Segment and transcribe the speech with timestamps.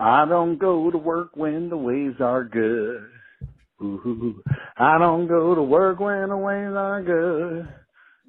[0.00, 3.08] I don't go to work when the waves are good.
[3.82, 4.42] Ooh,
[4.76, 7.68] I don't go to work when the waves are good.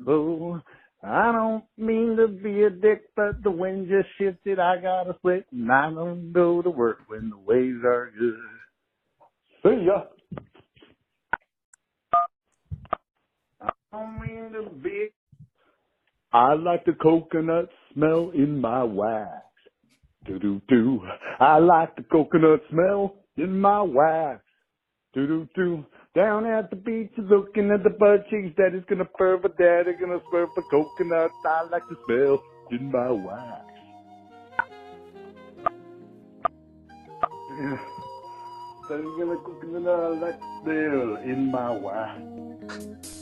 [0.08, 0.62] Oh,
[1.04, 4.60] I don't mean to be a dick, but the wind just shifted.
[4.60, 8.36] I got a sweat and I don't go to work when the waves are good.
[9.64, 10.04] See ya.
[13.62, 15.10] I don't mean to be.
[16.32, 19.49] I like the coconut smell in my wax.
[20.30, 21.02] Do do do.
[21.40, 24.44] I like the coconut smell in my wax.
[25.16, 25.84] Do do do.
[26.14, 28.56] Down at the beach, looking at the butt cheeks.
[28.56, 31.32] Daddy's gonna fur for daddy, gonna swerve for coconut.
[31.48, 33.10] I like the smell in my.
[37.60, 37.78] Yeah.
[38.90, 39.92] Daddy's gonna.
[39.92, 43.19] I like the smell in my wax.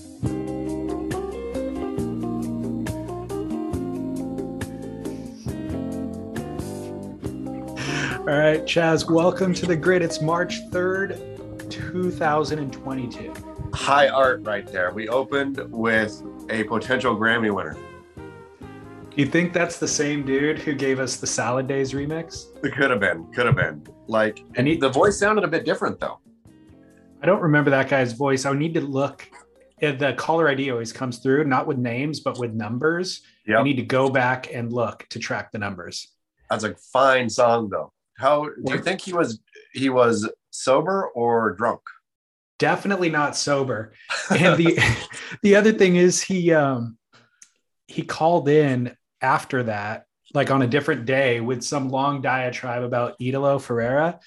[8.28, 10.02] All right, Chaz, welcome to the Grit.
[10.02, 13.34] It's March 3rd, 2022.
[13.74, 14.92] high art right there.
[14.92, 17.78] We opened with a potential Grammy winner.
[19.16, 22.48] You think that's the same dude who gave us the Salad Days remix?
[22.66, 23.86] It could have been, could have been.
[24.08, 26.20] Like, And he- the voice sounded a bit different though.
[27.24, 28.46] I don't remember that guy's voice.
[28.46, 29.28] I need to look.
[29.80, 33.22] The caller ID always comes through, not with names, but with numbers.
[33.60, 36.10] I need to go back and look to track the numbers.
[36.50, 37.92] That's a fine song though.
[38.18, 39.40] How do you think he was?
[39.74, 41.82] He was sober or drunk?
[42.60, 43.94] Definitely not sober.
[44.32, 44.80] And the
[45.44, 46.98] the other thing is he um
[47.88, 53.16] he called in after that, like on a different day, with some long diatribe about
[53.20, 54.20] Italo Ferreira.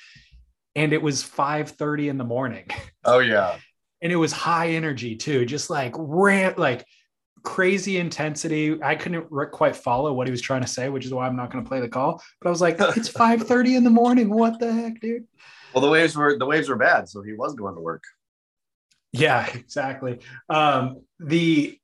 [0.76, 2.66] And it was 5:30 in the morning.
[3.04, 3.56] Oh yeah,
[4.02, 6.84] and it was high energy too just like rant like
[7.42, 8.82] crazy intensity.
[8.82, 11.50] I couldn't quite follow what he was trying to say which is why i'm not
[11.50, 14.30] going to play the call but i was like it's 5.30 in the morning.
[14.30, 15.26] What the heck dude?
[15.74, 18.02] Well, the waves were the waves were bad, so he was going to work.
[19.12, 20.20] yeah exactly.
[20.48, 21.78] Um, the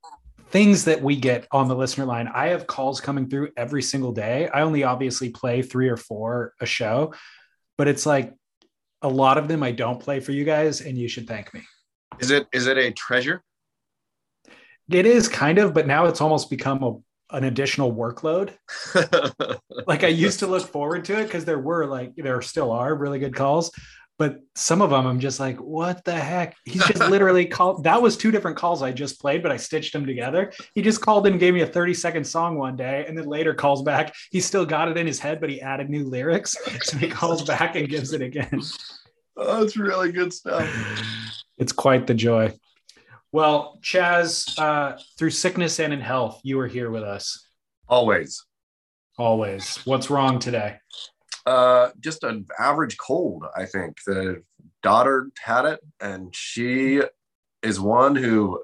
[0.49, 4.11] things that we get on the listener line i have calls coming through every single
[4.13, 4.47] day.
[4.47, 7.13] I only obviously play three or four a show
[7.77, 8.33] but it's like
[9.01, 11.61] a lot of them i don't play for you guys and you should thank me.
[12.19, 13.43] Is it is it a treasure?
[14.91, 18.53] It is kind of, but now it's almost become a, an additional workload.
[19.87, 22.93] Like I used to look forward to it because there were like there still are
[22.93, 23.71] really good calls,
[24.19, 26.57] but some of them I'm just like, what the heck?
[26.65, 27.85] He's just literally called.
[27.85, 30.51] That was two different calls I just played, but I stitched them together.
[30.75, 33.27] He just called in and gave me a 30 second song one day, and then
[33.27, 34.13] later calls back.
[34.29, 37.43] He still got it in his head, but he added new lyrics, so he calls
[37.43, 38.61] back and gives it again.
[39.37, 40.67] oh, it's really good stuff.
[41.57, 42.53] It's quite the joy.
[43.37, 47.47] Well, Chaz, uh, through sickness and in health, you are here with us.
[47.87, 48.43] Always.
[49.19, 49.77] Always.
[49.85, 50.77] What's wrong today?
[51.45, 53.97] Uh, just an average cold, I think.
[54.07, 54.41] The
[54.81, 57.03] daughter had it, and she
[57.61, 58.59] is one who,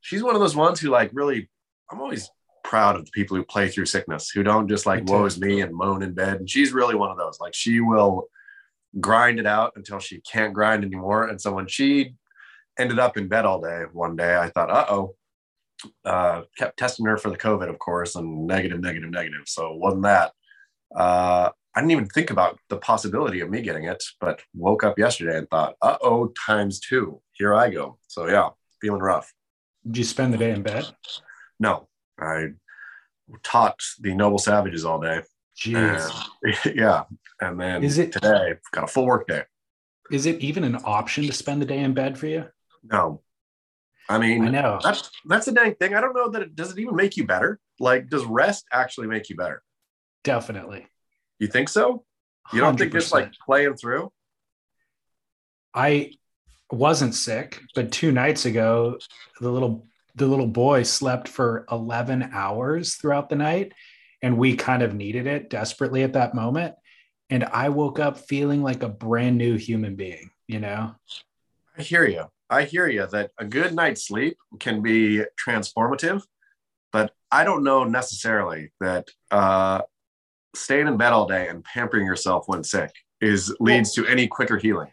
[0.00, 1.48] she's one of those ones who, like, really,
[1.88, 2.28] I'm always
[2.64, 5.60] proud of the people who play through sickness, who don't just like, woe is me
[5.60, 6.38] and moan in bed.
[6.38, 7.38] And she's really one of those.
[7.38, 8.26] Like, she will
[8.98, 11.28] grind it out until she can't grind anymore.
[11.28, 12.16] And so when she
[12.78, 15.16] ended up in bed all day one day, I thought, uh oh.
[16.04, 19.42] Uh, kept testing her for the COVID, of course, and negative, negative, negative.
[19.46, 20.32] So it wasn't that.
[20.94, 24.98] Uh, I didn't even think about the possibility of me getting it, but woke up
[24.98, 27.20] yesterday and thought, uh oh, times two.
[27.32, 27.98] Here I go.
[28.06, 29.32] So yeah, feeling rough.
[29.84, 30.86] Did you spend the day in bed?
[31.58, 32.50] No, I
[33.42, 35.20] taught the noble savages all day.
[35.60, 36.28] Jeez.
[36.42, 37.04] And, yeah.
[37.40, 39.42] And then Is it- today, got a full work day.
[40.10, 42.44] Is it even an option to spend the day in bed for you?
[42.84, 43.22] No.
[44.08, 44.78] I mean, I know.
[44.82, 45.94] that's that's the dang thing.
[45.94, 47.58] I don't know that it does it even make you better.
[47.80, 49.62] Like, does rest actually make you better?
[50.24, 50.86] Definitely.
[51.38, 52.04] You think so?
[52.52, 54.12] You don't think just like playing through?
[55.72, 56.12] I
[56.70, 58.98] wasn't sick, but two nights ago,
[59.40, 63.72] the little the little boy slept for 11 hours throughout the night,
[64.22, 66.74] and we kind of needed it desperately at that moment.
[67.30, 70.94] And I woke up feeling like a brand new human being, you know?
[71.76, 72.26] I hear you.
[72.54, 76.22] I hear you that a good night's sleep can be transformative,
[76.92, 79.82] but I don't know necessarily that uh,
[80.54, 84.28] staying in bed all day and pampering yourself when sick is leads well, to any
[84.28, 84.92] quicker healing.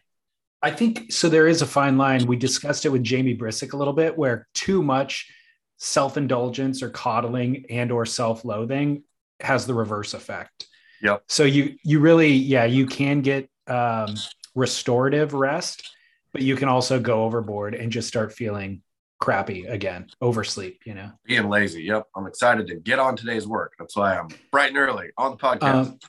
[0.63, 1.29] I think so.
[1.29, 2.25] There is a fine line.
[2.25, 5.31] We discussed it with Jamie Brisick a little bit, where too much
[5.77, 9.03] self-indulgence or coddling and or self-loathing
[9.39, 10.67] has the reverse effect.
[11.03, 11.23] Yep.
[11.27, 14.15] So you you really yeah you can get um,
[14.55, 15.89] restorative rest,
[16.33, 18.81] but you can also go overboard and just start feeling
[19.19, 20.81] crappy again, oversleep.
[20.85, 21.83] You know, being lazy.
[21.83, 22.07] Yep.
[22.15, 23.73] I'm excited to get on today's work.
[23.79, 25.87] That's why I'm bright and early on the podcast.
[25.87, 25.99] Um,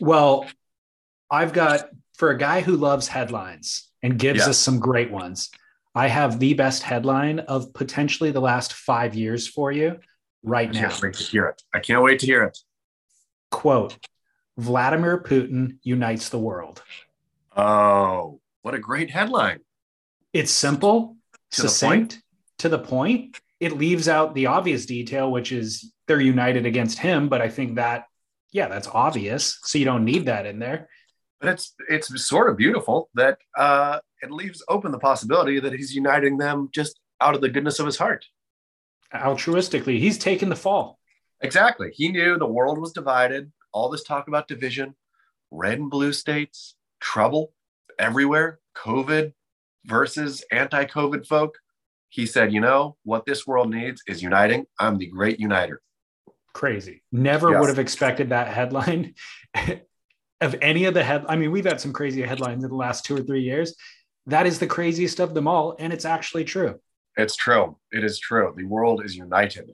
[0.00, 0.46] well,
[1.30, 4.50] I've got for a guy who loves headlines and gives yeah.
[4.50, 5.50] us some great ones.
[5.94, 9.98] I have the best headline of potentially the last five years for you
[10.42, 10.88] right I now.
[10.88, 11.62] Can't wait to hear it.
[11.74, 12.58] I can't wait to hear it.
[13.50, 13.96] Quote:
[14.58, 16.82] Vladimir Putin unites the world.
[17.56, 19.60] Oh, what a great headline!
[20.36, 21.16] It's simple,
[21.52, 22.22] to succinct, the
[22.58, 23.40] to the point.
[23.60, 27.28] It leaves out the obvious detail, which is they're united against him.
[27.28, 28.04] But I think that,
[28.52, 29.58] yeah, that's obvious.
[29.64, 30.88] So you don't need that in there
[31.40, 35.94] but it's it's sort of beautiful that uh, it leaves open the possibility that he's
[35.94, 38.24] uniting them just out of the goodness of his heart.
[39.14, 40.98] Altruistically, he's taken the fall.
[41.40, 41.90] Exactly.
[41.92, 43.52] He knew the world was divided.
[43.72, 44.94] All this talk about division,
[45.50, 47.52] red and blue states, trouble
[47.98, 49.32] everywhere, COVID
[49.86, 51.56] versus anti-COVID folk.
[52.08, 54.66] He said, "You know what this world needs is uniting.
[54.78, 55.80] I'm the great uniter."
[56.52, 57.02] Crazy.
[57.12, 57.60] Never yes.
[57.60, 59.14] would have expected that headline.
[60.40, 63.04] of any of the head i mean we've had some crazy headlines in the last
[63.04, 63.74] two or three years
[64.26, 66.78] that is the craziest of them all and it's actually true
[67.16, 69.70] it's true it is true the world is united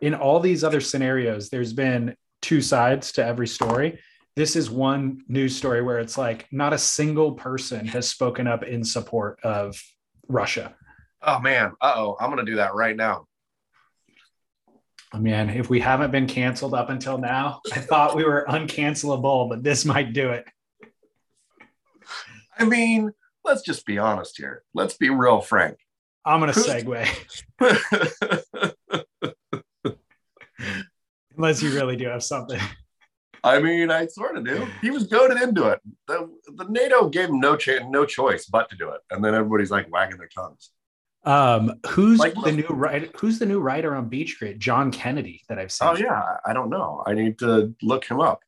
[0.00, 3.98] in all these other scenarios there's been two sides to every story
[4.36, 8.62] this is one news story where it's like not a single person has spoken up
[8.62, 9.80] in support of
[10.28, 10.74] russia
[11.22, 13.26] oh man uh-oh i'm gonna do that right now oh,
[15.12, 19.48] I mean, if we haven't been canceled up until now, I thought we were uncancelable,
[19.48, 20.44] but this might do it.
[22.58, 23.12] I mean,
[23.44, 24.62] let's just be honest here.
[24.74, 25.78] Let's be real frank.
[26.24, 27.06] I'm going to segue.
[31.36, 32.60] Unless you really do have something.
[33.46, 34.66] I mean, I sort of do.
[34.82, 35.80] He was goaded into it.
[36.08, 39.34] The, the NATO gave him no chance, no choice but to do it, and then
[39.34, 40.70] everybody's like wagging their tongues.
[41.24, 43.08] Um, who's like, the new writer?
[43.16, 44.58] Who's the new writer on Beach Grit?
[44.58, 45.88] John Kennedy that I've seen.
[45.88, 47.02] Oh yeah, I don't know.
[47.06, 48.42] I need to look him up.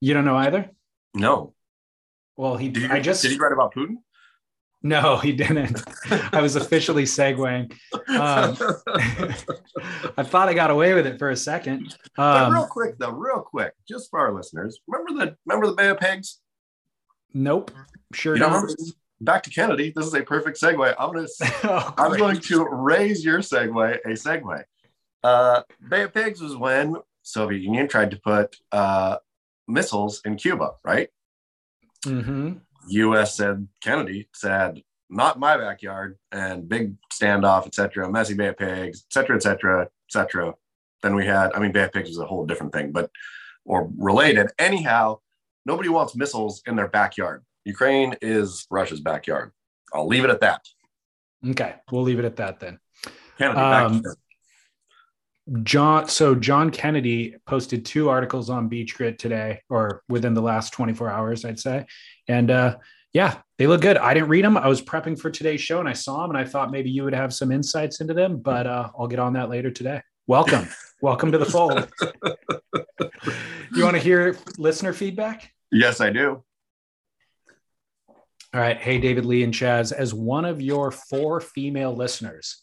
[0.00, 0.70] You don't know either.
[1.14, 1.54] No.
[2.36, 2.68] Well, he.
[2.68, 3.96] Did I just did he write about Putin?
[4.84, 5.82] No, he didn't.
[6.30, 7.72] I was officially segueing.
[8.06, 8.54] Um,
[10.18, 11.96] I thought I got away with it for a second.
[12.18, 15.88] Um, real quick, though, real quick, just for our listeners, remember the remember the Bay
[15.88, 16.40] of Pigs?
[17.32, 17.70] Nope,
[18.12, 18.70] sure you don't
[19.22, 19.90] back to Kennedy.
[19.96, 20.94] This is a perfect segue.
[20.98, 21.28] I'm gonna
[21.64, 24.64] oh, I'm going to raise your segue a segue.
[25.22, 29.16] Uh, Bay of Pigs was when Soviet Union tried to put uh,
[29.66, 31.08] missiles in Cuba, right?
[32.04, 32.58] Mm-hmm.
[32.88, 33.36] U.S.
[33.36, 38.10] said Kennedy said not my backyard and big standoff, etc.
[38.10, 40.54] Messy Bay of Pigs, etc., etc., etc.
[41.02, 43.10] Then we had, I mean, Bay of Pigs was a whole different thing, but
[43.64, 44.50] or related.
[44.58, 45.18] Anyhow,
[45.66, 47.44] nobody wants missiles in their backyard.
[47.64, 49.52] Ukraine is Russia's backyard.
[49.92, 50.62] I'll leave it at that.
[51.46, 52.78] Okay, we'll leave it at that then.
[53.38, 54.02] Kennedy, um,
[55.62, 60.72] John, so John Kennedy posted two articles on Beach Grit today, or within the last
[60.72, 61.86] 24 hours, I'd say.
[62.28, 62.76] And uh,
[63.12, 63.96] yeah, they look good.
[63.96, 64.56] I didn't read them.
[64.56, 67.04] I was prepping for today's show and I saw them and I thought maybe you
[67.04, 70.00] would have some insights into them, but uh, I'll get on that later today.
[70.26, 70.68] Welcome.
[71.02, 71.88] Welcome to the fold.
[73.74, 75.52] you want to hear listener feedback?
[75.70, 76.42] Yes, I do.
[78.54, 78.76] All right.
[78.76, 82.62] Hey, David Lee and Chaz, as one of your four female listeners,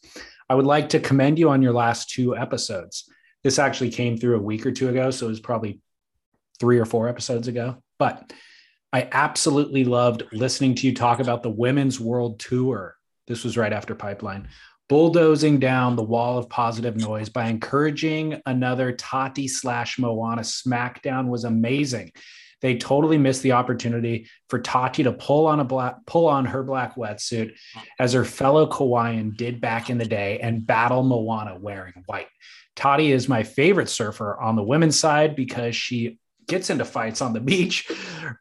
[0.51, 3.09] I would like to commend you on your last two episodes.
[3.41, 5.79] This actually came through a week or two ago, so it was probably
[6.59, 7.77] three or four episodes ago.
[7.97, 8.33] But
[8.91, 12.97] I absolutely loved listening to you talk about the Women's World Tour.
[13.27, 14.49] This was right after Pipeline,
[14.89, 21.45] bulldozing down the wall of positive noise by encouraging another Tati slash Moana SmackDown was
[21.45, 22.11] amazing.
[22.61, 26.63] They totally missed the opportunity for Tati to pull on a black pull on her
[26.63, 27.53] black wetsuit
[27.99, 32.27] as her fellow Kauaian did back in the day and battle Moana wearing white.
[32.75, 36.19] Tati is my favorite surfer on the women's side because she
[36.51, 37.89] gets into fights on the beach,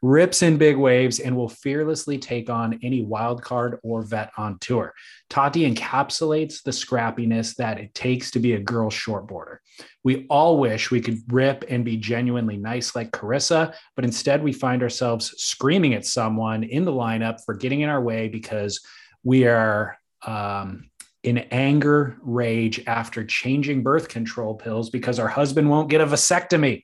[0.01, 4.59] rips in big waves, and will fearlessly take on any wild card or vet on
[4.59, 4.93] tour.
[5.29, 9.57] Tati encapsulates the scrappiness that it takes to be a girl shortboarder.
[10.03, 14.51] We all wish we could rip and be genuinely nice like Carissa, but instead we
[14.51, 18.81] find ourselves screaming at someone in the lineup for getting in our way because
[19.23, 20.89] we are um,
[21.23, 26.83] in anger, rage after changing birth control pills because our husband won't get a vasectomy.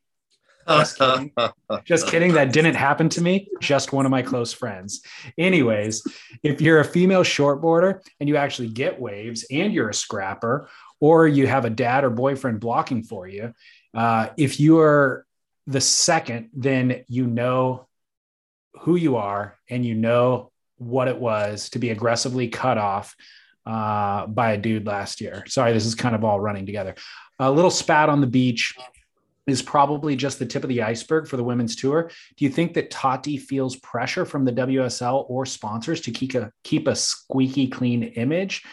[0.67, 1.31] Just kidding.
[1.85, 2.33] Just kidding.
[2.33, 3.47] That didn't happen to me.
[3.61, 5.01] Just one of my close friends.
[5.37, 6.03] Anyways,
[6.43, 10.69] if you're a female shortboarder and you actually get waves and you're a scrapper,
[10.99, 13.53] or you have a dad or boyfriend blocking for you,
[13.93, 15.25] uh, if you are
[15.67, 17.87] the second, then you know
[18.81, 23.15] who you are and you know what it was to be aggressively cut off
[23.65, 25.43] uh, by a dude last year.
[25.47, 26.95] Sorry, this is kind of all running together.
[27.39, 28.75] A little spat on the beach
[29.47, 32.11] is probably just the tip of the iceberg for the women's tour.
[32.35, 36.51] Do you think that Tati feels pressure from the WSL or sponsors to keep a
[36.63, 38.63] keep a squeaky clean image?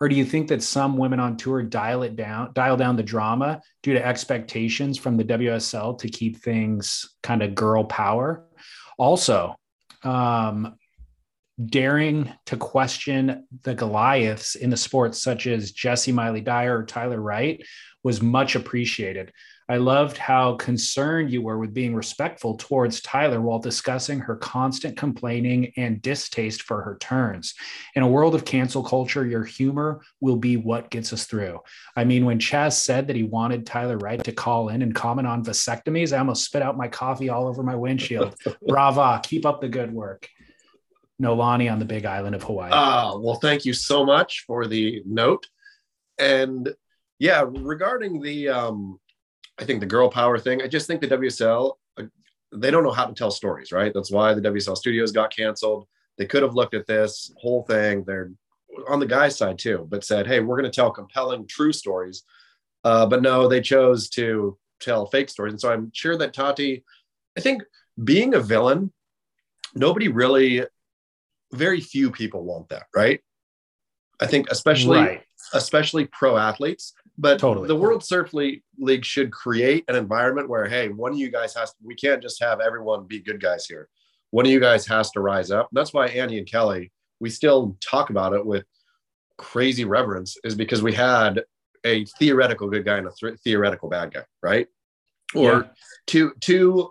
[0.00, 3.02] Or do you think that some women on tour dial it down, dial down the
[3.02, 8.44] drama due to expectations from the WSL to keep things kind of girl power?
[8.96, 9.56] Also,
[10.04, 10.76] um,
[11.64, 17.60] daring to question the Goliaths in the sports, such as Jessi Miley-Dyer or Tyler Wright,
[18.04, 19.32] was much appreciated.
[19.70, 24.96] I loved how concerned you were with being respectful towards Tyler while discussing her constant
[24.96, 27.54] complaining and distaste for her turns.
[27.94, 31.60] In a world of cancel culture, your humor will be what gets us through.
[31.94, 35.28] I mean, when Chaz said that he wanted Tyler Wright to call in and comment
[35.28, 38.36] on vasectomies, I almost spit out my coffee all over my windshield.
[38.66, 40.28] Brava, keep up the good work.
[41.20, 42.70] Nolani on the big island of Hawaii.
[42.72, 45.46] Ah, uh, well, thank you so much for the note.
[46.18, 46.72] And
[47.18, 49.00] yeah, regarding the um
[49.58, 52.04] I think the girl power thing, I just think the WSL, uh,
[52.52, 53.92] they don't know how to tell stories, right?
[53.92, 55.86] That's why the WSL studios got canceled.
[56.16, 58.04] They could have looked at this whole thing.
[58.04, 58.30] They're
[58.88, 62.24] on the guy's side too, but said, hey, we're going to tell compelling, true stories.
[62.84, 65.52] Uh, but no, they chose to tell fake stories.
[65.52, 66.84] And so I'm sure that Tati,
[67.36, 67.62] I think
[68.02, 68.92] being a villain,
[69.74, 70.64] nobody really,
[71.52, 73.20] very few people want that, right?
[74.20, 75.22] I think especially right.
[75.52, 76.94] especially pro athletes.
[77.20, 77.66] But totally.
[77.66, 81.52] the World Surf League, League should create an environment where, hey, one of you guys
[81.54, 83.88] has to, we can't just have everyone be good guys here.
[84.30, 85.68] One of you guys has to rise up.
[85.70, 88.64] And that's why Andy and Kelly, we still talk about it with
[89.36, 91.42] crazy reverence, is because we had
[91.84, 94.68] a theoretical good guy and a th- theoretical bad guy, right?
[95.34, 95.62] Or yeah.
[96.06, 96.90] two, two,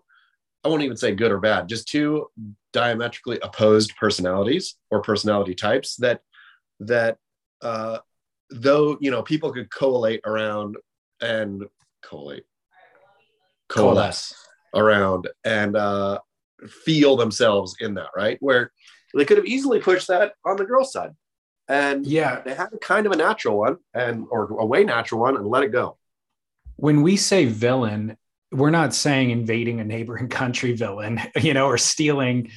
[0.63, 2.27] I won't even say good or bad, just two
[2.73, 6.19] diametrically opposed personalities or personality types that
[6.81, 7.17] that
[7.61, 7.99] uh,
[8.49, 10.77] though you know people could collate around
[11.21, 11.65] and
[12.01, 12.43] collate
[13.69, 14.33] coalesce,
[14.73, 16.19] around and uh,
[16.85, 18.37] feel themselves in that right?
[18.39, 18.71] Where
[19.15, 21.11] they could have easily pushed that on the girl side.
[21.69, 22.41] And yeah.
[22.41, 25.45] they had a kind of a natural one and or a way natural one and
[25.45, 25.97] let it go.
[26.75, 28.17] When we say villain
[28.49, 32.49] we're not saying invading a neighboring country villain you know or stealing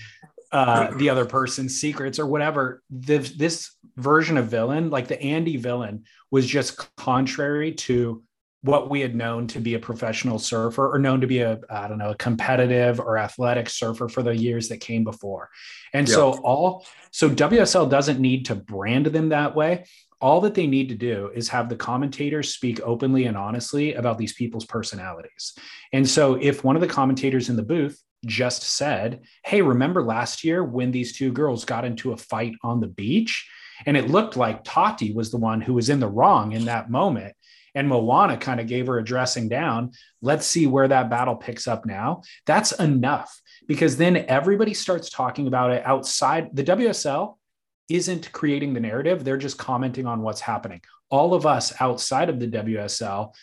[0.53, 2.83] uh, the other person's secrets or whatever.
[2.91, 8.23] This, this version of villain, like the Andy villain, was just contrary to
[8.63, 11.89] what we had known to be a professional surfer or known to be a I
[11.89, 15.49] don't know a competitive or athletic surfer for the years that came before.
[15.95, 16.15] And yep.
[16.15, 19.87] so all so WSL doesn't need to brand them that way.
[20.21, 24.19] All that they need to do is have the commentators speak openly and honestly about
[24.19, 25.55] these people's personalities.
[25.95, 30.45] And so if one of the commentators in the booth just said, Hey, remember last
[30.45, 33.49] year when these two girls got into a fight on the beach?
[33.87, 36.91] And it looked like Tati was the one who was in the wrong in that
[36.91, 37.35] moment.
[37.75, 39.93] And Moana kind of gave her a dressing down.
[40.23, 42.23] Let's see where that battle picks up now.
[42.47, 46.55] That's enough because then everybody starts talking about it outside.
[46.55, 47.37] The WSL
[47.89, 50.81] isn't creating the narrative, they're just commenting on what's happening.
[51.11, 53.35] All of us outside of the WSL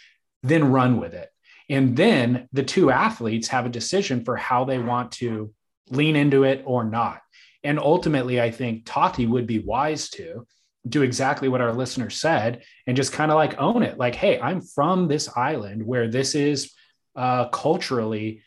[0.44, 1.29] then run with it.
[1.70, 5.53] And then the two athletes have a decision for how they want to
[5.89, 7.22] lean into it or not.
[7.67, 10.47] And ultimately, I think Tati would be wise to
[10.88, 13.97] do exactly what our listener said and just kind of like own it.
[13.97, 16.74] Like, hey, I'm from this island where this is
[17.17, 18.41] uh, culturally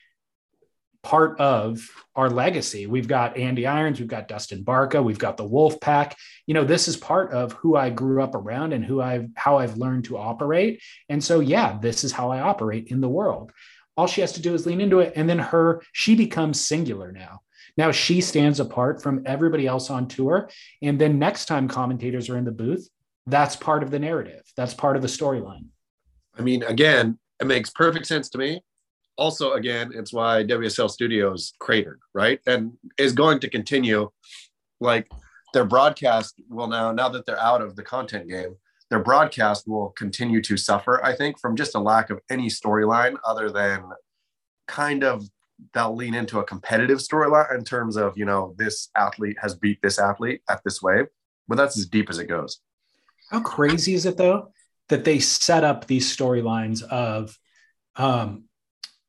[1.02, 1.86] part of
[2.16, 2.86] our legacy.
[2.86, 6.16] We've got Andy Irons, we've got Dustin Barca, we've got the Wolf Pack.
[6.46, 9.58] You know, this is part of who I grew up around and who I've how
[9.58, 10.82] I've learned to operate.
[11.10, 13.52] And so, yeah, this is how I operate in the world.
[13.98, 17.12] All she has to do is lean into it, and then her she becomes singular
[17.12, 17.40] now.
[17.76, 20.48] Now she stands apart from everybody else on tour.
[20.82, 22.88] And then next time commentators are in the booth,
[23.26, 24.42] that's part of the narrative.
[24.56, 25.66] That's part of the storyline.
[26.36, 28.62] I mean, again, it makes perfect sense to me
[29.20, 34.10] also again it's why wsl studios cratered right and is going to continue
[34.80, 35.06] like
[35.52, 38.56] their broadcast will now now that they're out of the content game
[38.88, 43.16] their broadcast will continue to suffer i think from just a lack of any storyline
[43.26, 43.84] other than
[44.66, 45.28] kind of
[45.72, 49.80] they'll lean into a competitive storyline in terms of you know this athlete has beat
[49.82, 51.06] this athlete at this wave
[51.48, 52.60] but that's as deep as it goes
[53.30, 54.52] how crazy is it though
[54.90, 57.38] that they set up these storylines of
[57.96, 58.44] um,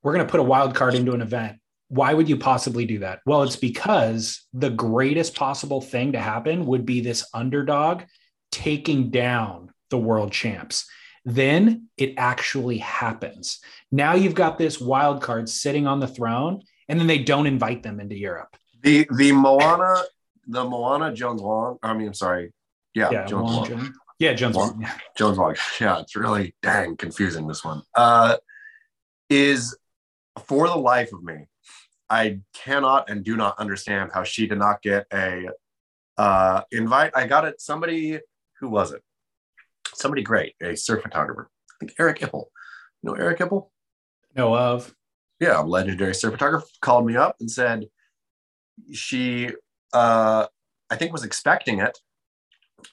[0.01, 1.57] we're going to put a wild card into an event.
[1.89, 3.19] Why would you possibly do that?
[3.25, 8.03] Well, it's because the greatest possible thing to happen would be this underdog
[8.51, 10.87] taking down the world champs.
[11.23, 13.59] Then it actually happens.
[13.91, 17.83] Now you've got this wild card sitting on the throne, and then they don't invite
[17.83, 18.55] them into Europe.
[18.81, 20.03] The the Moana,
[20.47, 21.77] the Moana Jones Wong.
[21.83, 22.53] I mean, I'm sorry,
[22.93, 23.65] yeah, Yeah, Jones Wong Wong.
[23.67, 23.89] Jones.
[24.19, 24.55] Yeah, Jones.
[24.55, 24.79] Wong.
[24.79, 24.91] Wong.
[25.17, 25.55] Jones Wong.
[25.79, 27.47] Yeah, it's really dang confusing.
[27.47, 28.37] This one uh,
[29.29, 29.77] is
[30.45, 31.47] for the life of me.
[32.09, 35.49] I cannot and do not understand how she did not get a
[36.17, 37.11] uh, invite.
[37.15, 37.61] I got it.
[37.61, 38.19] Somebody
[38.59, 39.01] who was it?
[39.95, 41.49] Somebody great, a surf photographer.
[41.71, 42.45] I think Eric Ippel.
[43.01, 43.69] You know Eric Ippel?
[44.35, 44.93] Know of.
[45.39, 47.87] yeah, a legendary surf photographer, called me up and said
[48.91, 49.49] she,
[49.93, 50.47] uh,
[50.89, 51.97] I think, was expecting it,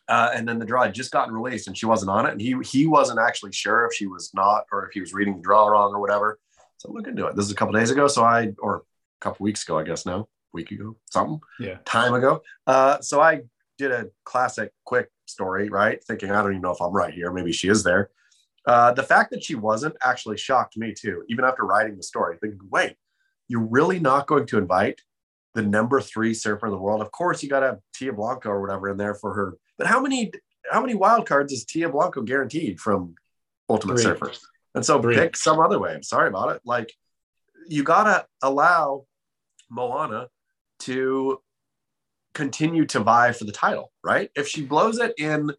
[0.08, 2.40] uh, and then the draw had just gotten released and she wasn't on it, and
[2.40, 5.42] he he wasn't actually sure if she was not or if he was reading the
[5.42, 6.38] draw wrong or whatever.
[6.78, 7.36] So look into it.
[7.36, 8.80] This is a couple days ago, so I or a
[9.20, 11.78] couple weeks ago, I guess now, week ago, something Yeah.
[11.84, 12.42] time ago.
[12.66, 13.42] Uh, so I
[13.78, 16.02] did a classic quick story, right?
[16.04, 17.32] Thinking I don't even know if I'm right here.
[17.32, 18.10] Maybe she is there.
[18.66, 22.36] Uh, the fact that she wasn't actually shocked me too, even after writing the story.
[22.40, 22.96] Thinking, wait,
[23.46, 25.00] you're really not going to invite
[25.54, 27.00] the number three surfer in the world?
[27.00, 29.56] Of course, you got to have Tia Blanco or whatever in there for her.
[29.78, 30.32] But how many
[30.70, 33.14] how many wild cards is Tia Blanco guaranteed from
[33.70, 34.02] Ultimate Three.
[34.02, 34.32] Surfer?
[34.74, 35.14] And so Three.
[35.14, 35.94] pick some other way.
[35.94, 36.60] I'm sorry about it.
[36.64, 36.92] Like
[37.68, 39.06] you gotta allow
[39.70, 40.28] Moana
[40.80, 41.40] to
[42.34, 44.30] continue to vie for the title, right?
[44.36, 45.50] If she blows it in,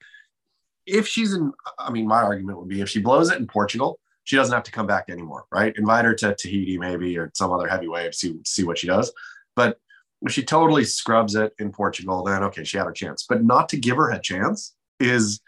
[0.86, 4.00] if she's in, I mean, my argument would be if she blows it in Portugal,
[4.24, 5.74] she doesn't have to come back anymore, right?
[5.76, 9.12] Invite her to Tahiti maybe or some other heavy wave, see see what she does.
[9.56, 9.80] But
[10.22, 13.26] if she totally scrubs it in Portugal, then okay, she had her chance.
[13.28, 15.42] But not to give her a chance is,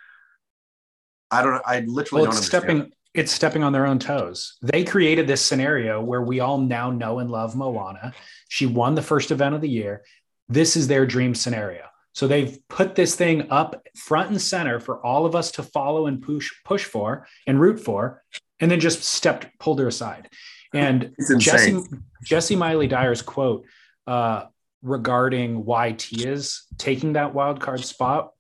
[1.30, 2.64] I don't, know I literally Well, don't it's understand.
[2.64, 2.94] stepping.
[3.14, 4.58] It's stepping on their own toes.
[4.62, 8.14] They created this scenario where we all now know and love Moana.
[8.48, 10.04] She won the first event of the year.
[10.52, 11.86] This is their dream scenario.
[12.14, 16.08] So they've put this thing up front and center for all of us to follow
[16.08, 18.22] and push push for and root for,
[18.60, 20.28] and then just stepped pulled her aside.
[20.74, 21.84] And Jessi.
[22.24, 23.66] Jesse Miley Dyer's quote
[24.08, 24.46] uh,
[24.82, 28.32] regarding why Tia's taking that wild card spot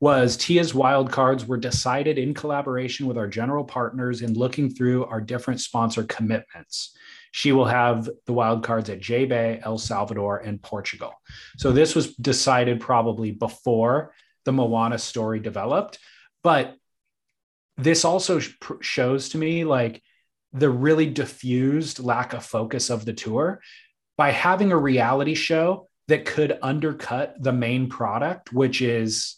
[0.00, 5.04] was Tia's wild cards were decided in collaboration with our general partners in looking through
[5.06, 6.96] our different sponsor commitments.
[7.32, 11.12] She will have the wild cards at J Bay, El Salvador, and Portugal.
[11.56, 14.12] So this was decided probably before
[14.44, 15.98] the Moana story developed,
[16.42, 16.74] but
[17.76, 18.40] this also
[18.80, 20.02] shows to me like
[20.52, 23.60] the really diffused lack of focus of the tour
[24.16, 29.36] by having a reality show that could undercut the main product, which is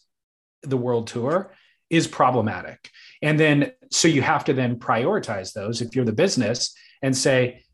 [0.62, 1.53] the world tour,
[1.90, 2.90] is problematic.
[3.20, 7.64] And then, so you have to then prioritize those if you're the business and say,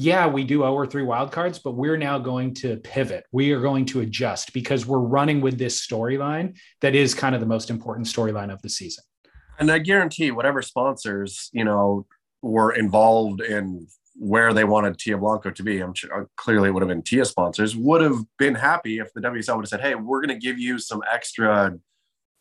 [0.00, 3.26] yeah, we do owe her three wildcards, but we're now going to pivot.
[3.32, 7.42] We are going to adjust because we're running with this storyline that is kind of
[7.42, 9.04] the most important storyline of the season.
[9.58, 12.06] And I guarantee whatever sponsors, you know,
[12.40, 13.86] were involved in
[14.16, 17.02] where they wanted Tia Blanco to be, I'm sure uh, clearly it would have been
[17.02, 20.40] Tia sponsors, would have been happy if the WSL would have said, Hey, we're going
[20.40, 21.74] to give you some extra,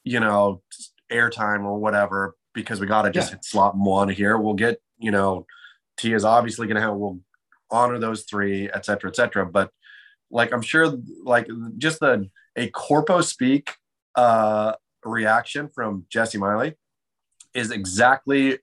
[0.05, 0.61] you know,
[1.11, 3.39] airtime or whatever, because we got to just Yeah.
[3.43, 4.37] slot one here.
[4.37, 5.45] We'll get, you know,
[5.97, 7.19] Tia's obviously going to have, we'll
[7.71, 9.45] honor those three, et cetera, et cetera.
[9.45, 9.71] But
[10.31, 13.71] like, I'm sure like just the, a corpo speak
[14.15, 16.75] uh, reaction from Jessi Miley
[17.53, 18.59] is exactly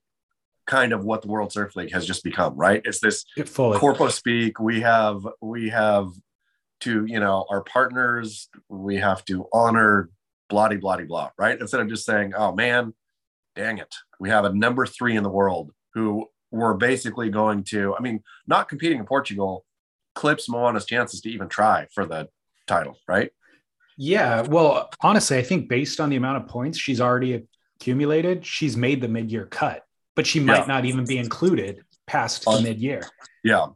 [0.67, 2.83] kind of what the World Surf League has just become, right?
[2.85, 4.59] It's this corpo speak.
[4.61, 6.09] We have we have
[6.81, 10.11] to, you know, our partners, we have to honor
[10.49, 11.59] blah blah blah, right?
[11.59, 12.95] Instead of just saying, oh man,
[13.55, 13.95] dang it.
[14.21, 18.23] We have a number three in the world who we're basically going to, I mean,
[18.47, 19.65] not competing in Portugal
[20.15, 22.29] clips Moana's chances to even try for the
[22.67, 23.31] title, right?
[23.97, 24.43] Yeah.
[24.43, 27.47] Well, honestly, I think based on the amount of points she's already
[27.79, 30.67] accumulated, she's made the mid year cut, but she might Yeah.
[30.67, 33.03] not even be included past the mid year.
[33.43, 33.67] Yeah.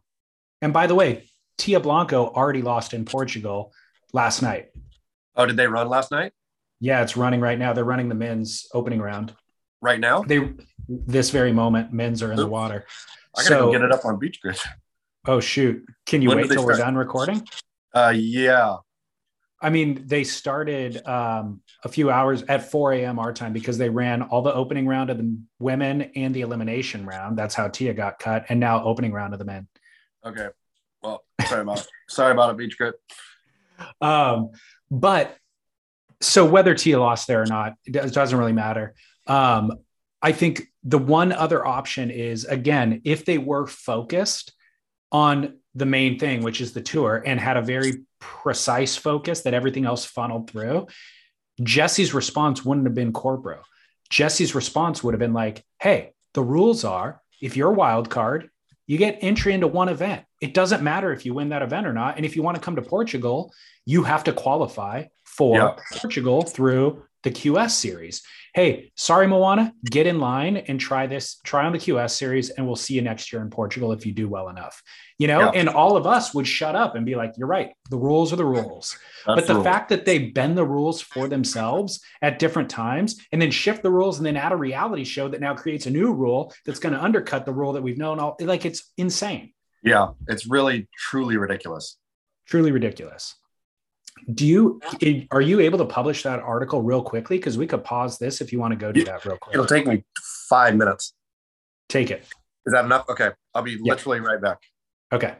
[0.61, 3.73] And by the way, Tia Blanco already lost in Portugal
[4.13, 4.69] last night.
[5.35, 6.33] Oh, did they run last night?
[6.79, 7.73] Yeah, it's running right now.
[7.73, 9.35] They're running the men's opening round.
[9.81, 10.23] Right now?
[10.23, 10.53] They
[10.87, 12.85] this very moment, men's are in the water.
[13.35, 14.59] I gotta So, go get it up on Beach Grit.
[15.27, 17.47] oh shoot, can you When wait till we're done recording?
[17.93, 18.77] Uh, yeah.
[19.63, 23.19] I mean, they started um, a few hours at 4 a.m.
[23.19, 27.05] our time because they ran all the opening round of the women and the elimination
[27.05, 27.37] round.
[27.37, 29.67] That's how Tia got cut, and now opening round of the men.
[30.25, 30.47] Okay.
[31.03, 31.87] Well, sorry about.
[32.09, 32.95] Sorry about it, Beach Grit.
[34.01, 34.49] Um,
[34.89, 35.37] but
[36.21, 38.95] so whether Tia lost there or not, it doesn't really matter.
[39.27, 39.73] Um,
[40.21, 44.53] I think the one other option is again, if they were focused
[45.11, 49.53] on the main thing, which is the tour, and had a very precise focus that
[49.53, 50.87] everything else funneled through,
[51.61, 53.59] Jessi's response wouldn't have been Corbro.
[54.11, 58.49] Jessi's response would have been like, hey, the rules are if you're a wild card,
[58.87, 60.23] you get entry into one event.
[60.39, 62.17] It doesn't matter if you win that event or not.
[62.17, 63.51] And if you want to come to Portugal,
[63.85, 65.79] you have to qualify for Yep.
[65.93, 68.21] Portugal through the QS series.
[68.53, 72.65] Hey, sorry, Moana, get in line and try this, try on the QS series, and
[72.67, 74.81] we'll see you next year in Portugal if you do well enough.
[75.17, 75.51] You know, Yeah.
[75.53, 77.71] and all of us would shut up and be like, you're right.
[77.89, 78.97] The rules are the rules.
[79.25, 83.51] but the fact that they bend the rules for themselves at different times and then
[83.51, 86.51] shift the rules and then add a reality show that now creates a new rule
[86.65, 89.53] that's going to undercut the rule that we've known all like it's insane
[89.83, 91.97] yeah, it's really truly ridiculous.
[92.47, 93.35] truly ridiculous
[94.33, 94.79] do you
[95.31, 98.51] are you able to publish that article real quickly because we could pause this if
[98.51, 100.03] you want to go do that real quick It'll take me
[100.49, 101.13] five minutes.
[101.89, 102.23] take it
[102.65, 103.05] Is that enough?
[103.09, 103.93] Okay, I'll be Yeah.
[103.93, 104.59] literally right back.
[105.11, 105.35] okay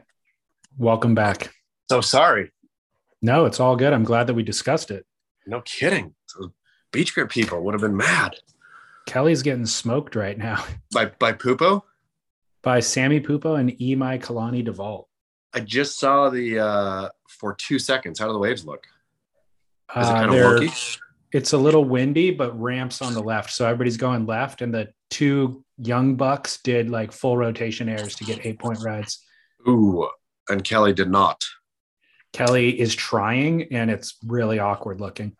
[0.78, 1.52] welcome back
[1.90, 2.50] So sorry.
[3.20, 5.04] no it's all good i'm glad that we discussed it
[5.46, 6.14] No kidding.
[6.92, 8.36] Beach Grit people would have been mad
[9.06, 11.82] kelly's getting smoked right now by by Pupo.
[12.62, 15.06] by sammy pupo and Imaikalani deVault
[15.54, 18.18] I just saw the uh for two seconds.
[18.18, 18.86] How do the waves look?
[19.96, 20.98] Is it Uh, kind of they're- wonky?
[21.32, 23.50] it's a little windy, but ramps on the left.
[23.50, 24.60] So everybody's going left.
[24.62, 29.24] And the two young bucks did like full rotation airs to get eight point rides.
[29.68, 30.08] Ooh,
[30.48, 31.42] and Kelly did not.
[32.32, 35.36] Kelly is trying and it's really awkward looking.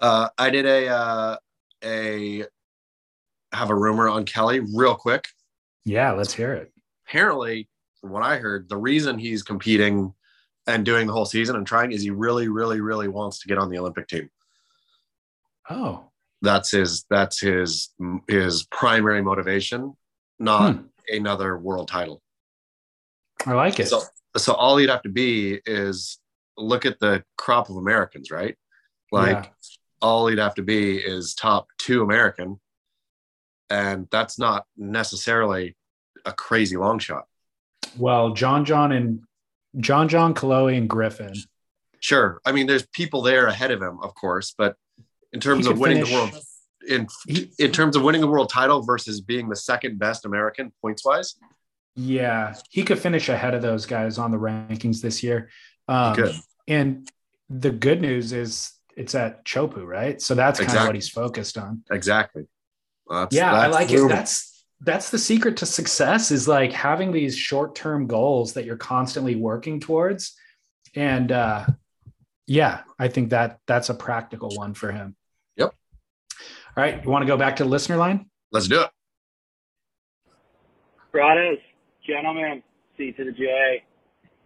[0.00, 1.36] Uh, I did a uh,
[1.84, 2.44] a
[3.52, 5.26] have a rumor on Kelly real quick.
[5.84, 6.72] Yeah, let's hear it.
[7.08, 7.68] Apparently,
[8.02, 10.12] from what I heard, the reason he's competing
[10.66, 13.58] and doing the whole season and trying is he really, really, really wants to get
[13.58, 14.28] on the Olympic team.
[15.70, 16.10] Oh,
[16.42, 17.04] That's his.
[17.08, 17.90] That's his
[18.28, 19.94] his primary motivation,
[20.40, 20.82] not Hmm.
[21.08, 22.20] another world title.
[23.46, 23.86] I like it.
[23.88, 24.02] So,
[24.36, 26.18] so all you'd have to be is
[26.56, 28.56] look at the crop of Americans, right?
[29.12, 29.50] Like Yeah.
[30.00, 32.60] all he'd have to be is top two American,
[33.70, 35.76] and that's not necessarily
[36.24, 37.26] a crazy long shot.
[37.98, 39.22] Well, John John and
[39.78, 41.34] John John Kolohe and Griffin.
[42.00, 44.76] Sure, I mean there's people there ahead of him, of course, but
[45.32, 46.42] in terms of winning finish- the world
[46.88, 47.06] in
[47.58, 51.36] in terms of winning the world title versus being the second best American points wise,
[51.94, 55.50] Yeah, he could finish ahead of those guys on the rankings this year.
[55.88, 56.16] Um.
[56.68, 57.10] And
[57.50, 60.22] the good news is it's at Teahupo'o, right?
[60.22, 61.82] So that's kind of what he's focused on.
[61.90, 62.46] exactly.
[63.10, 64.51] That's, yeah i like it that's
[64.84, 69.78] that's the secret to success is like having these short-term goals that you're constantly working
[69.80, 70.34] towards
[70.94, 71.64] and uh
[72.46, 75.14] yeah i think that that's a practical one for him
[75.56, 75.74] Yep.
[76.76, 78.90] all right you want to go back to the listener line Let's do it.
[81.10, 81.58] Brothers,
[82.06, 82.62] gentlemen,
[82.98, 83.82] C to the J.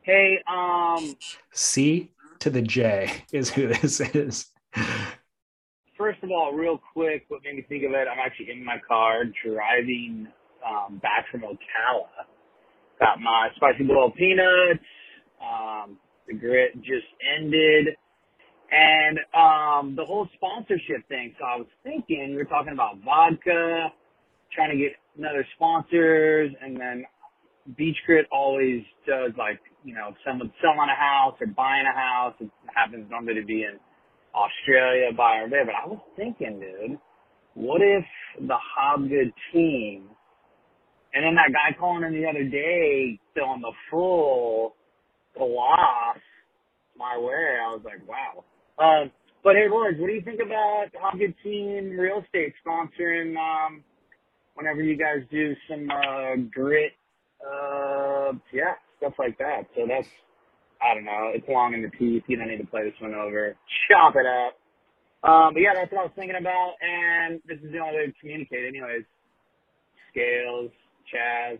[0.03, 1.16] Hey, um,
[1.53, 4.46] c to the j is who this is
[5.99, 8.77] first of all, real quick, what made me think of it, I'm actually in my
[8.87, 10.29] car driving
[10.67, 12.27] um, back from Ocala.
[13.01, 14.85] Got my spicy boiled peanuts.
[15.41, 17.07] Um, the grit just
[17.39, 17.89] ended.
[18.71, 21.35] And um, the whole sponsorship thing.
[21.39, 23.89] So I was thinking, we were talking about vodka,
[24.53, 27.05] trying to get another sponsors, and then
[27.77, 32.35] Beach Grit always does like, you know, someone selling a house or buying a house.
[32.41, 33.79] It happens normally to be in
[34.37, 35.62] Australia Byron Bay.
[35.64, 36.99] But I was thinking, dude,
[37.55, 38.05] what if
[38.38, 40.11] the Hobgood team,
[41.14, 44.75] and then that guy calling in the other day, on the full
[45.37, 46.18] gloss
[46.99, 48.44] my way, I was like, wow.
[48.79, 49.11] Um,
[49.44, 53.85] but hey, Royce, what do you think about Hobgood team real estate sponsoring, um,
[54.55, 56.92] whenever you guys do some, uh, grit,
[57.46, 59.66] uh, yeah, stuff like that.
[59.75, 60.09] So that's,
[60.87, 61.33] I don't know.
[61.35, 62.22] It's long in the teeth.
[62.29, 63.57] You don't need to play this one over.
[63.88, 64.55] Chop it up.
[65.29, 66.75] Um, but yeah, that's what I was thinking about.
[66.81, 69.03] And this is the only way to communicate anyways.
[70.12, 70.70] Scales,
[71.12, 71.59] Chaz.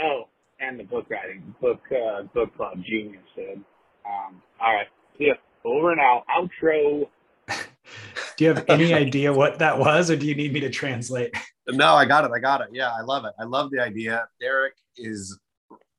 [0.00, 0.24] Oh,
[0.60, 3.64] and the book writing, book, uh, book club, genius, dude.
[4.06, 4.86] Um, all right.
[5.18, 5.34] See ya.
[5.64, 6.24] Over and out.
[6.34, 7.08] Outro.
[8.36, 11.34] do you have any idea what that was or do you need me to translate
[11.68, 12.30] No, I got it.
[12.34, 12.68] I got it.
[12.72, 13.32] Yeah, I love it.
[13.38, 14.26] I love the idea.
[14.40, 15.38] Derek is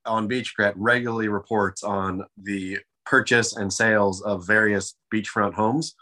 [0.05, 5.95] on Beach Grit, regularly reports on the purchase and sales of various beachfront homes,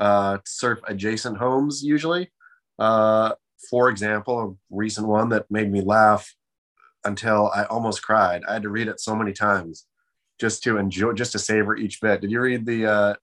[0.00, 2.30] uh, surf adjacent homes, usually.
[2.78, 3.32] Uh,
[3.70, 6.34] for example, a recent one that made me laugh
[7.04, 8.42] until I almost cried.
[8.48, 9.86] I had to read it so many times
[10.40, 12.20] just to enjoy, just to savor each bit.
[12.20, 13.14] Did you read the uh,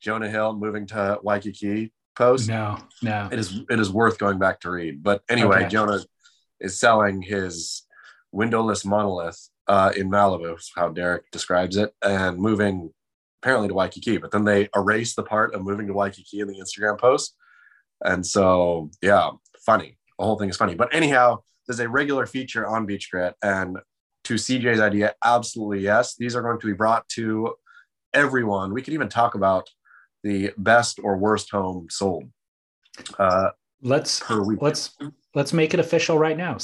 [0.00, 2.48] Jonah Hill moving to Waikiki post?
[2.48, 3.28] No, no.
[3.32, 5.02] It is it is worth going back to read.
[5.02, 5.68] But anyway, Okay.
[5.68, 6.00] Jonah
[6.60, 7.86] is selling his
[8.32, 12.90] windowless monolith uh, in Malibu, is how Derek describes it, and moving
[13.42, 14.18] apparently to Waikiki.
[14.18, 17.34] But then they erase the part of moving to Waikiki in the Instagram post.
[18.04, 19.30] And so, yeah,
[19.64, 19.96] funny.
[20.18, 20.74] The whole thing is funny.
[20.74, 23.34] But anyhow, there's a regular feature on Beach Grit.
[23.42, 23.78] And
[24.24, 26.16] to CJ's idea, absolutely yes.
[26.16, 27.54] These are going to be brought to
[28.12, 28.72] everyone.
[28.72, 29.68] We could even talk about
[30.24, 32.24] the best or worst home sold
[33.18, 33.50] uh,
[33.80, 34.96] Let's let's
[35.34, 36.58] let's make it official right now.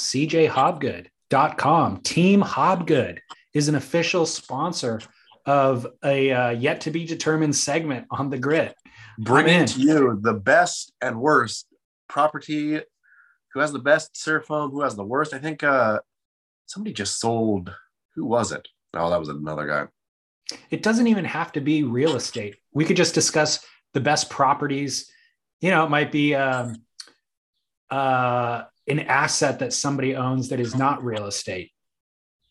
[1.31, 1.97] CJHobgood.com.
[2.01, 3.19] Team Hobgood
[3.53, 5.01] is an official sponsor
[5.45, 8.75] of a uh, yet to be determined segment on the Grit.
[9.19, 9.65] bringing in.
[9.67, 11.67] to you the best and worst
[12.09, 12.79] property
[13.53, 15.99] who has the best surf home who has the worst i think uh
[16.65, 17.73] somebody just sold
[18.15, 19.87] who was it oh that was another guy
[20.69, 22.55] It doesn't even have to be real estate.
[22.73, 25.09] We could just discuss the best properties.
[25.61, 26.75] You know, it might be um,
[27.89, 31.71] uh, an asset that somebody owns that is not real estate.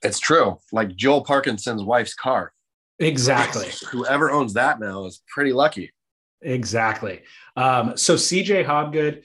[0.02, 2.52] it's true like joel parkinson's wife's car
[3.00, 3.68] Exactly.
[3.90, 5.92] whoever owns that now is pretty lucky
[6.46, 7.22] Exactly.
[7.56, 9.22] Um, so CJ Hobgood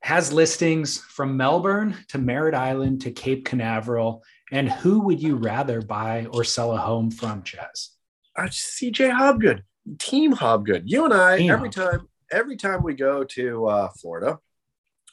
[0.00, 4.24] has listings from Melbourne to Merritt Island to Cape Canaveral.
[4.50, 7.90] And who would you rather buy or sell a home from, Chaz?
[8.36, 9.62] uh, cj hobgood
[9.98, 11.72] team hobgood you and i Team every Hobgood.
[11.72, 14.38] time every time we go to uh florida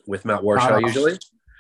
[0.10, 1.18] with matt warshaw Not usually.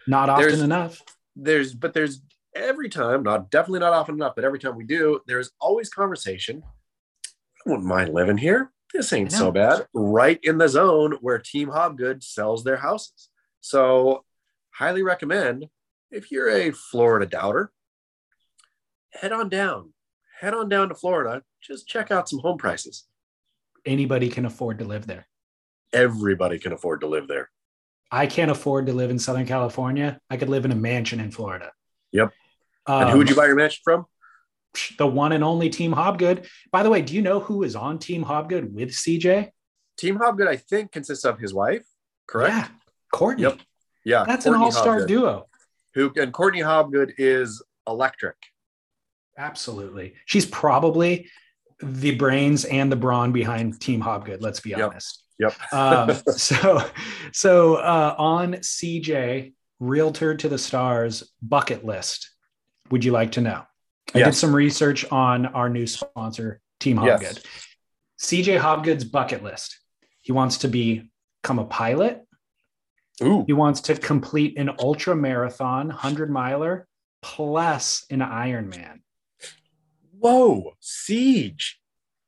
[0.07, 1.01] Not often There's- enough.
[1.35, 2.21] there's but there's
[2.55, 6.63] every time not definitely not often enough but every time we do there's always conversation.
[7.25, 8.71] I wouldn't mind living here.
[8.93, 9.85] This ain't so bad.
[9.93, 13.29] Right in the zone where team hobgood sells their houses.
[13.61, 14.25] So
[14.71, 15.67] highly recommend
[16.09, 17.71] if you're a florida doubter
[19.11, 19.93] head on down.
[20.39, 21.43] Head on down to florida.
[21.61, 23.05] Just check out some home prices.
[23.85, 25.27] Anybody can afford to live there.
[25.93, 27.49] everybody can afford to live there
[28.11, 30.19] I can't afford to live in Southern California.
[30.29, 31.71] I could live in a mansion in Florida.
[32.11, 32.33] Yep.
[32.87, 34.05] Um, and who would you buy your mansion from
[34.97, 36.47] The one and only Team Hobgood.
[36.71, 39.49] By the way, do you know who is on Team Hobgood with CJ?
[39.97, 41.83] team hobgood i think consists of his wife
[42.25, 42.67] correct Yeah,
[43.11, 43.43] Courtney.
[43.43, 43.59] Yep.
[44.05, 45.07] yeah That's an all-star Hobgood.
[45.07, 45.47] duo.
[45.93, 48.37] who and Courtney Hobgood is electric.
[49.37, 50.13] Absolutely.
[50.25, 51.29] She's probably
[51.81, 54.91] the brains and the brawn behind Team Hobgood, let's be Yep.
[54.91, 55.23] honest.
[55.39, 55.53] Yep.
[55.73, 56.83] um, so
[57.31, 62.29] so uh, on CJ, Realtor to the Stars bucket list,
[62.91, 63.63] would you like to know?
[64.13, 67.21] I did some research on our new sponsor, Team Yes.
[67.21, 67.45] Hobgood.
[68.19, 69.79] CJ Hobgood's bucket list.
[70.21, 71.09] He wants to be,
[71.41, 72.25] become a pilot.
[73.21, 76.87] Ooh, He wants to complete an ultra marathon, 100 miler,
[77.21, 78.99] plus an Ironman.
[80.17, 81.79] whoa, siege.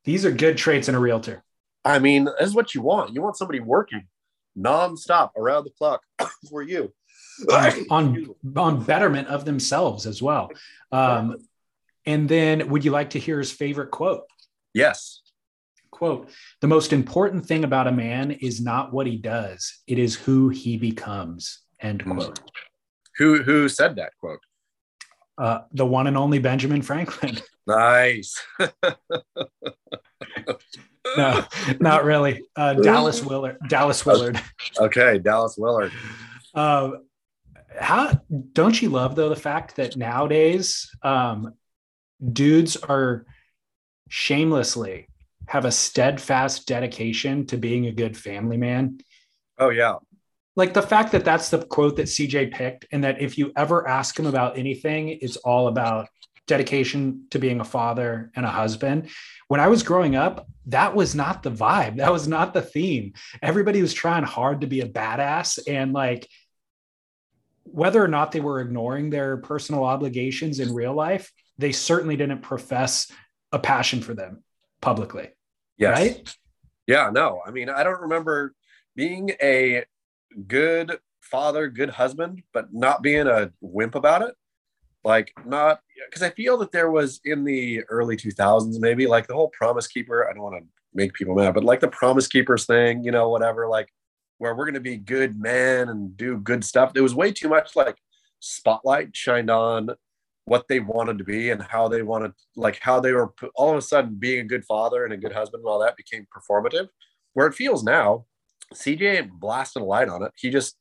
[0.04, 1.44] These are good traits in a realtor.
[1.84, 3.14] I mean, this is what you want.
[3.14, 4.08] You want somebody working
[4.58, 6.02] nonstop around the clock
[6.50, 6.94] for you.
[7.52, 10.50] on, on on betterment of themselves as well.
[10.92, 11.38] Um,
[12.06, 14.24] and then, would you like to hear his favorite quote?
[14.74, 15.22] yes.
[15.92, 16.30] Quote:
[16.62, 20.50] "The most important thing about a man is not what he does; it is who
[20.50, 22.16] he becomes." End Mm.
[22.16, 22.40] quote.
[23.18, 24.40] Who who said that quote?
[25.38, 27.38] Uh, the one and only Benjamin Franklin.
[27.68, 28.42] Nice.
[31.18, 31.44] no,
[31.80, 32.44] not really.
[32.56, 33.58] Uh, Dallas Willard.
[33.68, 34.40] Dallas Willard.
[34.78, 35.92] Okay, Dallas Willard.
[36.54, 36.92] Uh,
[37.80, 38.20] how
[38.52, 41.54] don't you love though the fact that nowadays um,
[42.34, 43.26] dudes are
[44.10, 45.08] shamelessly
[45.48, 49.00] have a steadfast dedication to being a good family man.
[49.58, 49.96] Oh yeah.
[50.56, 53.88] Like the fact that that's the quote that CJ picked, and that if you ever
[53.88, 56.08] ask him about anything, it's all about
[56.48, 59.10] dedication to being a father and a husband.
[59.48, 61.98] When I was growing up, that was not the vibe.
[61.98, 63.14] That was not the theme.
[63.42, 66.28] Everybody was trying hard to be a badass and like
[67.64, 72.42] whether or not they were ignoring their personal obligations in real life, they certainly didn't
[72.42, 73.10] profess
[73.52, 74.44] a passion for them
[74.82, 75.30] publicly.
[75.78, 76.00] Yes.
[76.00, 76.36] Right?
[76.88, 77.42] Yeah, no.
[77.46, 78.54] I mean, I don't remember
[78.96, 79.86] being a
[80.48, 84.36] good father, good husband, but not being a wimp about it.
[85.04, 89.34] Like, not because I feel that there was in the early 2000s, maybe like the
[89.34, 90.28] whole promise keeper.
[90.30, 93.30] I don't want to make people mad, but like the promise keepers thing, you know,
[93.30, 93.90] whatever, like
[94.38, 96.94] where we're going to be good men and do good stuff.
[96.94, 97.98] There was way too much like
[98.40, 99.90] spotlight shined on
[100.46, 103.78] what they wanted to be and how they wanted, like how they were all of
[103.78, 106.88] a sudden being a good father and a good husband and all that became performative.
[107.34, 108.26] Where it feels now,
[108.74, 110.32] CJ blasted a light on it.
[110.36, 110.78] He just,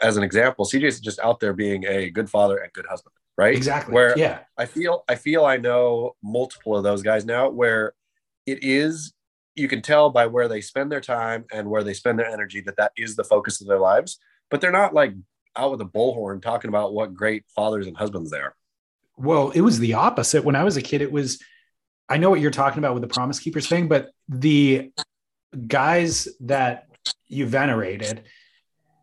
[0.00, 3.54] as an example, CJ's just out there being a good father and good husband, right?
[3.56, 3.94] Exactly.
[3.94, 4.40] Where yeah.
[4.56, 7.94] I feel, I feel I know multiple of those guys now where
[8.46, 9.12] it is
[9.54, 12.60] you can tell by where they spend their time and where they spend their energy
[12.62, 14.18] that that is the focus of their lives.
[14.50, 15.14] But they're not like
[15.56, 18.54] out with a bullhorn talking about what great fathers and husbands they are.
[19.16, 20.44] Well, it was the opposite.
[20.44, 21.40] When I was a kid, it was,
[22.08, 24.90] I know what you're talking about with the Promise Keepers thing, but the
[25.68, 26.88] guys that
[27.28, 28.24] you venerated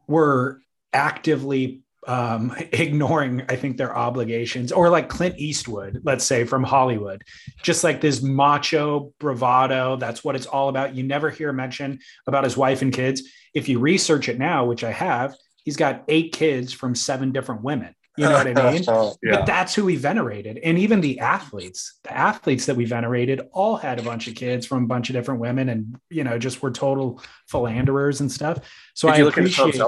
[0.07, 0.59] were
[0.91, 7.23] actively um, ignoring, I think, their obligations, or like Clint Eastwood, let's say from Hollywood,
[7.61, 9.97] just like this macho bravado.
[9.97, 10.95] That's what it's all about.
[10.95, 13.23] You never hear mention about his wife and kids.
[13.53, 17.63] If you research it now, which I have, he's got eight kids from seven different
[17.63, 17.95] women.
[18.17, 18.83] You know what I mean?
[19.23, 19.37] yeah.
[19.37, 20.59] But that's who we venerated.
[20.63, 24.65] And even the athletes, the athletes that we venerated all had a bunch of kids
[24.65, 28.59] from a bunch of different women and, you know, just were total philanderers and stuff.
[28.93, 29.81] So Did I appreciate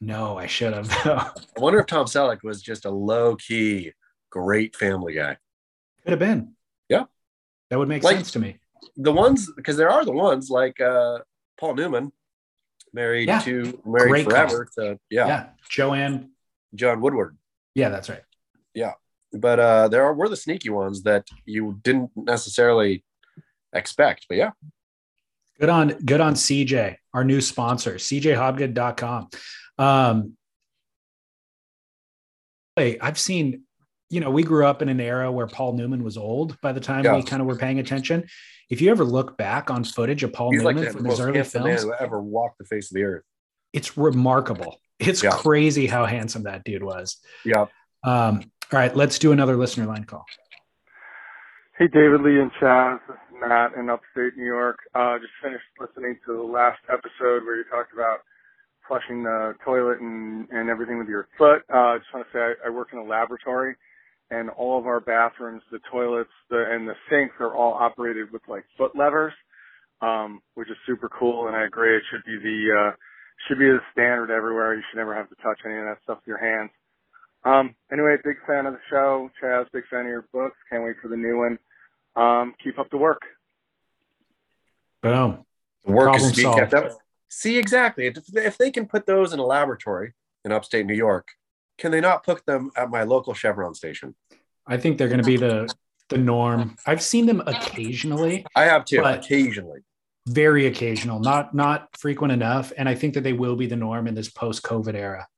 [0.00, 0.90] No, I should have.
[1.04, 3.92] I wonder if Tom Selleck was just a low key,
[4.30, 5.36] great family guy.
[6.04, 6.54] Could have been.
[6.88, 7.04] Yeah.
[7.70, 8.58] That would make like, sense to me.
[8.96, 11.20] The ones, because there are the ones like uh,
[11.58, 12.12] Paul Newman,
[12.96, 13.40] married yeah.
[13.40, 15.26] to married Great forever to yeah.
[15.26, 15.46] yeah.
[15.68, 16.30] Joanne
[16.74, 17.36] John Woodward.
[17.74, 18.22] Yeah, that's right.
[18.74, 18.94] Yeah.
[19.32, 23.04] But uh there are were the sneaky ones that you didn't necessarily
[23.72, 24.26] expect.
[24.28, 24.50] But yeah.
[25.60, 29.28] Good on good on CJ, our new sponsor, cjhobgood.com.
[29.78, 30.36] Um
[32.76, 33.62] hey, I've seen,
[34.10, 36.80] you know, we grew up in an era where Paul Newman was old by the
[36.80, 37.16] time yeah.
[37.16, 38.26] we kind of were paying attention.
[38.68, 41.42] If you ever look back on footage of Paul He's Newman like from his early
[41.44, 43.24] films, man who ever walked the face of the earth.
[43.72, 44.78] It's remarkable.
[44.98, 45.30] It's yeah.
[45.30, 47.18] crazy how handsome that dude was.
[47.44, 47.66] Yeah.
[48.02, 50.24] Um, all right, let's do another listener line call.
[51.78, 52.98] Hey, David Lee and Chaz.
[53.06, 54.78] This is Matt in upstate New York.
[54.94, 58.20] Uh, just finished listening to the last episode where you talked about
[58.88, 61.62] flushing the toilet and, and everything with your foot.
[61.72, 63.76] Uh, I just want to say I, I work in a laboratory
[64.30, 68.42] and all of our bathrooms, the toilets, the and the sinks are all operated with
[68.48, 69.32] like foot levers,
[70.00, 71.46] um, which is super cool.
[71.46, 72.96] And I agree, it should be the uh,
[73.46, 74.74] should be the standard everywhere.
[74.74, 76.70] You should never have to touch any of that stuff with your hands.
[77.44, 79.30] Um, anyway, big fan of the show.
[79.42, 80.56] Chaz, big fan of your books.
[80.70, 81.58] Can't wait for the new one.
[82.16, 83.22] Um, keep up the work.
[85.02, 85.44] Boom.
[85.84, 86.98] The work Problem is being kept up.
[87.36, 88.06] See, exactly.
[88.32, 90.14] If, they can put those in a laboratory
[90.46, 91.28] in upstate New York,
[91.76, 94.14] can they not put them at my local Chevron station?
[94.66, 95.70] I think they're going to be the
[96.08, 96.76] the norm.
[96.86, 98.46] I've seen them occasionally.
[98.56, 99.80] I have too, occasionally.
[100.26, 104.06] Very occasional, not not frequent enough, and I think that they will be the norm
[104.06, 105.28] in this post-COVID era.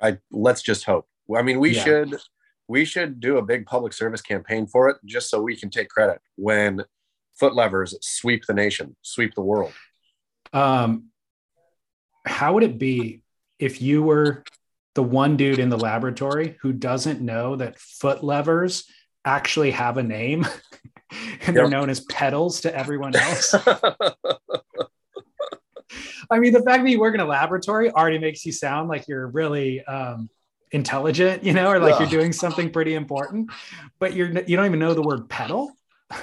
[0.00, 1.06] I let's just hope.
[1.36, 1.84] I mean, we yeah.
[1.84, 2.16] should
[2.68, 5.90] we should do a big public service campaign for it, just so we can take
[5.90, 6.84] credit when
[7.34, 9.74] foot levers sweep the nation, sweep the world.
[10.54, 11.10] Um,
[12.24, 13.22] how would it be
[13.58, 14.44] if you were
[14.94, 18.84] the one dude in the laboratory who doesn't know that foot levers
[19.24, 20.46] actually have a name
[21.46, 23.54] and they're known as pedals to everyone else.
[26.30, 29.06] I mean, the fact that you work in a laboratory already makes you sound like
[29.06, 30.30] you're really um,
[30.72, 32.00] intelligent, you know, or like yeah.
[32.00, 33.50] you're doing something pretty important,
[33.98, 35.72] but you're you don't even know the word pedal.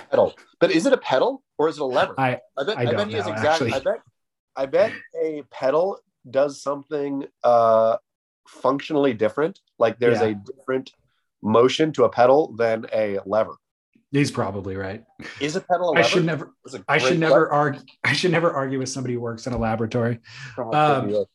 [0.10, 2.16] Pedal, but is it a pedal or is it a lever?
[2.18, 3.74] I I bet I, I bet he is exactly.
[3.74, 4.02] I bet
[4.62, 5.98] I bet a pedal
[6.30, 7.98] does something uh,
[8.48, 9.60] functionally different.
[9.80, 10.28] Like there's yeah.
[10.28, 10.92] a different
[11.42, 13.56] motion to a pedal than a lever.
[14.12, 15.04] He's probably right.
[15.40, 15.96] Is a pedal?
[15.96, 16.54] A I should never.
[16.88, 17.82] I should never argue.
[18.04, 20.20] I should never argue with somebody who works in a laboratory.
[20.60, 21.26] Um,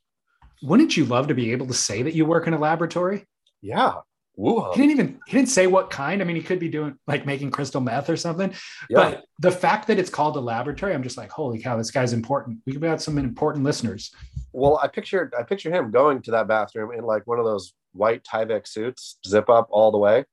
[0.62, 3.27] wouldn't you love to be able to say that you work in a laboratory?
[3.61, 3.95] Yeah.
[4.37, 4.72] Woo-ha.
[4.72, 6.20] He didn't even he didn't say what kind.
[6.20, 8.53] I mean, he could be doing like making crystal meth or something.
[8.90, 9.11] Yeah.
[9.11, 12.12] But the fact that it's called a laboratory, I'm just like, holy cow, this guy's
[12.12, 12.59] important.
[12.66, 14.14] We could have some important listeners.
[14.53, 17.72] Well, I pictured I picture him going to that bathroom in like one of those
[17.92, 20.25] white Tyvek suits, zip up all the way,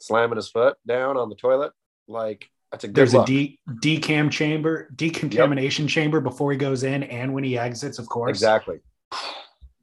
[0.00, 1.72] slamming his foot down on the toilet.
[2.08, 3.28] Like that's a good There's look.
[3.28, 5.90] a de- decam chamber, decontamination yep.
[5.90, 8.30] chamber before he goes in and when he exits, of course.
[8.30, 8.80] Exactly.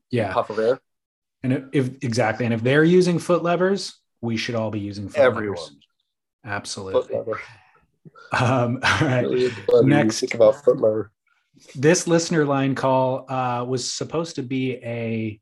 [0.09, 0.33] Yeah.
[0.33, 0.79] Puff of air.
[1.43, 5.09] And if, if, exactly, and if they're using foot levers, we should all be using
[5.09, 5.57] foot Everyone.
[5.57, 5.75] levers.
[6.45, 7.01] Absolutely.
[7.01, 7.41] Foot lever.
[8.31, 9.51] Um, all right.
[9.83, 11.11] Next, think about foot lever.
[11.75, 15.39] This listener line call uh, was supposed to be a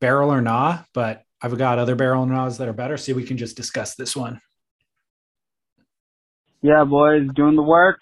[0.00, 3.24] barrel or nah, but I've got other barrel or nahs that are better, so we
[3.24, 4.40] can just discuss this one.
[6.62, 7.98] Yeah, boys, doing the work.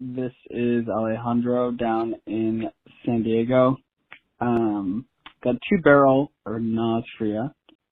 [0.00, 2.70] This is Alejandro down in
[3.04, 3.76] San Diego.
[4.40, 5.06] Um,
[5.42, 7.04] got two barrel or nahs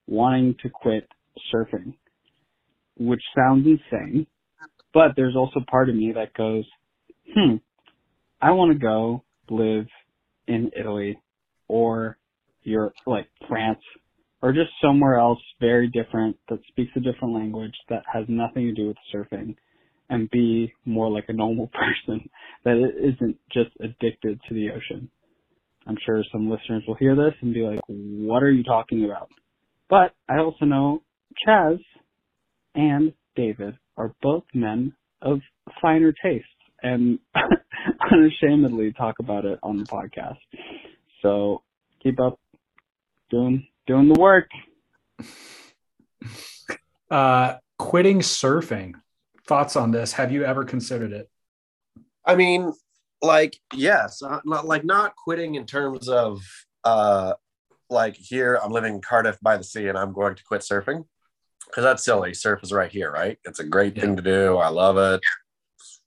[0.06, 1.08] wanting to quit
[1.52, 1.94] surfing,
[2.98, 4.26] which sounds insane,
[4.92, 6.64] but there's also part of me that goes,
[7.34, 7.56] hmm,
[8.40, 9.86] I want to go live
[10.46, 11.18] in Italy
[11.68, 12.18] or
[12.62, 13.80] Europe, like France,
[14.42, 18.72] or just somewhere else very different that speaks a different language that has nothing to
[18.74, 19.56] do with surfing
[20.10, 21.66] and be more like a normal
[22.06, 22.28] person
[22.64, 25.08] that isn't just addicted to the ocean.
[25.86, 29.28] I'm sure some listeners will hear this and be like, what are you talking about?
[29.88, 31.02] But I also know
[31.46, 31.78] Chaz
[32.74, 35.40] and David are both men of
[35.80, 36.48] finer tastes
[36.82, 37.18] and
[38.12, 40.38] unashamedly talk about it on the podcast.
[41.22, 41.62] So
[42.02, 42.38] keep up
[43.30, 44.48] doing doing the work.
[47.10, 48.94] Uh, quitting surfing.
[49.46, 50.14] Thoughts on this?
[50.14, 51.30] Have you ever considered it?
[52.24, 52.72] I mean,
[53.24, 56.40] like, yes, uh, not like not quitting in terms of
[56.84, 57.34] uh
[57.90, 61.04] like here I'm living in Cardiff by the sea and I'm going to quit surfing.
[61.66, 62.34] Because that's silly.
[62.34, 63.38] Surf is right here, right?
[63.44, 64.02] It's a great Yeah.
[64.02, 64.56] thing to do.
[64.58, 65.20] I love it.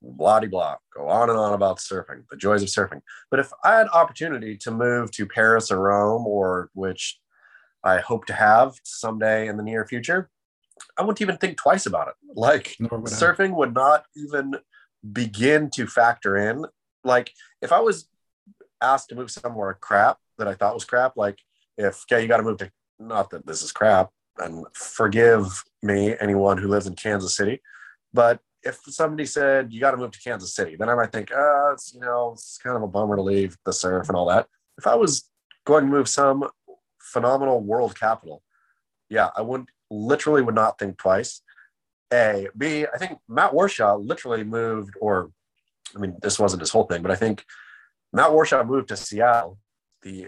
[0.02, 0.76] Blah de blah.
[0.96, 3.02] Go on and on about surfing, the joys of surfing.
[3.32, 7.20] But if I had opportunity to move to Paris or Rome, or which
[7.84, 10.30] I hope to have someday in the near future,
[10.98, 12.14] I wouldn't even think twice about it.
[12.36, 13.16] Like would I.
[13.16, 14.56] surfing would not even
[15.12, 16.66] begin to factor in.
[17.04, 17.32] Like
[17.62, 18.08] if I was
[18.82, 21.40] asked to move somewhere crap that I thought was crap, like
[21.78, 26.16] if okay, you got to move to not that this is crap, and forgive me,
[26.20, 27.62] anyone who lives in Kansas City,
[28.14, 31.32] but if somebody said you got to move to Kansas City, then I might think,
[31.32, 34.28] uh, it's you know, it's kind of a bummer to leave the surf and all
[34.28, 34.48] that.
[34.78, 35.30] If I was
[35.66, 36.48] going to move some
[37.00, 38.42] phenomenal world capital,
[39.10, 41.42] yeah, I would literally would not think twice.
[42.12, 45.32] A, B, I think Matt Warshaw literally moved, or
[45.96, 47.44] I mean, this wasn't his whole thing, but I think
[48.14, 49.58] Matt Warshaw moved to Seattle.
[50.04, 50.28] The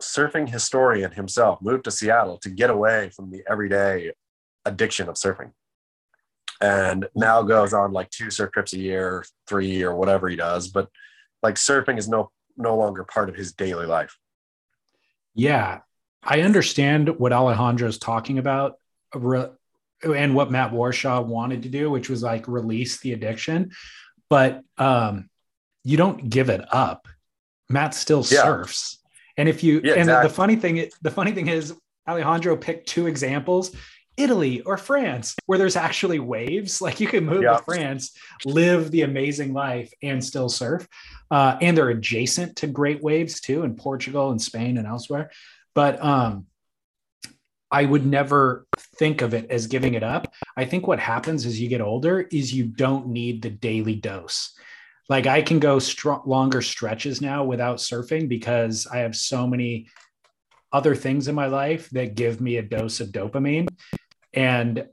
[0.00, 4.12] surfing historian himself moved to Seattle to get away from the everyday
[4.64, 5.52] addiction of surfing.
[6.60, 10.68] And now goes on like two surf trips a year, three or whatever he does.
[10.68, 10.88] But
[11.42, 14.16] like surfing is no no longer part of his daily life.
[15.34, 15.80] Yeah,
[16.22, 18.78] I understand what Alejandro is talking about
[19.12, 23.70] and what Matt Warshaw wanted to do, which was like release the addiction,
[24.28, 25.28] but um,
[25.84, 27.06] you don't give it up.
[27.68, 28.42] Matt still Yeah.
[28.42, 28.98] surfs,
[29.36, 31.74] and if you Yeah, and the, the funny thing, the funny thing is
[32.08, 33.74] Alejandro picked two examples.
[34.16, 36.80] Italy or France, where there's actually waves.
[36.86, 37.58] Like you can move Yeah.
[37.58, 38.12] to France,
[38.46, 40.88] live the amazing life, and still surf.
[41.30, 45.30] Uh, and they're adjacent to great waves too in Portugal and Spain and elsewhere.
[45.74, 46.46] But um,
[47.70, 48.66] I would never
[48.98, 50.32] think of it as giving it up.
[50.56, 54.52] I think what happens as you get older is you don't need the daily dose.
[55.08, 59.88] Like I can go str- longer stretches now without surfing because I have so many
[60.72, 63.68] other things in my life that give me a dose of dopamine.
[64.32, 64.86] And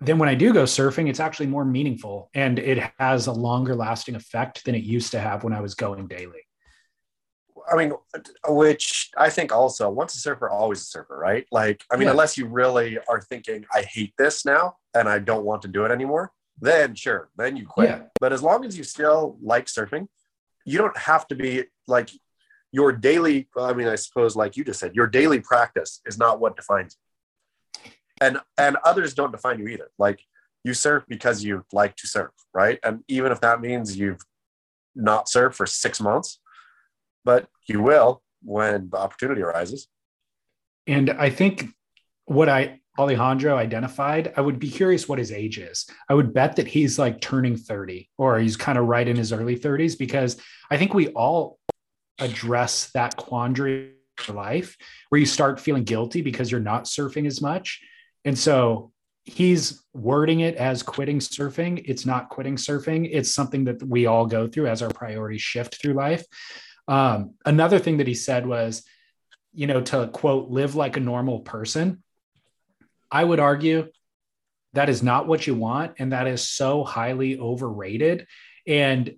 [0.00, 3.74] then when I do go surfing, it's actually more meaningful and it has a longer
[3.74, 6.43] lasting effect than it used to have when I was going daily.
[7.70, 7.92] I mean,
[8.48, 11.46] which I think also once a surfer, always a surfer, right?
[11.50, 12.10] Like, I mean, Yeah.
[12.12, 15.84] unless you really are thinking, I hate this now and I don't want to do
[15.84, 17.88] it anymore, then sure, then you quit.
[17.90, 18.02] Yeah.
[18.20, 20.08] But as long as you still like surfing,
[20.66, 22.10] you don't have to be like
[22.72, 26.40] your daily, I mean, I suppose, like you just said, your daily practice is not
[26.40, 27.90] what defines you.
[28.20, 29.90] And and others don't define you either.
[29.98, 30.20] Like
[30.64, 32.78] you surf because you like to surf, right?
[32.82, 34.22] And even if that means you've
[34.94, 36.40] not surfed for six months,
[37.24, 39.88] but you will when the opportunity arises.
[40.86, 41.68] And I think
[42.26, 45.86] what I Alejandro identified, I would be curious what his age is.
[46.08, 49.32] I would bet that he's like turning 30 or he's kind of right in his
[49.32, 51.58] early 30s because I think we all
[52.20, 53.94] address that quandary
[54.28, 54.76] in life
[55.08, 57.80] where you start feeling guilty because you're not surfing as much.
[58.24, 58.92] And so
[59.24, 61.82] he's wording it as quitting surfing.
[61.86, 63.08] It's not quitting surfing.
[63.10, 66.24] It's something that we all go through as our priorities shift through life.
[66.86, 68.84] Um, another thing that he said was,
[69.52, 72.02] you know, to quote, live like a normal person.
[73.10, 73.88] I would argue
[74.74, 75.94] that is not what you want.
[75.98, 78.26] And that is so highly overrated.
[78.66, 79.14] And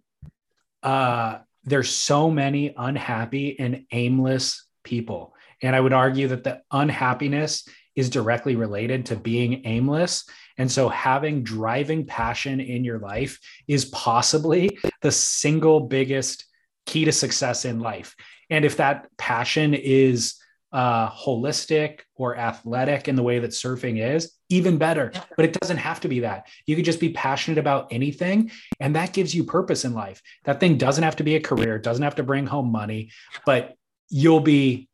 [0.83, 5.35] uh, there's so many unhappy and aimless people.
[5.63, 10.29] And I would argue that the unhappiness is directly related to being aimless.
[10.59, 16.45] And so having driving passion in your life is possibly the single biggest
[16.87, 18.17] key to success in life.
[18.49, 20.37] And if that passion is
[20.73, 25.13] uh, holistic or athletic in the way that surfing is, even better.
[25.37, 26.49] But it doesn't have to be that.
[26.67, 30.23] You could just be passionate about anything, and that gives you purpose in life.
[30.45, 33.11] That thing doesn't have to be a career, doesn't have to bring home money,
[33.45, 33.75] but
[34.09, 34.89] you'll be.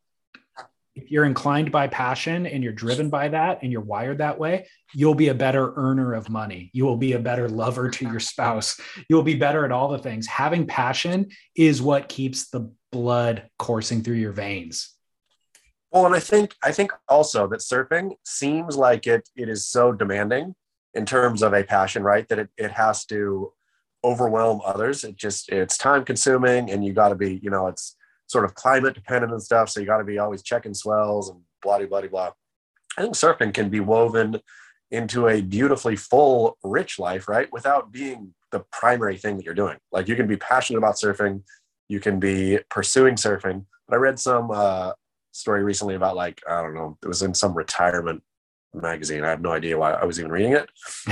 [0.95, 4.67] If you're inclined by passion and you're driven by that and you're wired that way,
[4.93, 6.69] you'll be a better earner of money.
[6.73, 8.79] You will be a better lover to your spouse.
[9.09, 10.27] You'll be better at all the things.
[10.27, 14.93] Having passion is what keeps the blood coursing through your veins.
[15.91, 19.91] Well, and I think I think also that surfing seems like it it is so
[19.91, 20.55] demanding
[20.93, 22.27] in terms of a passion, right?
[22.29, 23.53] That it, it has to
[24.03, 25.03] overwhelm others.
[25.03, 27.95] It just it's time consuming and you gotta be, you know, it's
[28.27, 29.69] sort of climate dependent and stuff.
[29.69, 32.31] So you gotta be always checking swells and blah blah blah blah.
[32.97, 34.39] I think surfing can be woven
[34.91, 37.51] into a beautifully full, rich life, right?
[37.51, 39.77] Without being the primary thing that you're doing.
[39.91, 41.41] Like you can be passionate about surfing,
[41.89, 43.65] you can be pursuing surfing.
[43.87, 44.93] But I read some uh,
[45.31, 48.21] story recently about like I don't know, it was in some retirement
[48.73, 49.23] magazine.
[49.23, 50.69] I have no idea why I was even reading it,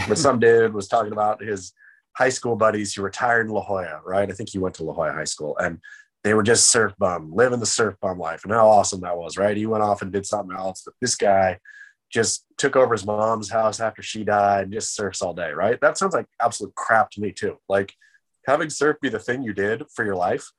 [0.07, 1.73] but some dude was talking about his
[2.15, 4.29] high school buddies who retired in La Jolla, right?
[4.29, 5.79] I think he went to La Jolla High School, and
[6.23, 9.37] they were just surf bum, living the surf bum life, and how awesome that was,
[9.37, 9.57] right?
[9.57, 11.57] He went off and did something else, but this guy
[12.11, 15.79] just took over his mom's house after she died and just surfs all day, right?
[15.81, 17.57] That sounds like absolute crap to me too.
[17.69, 17.93] Like
[18.45, 20.51] having surf be the thing you did for your life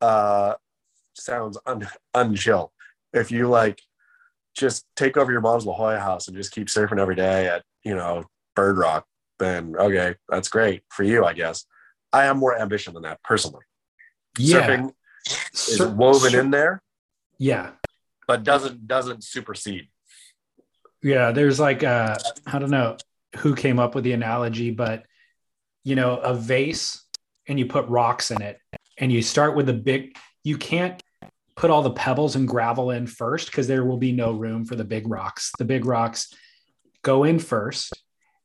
[0.00, 0.54] uh,
[1.14, 2.70] sounds un- unchill.
[3.12, 3.80] If you like
[4.56, 7.64] just take over your mom's La Jolla house and just keep surfing every day at,
[7.84, 8.24] you know,
[8.54, 9.04] Bird Rock,
[9.40, 11.64] then okay, that's great for you, I guess.
[12.12, 13.64] I have more ambition than that personally.
[14.38, 14.66] Yeah.
[14.66, 14.92] Surfing
[15.52, 16.82] is Sur- woven sur- in there,
[17.38, 17.70] Yeah.
[18.26, 19.88] but doesn't doesn't supersede.
[21.02, 22.16] Yeah, there's like uh
[22.46, 22.96] I don't know
[23.38, 25.04] who came up with the analogy, but
[25.82, 27.04] you know, a vase
[27.46, 28.58] and you put rocks in it
[28.98, 31.02] and you start with the big you can't
[31.56, 34.74] put all the pebbles and gravel in first because there will be no room for
[34.76, 35.52] the big rocks.
[35.58, 36.32] The big rocks
[37.02, 37.92] go in first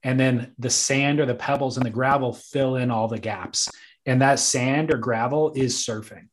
[0.04, 3.70] and then the sand or the pebbles and the gravel fill in all the gaps.
[4.10, 6.28] And that sand or gravel is surfing.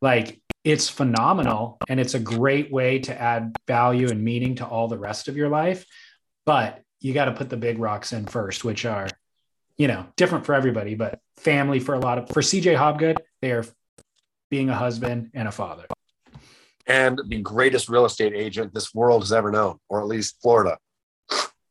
[0.00, 4.88] Like it's phenomenal and it's a great way to add value and meaning to all
[4.88, 5.86] the rest of your life
[6.44, 9.06] but you got to put the big rocks in first which are
[9.76, 13.52] you know different for everybody but family for a lot of for cj hobgood they
[13.52, 13.64] are
[14.50, 15.86] being a husband and a father
[16.88, 20.78] And the greatest real estate agent this world has ever known, or at least Florida.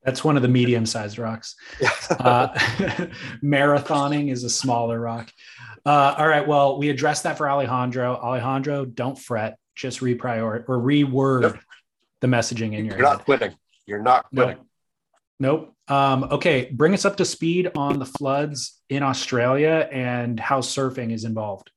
[0.05, 1.55] That's one of the medium sized rocks
[2.19, 2.47] uh,
[3.43, 5.31] marathoning is a smaller rock
[5.85, 10.79] uh, all right well we addressed that for alejandro alejandro don't fret just reprioritize or
[10.79, 11.59] reword Yep.
[12.21, 13.17] the messaging in your You're head.
[13.17, 13.55] not quitting.
[13.85, 14.57] You're not quitting.
[15.39, 15.75] Nope.
[15.87, 15.93] Nope.
[15.93, 21.11] Um, okay, bring us up to speed on the floods in Australia and how surfing
[21.11, 21.71] is involved.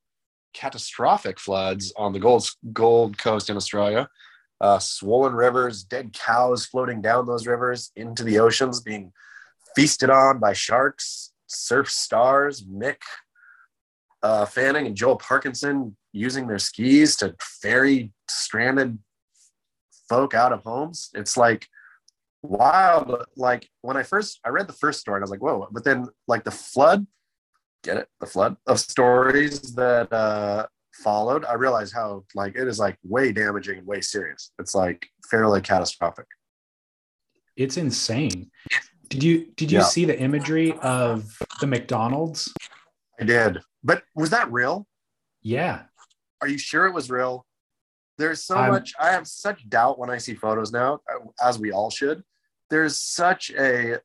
[0.55, 4.09] Catastrophic floods on the Gold Gold Coast in Australia.
[4.61, 9.13] Uh, swollen rivers, dead cows floating down those rivers into the oceans, being
[9.77, 11.33] feasted on by sharks.
[11.47, 12.97] Surf stars Mick
[14.23, 18.99] uh, Fanning and Joel Parkinson using their skis to ferry stranded
[20.09, 21.11] folk out of homes.
[21.15, 21.69] It's like
[22.43, 23.25] wild.
[23.37, 25.69] Like when I first I read the first story, and I was like, whoa.
[25.71, 27.07] But then like the flood,
[27.85, 28.09] get it?
[28.21, 30.67] The flood of stories that uh
[31.03, 34.53] followed, I realized how like it is like way damaging and way serious.
[34.59, 36.27] It's like fairly catastrophic.
[37.57, 38.51] It's insane.
[39.09, 39.85] Did you did you Yeah.
[39.85, 42.53] see the imagery of the McDonald's?
[43.21, 43.61] I did.
[43.83, 44.87] But was that real?
[45.43, 45.85] Yeah.
[46.41, 47.47] Are you sure it was real?
[48.19, 48.93] There's so I'm- much.
[48.99, 51.01] I have such doubt when I see photos now,
[51.43, 52.23] as we all should.
[52.71, 54.01] There's such a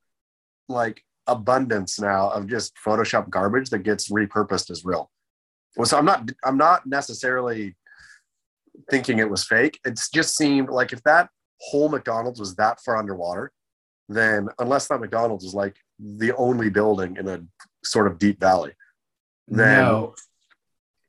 [0.70, 5.10] like abundance now of just Photoshop garbage that gets repurposed as real.
[5.76, 6.30] Well, so I'm not.
[6.44, 7.76] I'm not necessarily
[8.90, 9.80] thinking it was fake.
[9.86, 13.52] It just seemed like if that whole McDonald's was that far underwater,
[14.10, 17.42] then unless that McDonald's is like the only building in a
[17.84, 18.74] sort of deep valley,
[19.48, 20.16] then no.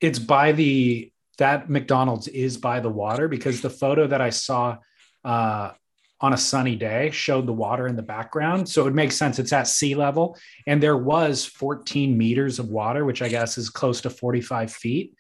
[0.00, 4.78] It's by the that McDonald's is by the water because the photo that I saw
[5.24, 5.72] uh,
[6.24, 8.66] on a sunny day showed the water in the background.
[8.66, 9.38] So it would make sense.
[9.38, 10.38] It's at sea level.
[10.66, 15.14] And there was 14 meters of water, which I guess is close to 45 feet.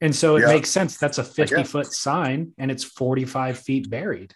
[0.00, 0.48] And so it Yeah.
[0.48, 0.96] makes sense.
[0.96, 4.34] That's a 50 foot sign and it's 45 feet buried.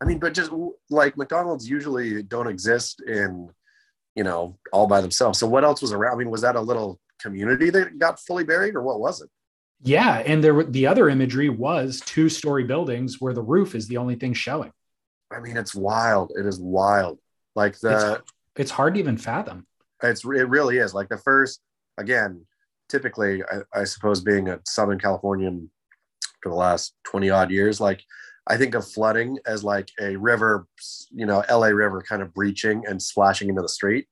[0.00, 0.50] I mean, but just
[0.88, 3.48] like McDonald's usually don't exist in,
[4.16, 5.38] you know, all by themselves.
[5.38, 6.14] So what else was around?
[6.14, 9.28] I mean, was that a little community that got fully buried, or what was it?
[9.82, 10.18] Yeah.
[10.18, 13.98] And there were the other imagery was two story buildings where the roof is the
[13.98, 14.72] only thing showing.
[15.30, 16.32] I mean, it's wild.
[16.38, 17.18] It is wild.
[17.54, 18.22] Like the
[18.56, 19.66] It's hard to even fathom.
[20.02, 20.94] it's it really is.
[20.94, 21.60] Like the first
[21.98, 22.46] again,
[22.88, 25.70] typically, I, I suppose being a Southern Californian
[26.42, 28.02] for the last twenty odd years, like
[28.46, 30.66] I think of flooding as like a river,
[31.10, 34.06] you know, LA River kind of breaching and splashing into the street.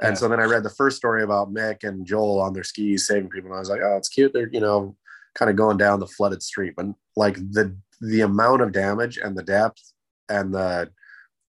[0.00, 0.14] And Yeah.
[0.20, 3.28] so then I read the first story about Mick and Joel on their skis saving
[3.30, 4.32] people, and I was like, oh, it's cute.
[4.32, 4.96] They're you know
[5.34, 6.86] kind of going down the flooded street, but
[7.16, 9.92] like the the amount of damage and the depth
[10.28, 10.90] and the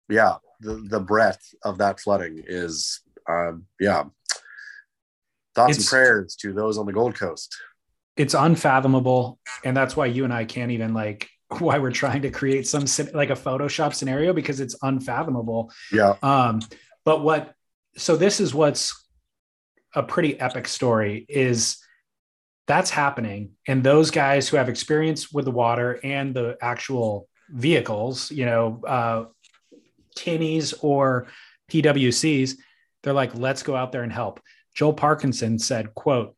[0.10, 4.04] yeah the the breadth of that flooding is uh, yeah.
[5.56, 7.56] Thoughts and prayers to those on the Gold Coast.
[8.18, 12.30] it's unfathomable and that's why you and i can't even like why we're trying to
[12.30, 16.60] create some like a photoshop scenario because it's unfathomable Yeah, um
[17.06, 17.54] but what
[17.98, 18.94] so this is what's
[19.94, 21.78] a pretty epic story is
[22.68, 28.32] that's happening and those guys who have experience with the water and the actual vehicles
[28.32, 29.26] you know uh
[30.18, 31.28] tinnies or
[31.70, 32.54] pwcs
[33.04, 34.39] they're like let's go out there and help
[34.74, 36.36] joel parkinson said quote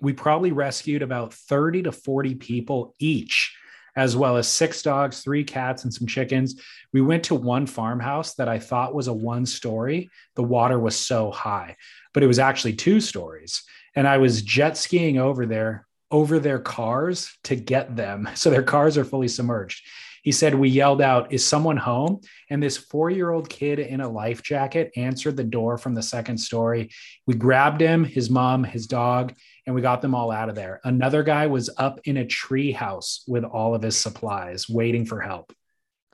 [0.00, 3.56] we probably rescued about 30 to 40 people each
[3.94, 6.60] as well as six dogs three cats and some chickens
[6.92, 10.96] we went to one farmhouse that i thought was a one story the water was
[10.96, 11.76] so high
[12.14, 13.64] but it was actually two stories
[13.94, 18.28] and I was jet skiing over there over their cars to get them.
[18.34, 19.84] So their cars are fully submerged.
[20.22, 22.20] He said, We yelled out, Is someone home?
[22.48, 26.02] And this four year old kid in a life jacket answered the door from the
[26.02, 26.90] second story.
[27.26, 29.34] We grabbed him, his mom, his dog,
[29.66, 30.80] and we got them all out of there.
[30.84, 35.20] Another guy was up in a tree house with all of his supplies, waiting for
[35.20, 35.52] help.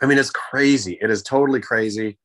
[0.00, 0.98] I mean, it's crazy.
[1.00, 2.18] It is totally crazy.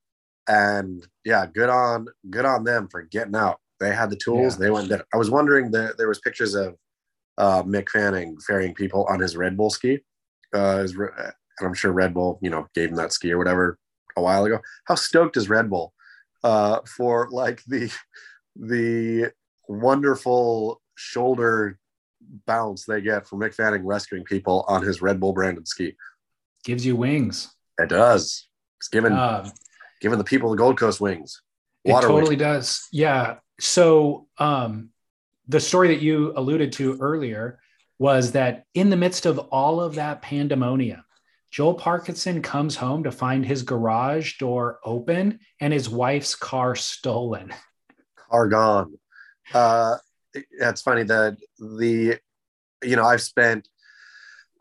[0.48, 3.60] And yeah, good on good on them for getting out.
[3.80, 4.56] They had the tools.
[4.56, 4.66] Yeah.
[4.66, 4.92] They went.
[4.92, 6.76] I was wondering that there was pictures of
[7.38, 10.00] uh, Mick Fanning ferrying people on his Red Bull ski.
[10.54, 10.96] Uh, his,
[11.60, 13.78] and I'm sure Red Bull, you know, gave him that ski or whatever
[14.16, 14.60] a while ago.
[14.86, 15.94] How stoked is Red Bull
[16.44, 17.92] uh, for like the
[18.56, 19.32] the
[19.68, 21.80] wonderful shoulder
[22.46, 25.96] bounce they get from Mick Fanning rescuing people on his Red Bull branded ski?
[26.64, 27.54] Gives you wings.
[27.78, 28.48] It does.
[28.80, 29.50] It's given uh,
[30.02, 31.42] giving the people of the Gold Coast wings.
[31.86, 32.40] Water it totally wings.
[32.40, 32.88] does.
[32.92, 33.36] Yeah.
[33.60, 34.90] So um,
[35.48, 37.60] the story that you alluded to earlier
[38.00, 41.04] was that in the midst of all of that pandemonium,
[41.54, 47.54] Joel Parkinson comes home to find his garage door open and his wife's car stolen.
[48.18, 48.98] Car gone.
[49.54, 49.98] Uh,
[50.58, 52.18] that's funny that the,
[52.84, 53.68] you know, I've spent,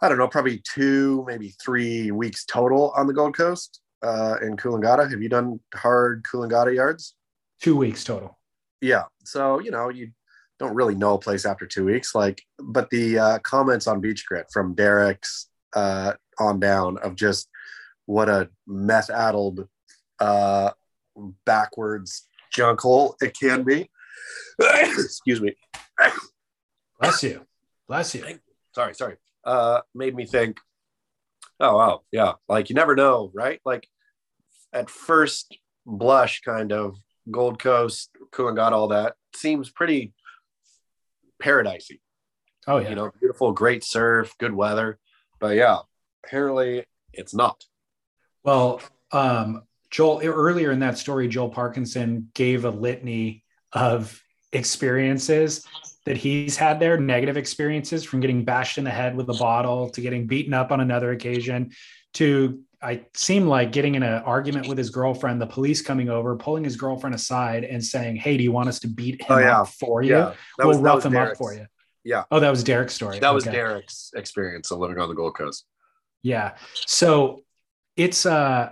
[0.03, 4.59] I don't know, probably two, maybe three weeks total on the Gold Coast uh, in
[4.59, 5.11] Coolangatta.
[5.11, 7.15] Have you done hard Coolangatta yards?
[7.63, 8.39] Two weeks total.
[8.83, 9.05] Yeah.
[9.25, 10.11] So, you know, you
[10.59, 12.15] don't really know a place after two weeks.
[12.15, 17.49] Like, but the uh, comments on Beach Grit from Derek's uh, on down of just
[18.07, 19.69] what a meth addled,
[20.19, 20.71] uh,
[21.45, 23.91] backwards junk hole it can be.
[24.61, 25.55] Excuse me.
[27.01, 27.47] Bless you.
[27.89, 28.25] Bless you.
[28.75, 29.17] Sorry, sorry.
[29.45, 30.59] Uh, made me think,
[31.61, 32.03] oh, wow.
[32.13, 32.35] Yeah.
[32.49, 33.61] Like, you never know, right?
[33.65, 33.87] Like,
[34.73, 36.97] at first blush, kind of,
[37.31, 40.13] Gold Coast, Coolangatta, all that seems pretty
[41.43, 42.01] paradisey.
[42.67, 44.99] Oh yeah, you know, beautiful, great surf, good weather,
[45.43, 45.79] but yeah,
[46.25, 47.65] apparently it's not.
[48.45, 48.81] Well,
[49.11, 54.23] um, Joel earlier in that story, Joel Parkinson gave a litany of
[54.53, 55.67] experiences
[56.07, 59.91] that he's had there, negative experiences from getting bashed in the head with a bottle
[59.91, 61.73] to getting beaten up on another occasion
[62.15, 66.37] to I seem like getting in an argument with his girlfriend, the police coming over,
[66.37, 69.39] pulling his girlfriend aside and saying, Hey, do you want us to beat him oh,
[69.39, 69.61] yeah.
[69.61, 70.11] up for you?
[70.11, 70.35] Yeah.
[70.59, 71.33] That we'll was, rough him Derek's.
[71.33, 71.67] up for you.
[72.05, 72.25] Yeah.
[72.31, 73.19] Oh, that was Derek's story.
[73.21, 75.65] That was Derek's experience of living on the Gold Coast.
[76.23, 76.55] Yeah.
[76.75, 77.43] So
[77.97, 78.71] it's uh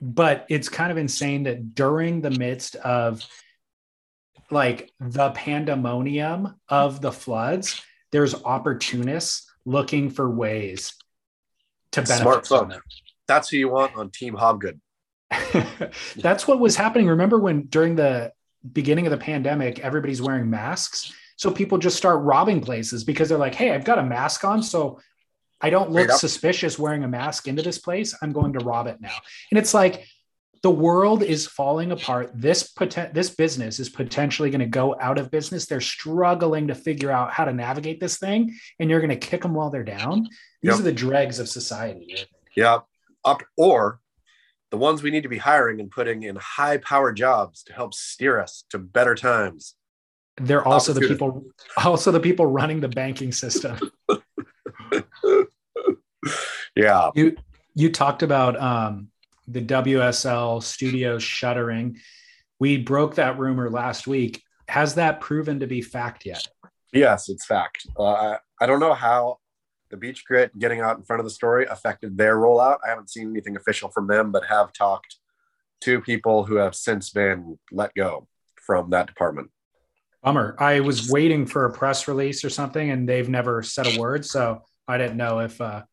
[0.00, 3.26] but it's kind of insane that during the midst of
[4.50, 7.82] like the pandemonium of the floods,
[8.12, 10.94] there's opportunists looking for ways
[11.92, 12.80] to benefit from them.
[13.26, 14.78] That's who you want on Team Hobgood.
[16.16, 17.08] That's what was happening.
[17.08, 18.32] Remember when during the
[18.72, 21.12] beginning of the pandemic, everybody's wearing masks.
[21.36, 24.62] So people just start robbing places because they're like, hey, I've got a mask on.
[24.62, 25.00] So
[25.60, 28.14] I don't look suspicious wearing a mask into this place.
[28.22, 29.16] I'm going to rob it now.
[29.50, 30.06] And it's like
[30.62, 32.30] the world is falling apart.
[32.34, 35.66] This poten- this business is potentially going to go out of business.
[35.66, 39.42] They're struggling to figure out how to navigate this thing, and you're going to kick
[39.42, 40.24] them while they're down.
[40.62, 40.80] These yep.
[40.80, 42.16] are the dregs of society.
[42.56, 42.80] Yeah,
[43.24, 44.00] up or
[44.70, 47.94] the ones we need to be hiring and putting in high power jobs to help
[47.94, 49.74] steer us to better times.
[50.38, 51.44] They're also the people,
[51.76, 53.78] also the people running the banking system.
[56.76, 57.10] yeah.
[57.14, 57.36] You
[57.74, 59.08] you talked about um,
[59.48, 61.98] the WSL studio shuttering.
[62.58, 64.42] We broke that rumor last week.
[64.68, 66.46] Has that proven to be fact yet?
[66.92, 67.86] Yes, it's fact.
[67.98, 69.38] Uh, I don't know how
[69.90, 72.78] the Beach Grit getting out in front of the story affected their rollout.
[72.84, 75.16] I haven't seen anything official from them, but have talked
[75.82, 78.26] to people who have since been let go
[78.56, 79.50] from that department.
[80.26, 80.56] Bummer.
[80.58, 84.24] I was waiting for a press release or something, and they've never said a word.
[84.24, 85.84] So I didn't know if uh,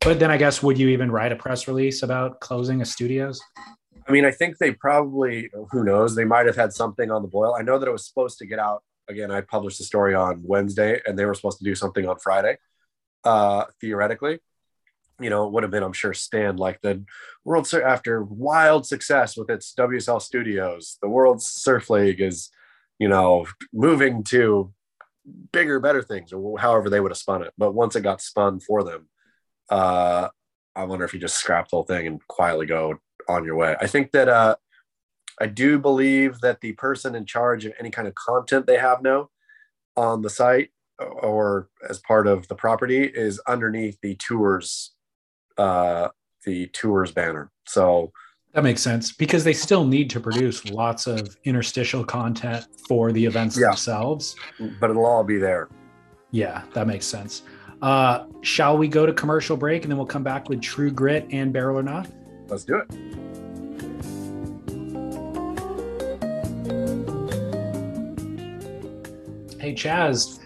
[0.00, 3.40] but then I guess would you even write a press release about closing a studios?
[4.06, 7.28] I mean, I think they probably who knows, they might have had something on the
[7.28, 7.56] boil.
[7.58, 9.32] I know that it was supposed to get out again.
[9.32, 12.58] I published the story on Wednesday and they were supposed to do something on Friday,
[13.24, 14.38] uh, theoretically.
[15.20, 17.04] you know, it would have been, I'm sure, stand like the
[17.44, 20.98] World Surf after wild success with its WSL studios.
[21.02, 22.50] The World Surf League is,
[23.02, 24.72] you know, moving to
[25.50, 27.52] bigger, better things, or however they would have spun it.
[27.58, 29.08] But once it got spun for them,
[29.70, 30.28] uh,
[30.76, 33.74] I wonder if you just scrap the whole thing and quietly go on your way.
[33.80, 34.54] I think that uh,
[35.40, 39.02] I do believe that the person in charge of any kind of content they have
[39.02, 39.30] now
[39.96, 44.92] on the site or as part of the property is underneath the tours
[45.58, 46.10] uh,
[46.46, 47.50] the tours banner.
[47.66, 48.12] So
[48.52, 53.24] that makes sense because they still need to produce lots of interstitial content for the
[53.24, 53.68] events yeah.
[53.68, 54.36] themselves.
[54.78, 55.68] But it'll all be there.
[56.32, 57.42] Yeah, that makes sense.
[57.80, 61.26] Uh, shall we go to commercial break and then we'll come back with True Grit
[61.30, 62.08] and Barrel or Not?
[62.48, 62.90] Let's do it.
[69.58, 70.40] Hey, Chaz.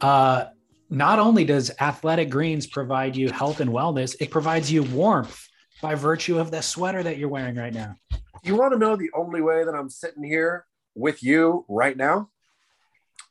[0.00, 0.46] Uh,
[0.90, 5.48] not only does Athletic Greens provide you health and wellness, it provides you warmth
[5.80, 7.96] by virtue of the sweater that you're wearing right now.
[8.42, 12.30] You want to know the only way that I'm sitting here with you right now?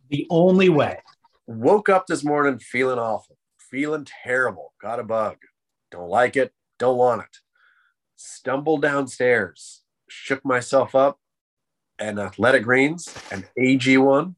[0.10, 1.00] The only way.
[1.48, 5.38] Woke up this morning feeling awful, feeling terrible, got a bug,
[5.91, 7.38] don't like it, don't want it.
[8.16, 11.20] Stumbled downstairs, shook myself up,
[12.00, 14.36] and Athletic Greens, an AG1.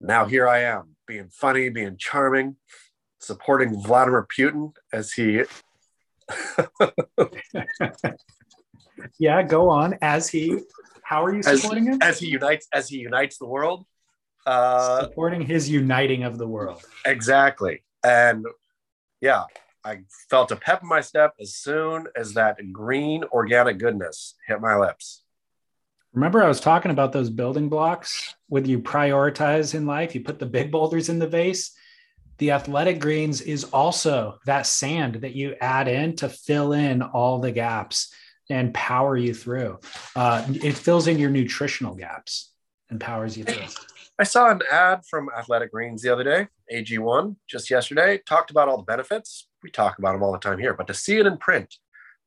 [0.00, 2.56] Now here I am being funny, being charming,
[3.18, 5.42] supporting Vladimir Putin as he.
[9.18, 9.98] yeah, go on.
[10.02, 10.58] As he,
[11.02, 11.98] how are you supporting as, him?
[12.02, 13.86] As he unites, as he unites the world.
[14.46, 16.82] Uh, supporting his uniting of the world.
[17.04, 18.46] Exactly, and
[19.20, 19.44] yeah,
[19.84, 24.60] I felt a pep in my step as soon as that green organic goodness hit
[24.60, 25.22] my lips.
[26.12, 30.14] Remember, I was talking about those building blocks with you prioritize in life.
[30.14, 31.72] You put the big boulders in the vase.
[32.40, 37.38] The athletic greens is also that sand that you add in to fill in all
[37.38, 38.14] the gaps
[38.48, 39.78] and power you through.
[40.16, 42.50] Uh, it fills in your nutritional gaps
[42.88, 43.66] and powers you through.
[44.18, 48.68] I saw an ad from Athletic Greens the other day, AG1, just yesterday, talked about
[48.68, 49.46] all the benefits.
[49.62, 51.76] We talk about them all the time here, but to see it in print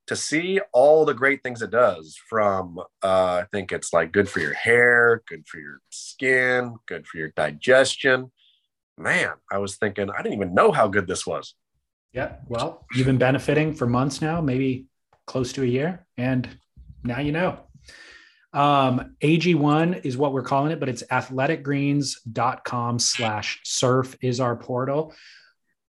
[0.06, 4.28] to see all the great things it does from uh, i think it's like good
[4.28, 8.30] for your hair good for your skin good for your digestion
[8.98, 11.56] man i was thinking i didn't even know how good this was
[12.14, 14.86] yeah well you've been benefiting for months now maybe
[15.26, 16.48] close to a year and
[17.04, 17.60] now you know
[18.54, 25.14] um, ag1 is what we're calling it but it's athleticgreens.com slash surf is our portal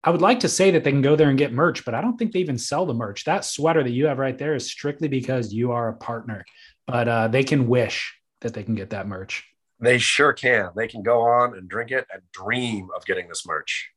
[0.06, 2.02] I would like to say that they can go there and get merch, but I
[2.02, 3.24] don't think they even sell the merch.
[3.24, 6.46] That sweater that you have right there is strictly because you are a partner,
[6.86, 9.44] but uh, they can wish that they can get that merch.
[9.80, 10.70] They sure can.
[10.76, 13.92] They can go on and drink it and dream of getting this merch.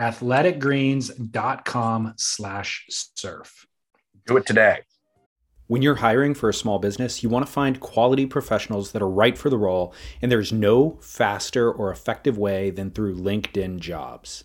[0.00, 3.66] Athleticgreens.com slash surf.
[4.26, 4.80] Do it today.
[5.68, 9.08] When you're hiring for a small business, you want to find quality professionals that are
[9.08, 14.44] right for the role, and there's no faster or effective way than through LinkedIn jobs.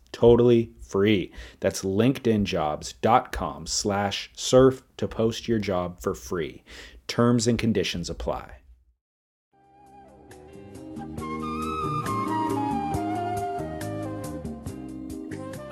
[0.11, 1.31] totally free.
[1.59, 6.63] That's linkedinjobs.com slash surf to post your job for free.
[7.07, 8.57] Terms and conditions apply.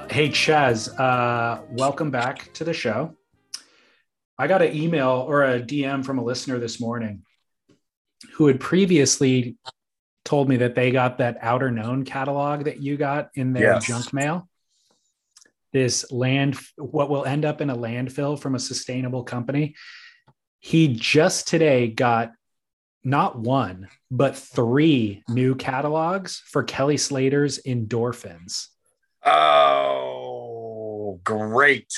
[0.09, 3.15] Hey, Chaz, uh, welcome back to the show.
[4.37, 7.23] I got an email or a DM from a listener this morning
[8.33, 9.55] who had previously
[10.29, 13.87] told me that they got that Outerknown catalog that you got in their yes.
[13.87, 14.47] junk mail
[15.71, 19.75] this land, what will end up in a landfill from a sustainable company.
[20.59, 22.31] He just today got
[23.03, 28.67] not one, but three new catalogs for Kelly Slater's Endorphins.
[29.25, 31.91] Oh, great.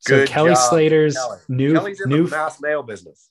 [0.00, 1.38] So Good Kelly job, Slater's Kelly.
[1.48, 3.28] new Kelly's in new the mass mail business.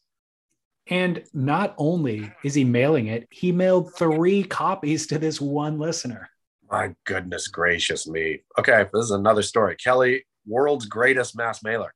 [0.87, 6.29] And not only is he mailing it, he mailed three copies to this one listener.
[6.69, 8.41] My goodness gracious me.
[8.57, 9.75] Okay, this is another story.
[9.75, 11.93] Kelly, world's greatest mass mailer.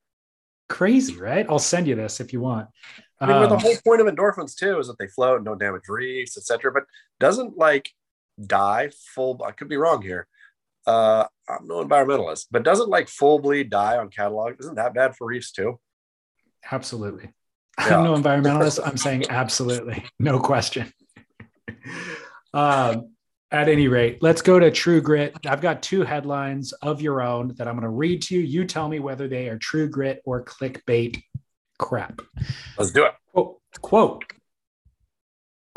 [0.70, 1.46] Crazy, right?
[1.50, 2.68] I'll send you this if you want.
[3.20, 5.46] I mean, where the Um, whole point of endorphins too is that they float and
[5.46, 6.72] don't damage reefs, etc.
[6.72, 6.84] But
[7.20, 7.90] doesn't like
[8.46, 9.42] die full.
[9.44, 10.28] I could be wrong here.
[10.86, 14.56] Uh, I'm no environmentalist, but doesn't like full bleed die on catalog?
[14.60, 15.80] Isn't that bad for reefs too?
[16.72, 17.34] Absolutely.
[17.80, 18.00] Yeah.
[18.00, 18.80] I'm no environmentalist.
[18.86, 20.04] I'm saying absolutely.
[20.20, 20.92] No question.
[22.54, 23.12] um,
[23.52, 25.34] at any rate, let's go to True Grit.
[25.46, 28.42] I've got two headlines of your own that I'm going to read to you.
[28.42, 31.22] You tell me whether they are True Grit or clickbait
[31.78, 32.22] crap.
[32.78, 33.14] Let's do it.
[33.32, 34.24] Quote, quote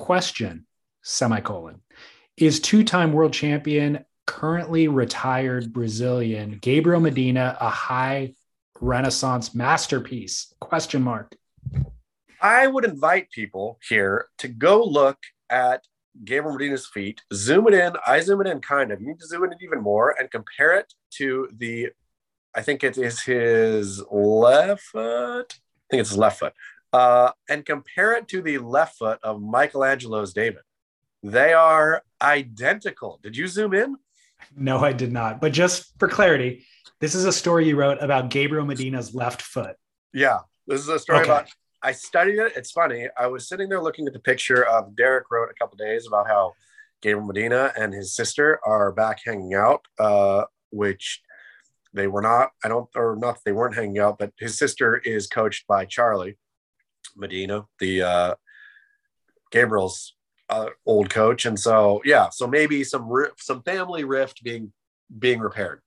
[0.00, 0.66] question
[1.02, 1.78] semicolon
[2.38, 8.32] is two-time world champion currently retired brazilian gabriel medina a high
[8.80, 11.36] renaissance masterpiece question mark
[12.40, 15.18] I would invite people here to go look
[15.50, 15.84] at
[16.24, 17.92] Gabriel Medina's feet, zoom it in.
[18.06, 19.00] I zoom it in kind of.
[19.00, 21.90] You need to zoom it in even more and compare it to the,
[22.54, 25.54] I think it is his left foot.
[25.54, 26.52] I think it's his left foot.
[26.92, 30.62] Uh, and compare it to the left foot of Michelangelo's David.
[31.22, 33.20] They are identical.
[33.22, 33.96] Did you zoom in?
[34.56, 36.64] no i did not but just for clarity
[36.98, 39.76] this is a story you wrote about gabriel medina's left foot
[40.14, 40.38] Yeah.
[40.66, 41.30] This is a story Okay.
[41.30, 41.48] about
[41.82, 42.52] I studied it.
[42.56, 43.08] It's funny.
[43.16, 46.26] I was sitting there looking at the picture of Derek wrote a couple days about
[46.26, 46.52] how
[47.00, 51.22] Gabriel Medina and his sister are back hanging out, uh, which
[51.94, 52.50] they were not.
[52.62, 53.38] I don't, or not.
[53.44, 56.36] They weren't hanging out, but his sister is coached by Charlie
[57.16, 58.34] Medina, the uh,
[59.50, 60.14] Gabriel's
[60.50, 62.28] uh, old coach, and so yeah.
[62.30, 64.72] So maybe some some family rift being
[65.18, 65.80] being repaired.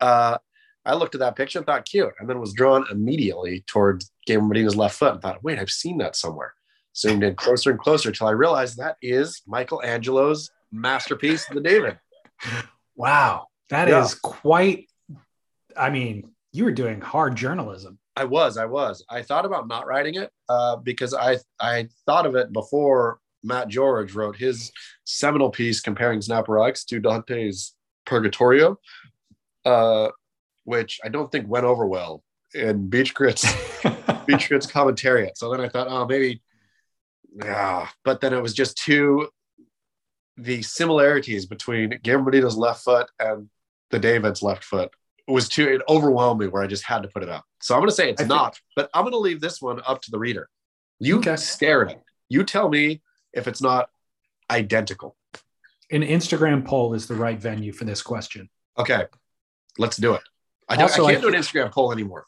[0.00, 0.38] Uh,
[0.86, 4.48] I looked at that picture and thought cute, and then was drawn immediately towards Gabriel
[4.48, 6.54] Medina's left foot and thought, wait, I've seen that somewhere.
[6.96, 11.98] Zoomed in closer and closer till I realized that is Michelangelo's masterpiece, the David.
[12.96, 14.18] wow that is Yeah.
[14.22, 14.86] quite
[15.76, 19.04] i mean you were doing hard journalism I was, I was.
[19.10, 23.68] I thought about not writing it uh, because I I thought of it before Matt
[23.68, 24.72] George wrote his
[25.04, 27.74] seminal piece comparing Snapper X to Dante's
[28.06, 28.78] Purgatorio,
[29.66, 30.08] uh,
[30.66, 32.22] which I don't think went over well
[32.54, 33.44] in Beach Grits
[34.26, 35.30] Beach Grits commentariat.
[35.36, 36.42] So then I thought, oh, maybe,
[37.42, 37.88] yeah.
[38.04, 39.28] But then it was just too
[40.36, 43.48] the similarities between Medina's left foot and
[43.90, 44.90] the David's left foot
[45.28, 47.44] was too it overwhelmed me where I just had to put it up.
[47.62, 49.62] So I'm going to say it's I think- not, but I'm going to leave this
[49.62, 50.48] one up to the reader.
[50.98, 51.36] You Okay.
[51.36, 52.02] stare at it.
[52.28, 53.02] You tell me
[53.32, 53.88] if it's not
[54.50, 55.16] identical.
[55.90, 58.48] an instagram poll is the right venue for this question
[58.78, 59.04] Okay,
[59.78, 60.22] let's do it.
[60.68, 62.26] I, don't, Also, I I can't do an Instagram poll anymore.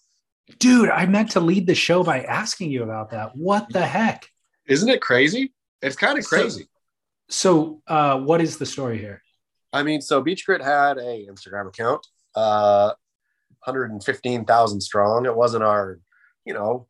[0.59, 3.37] Dude, I meant to lead the show by asking you about that.
[3.37, 4.27] What the heck?
[4.67, 5.53] Isn't it crazy?
[5.83, 6.69] It's kind of So- crazy.
[7.31, 9.23] So, uh, what is the story here?
[9.73, 12.93] I mean, so Beach Grit had a Instagram account, uh,
[13.67, 15.27] 115,000 strong.
[15.27, 15.99] It wasn't our,
[16.47, 16.87] you know,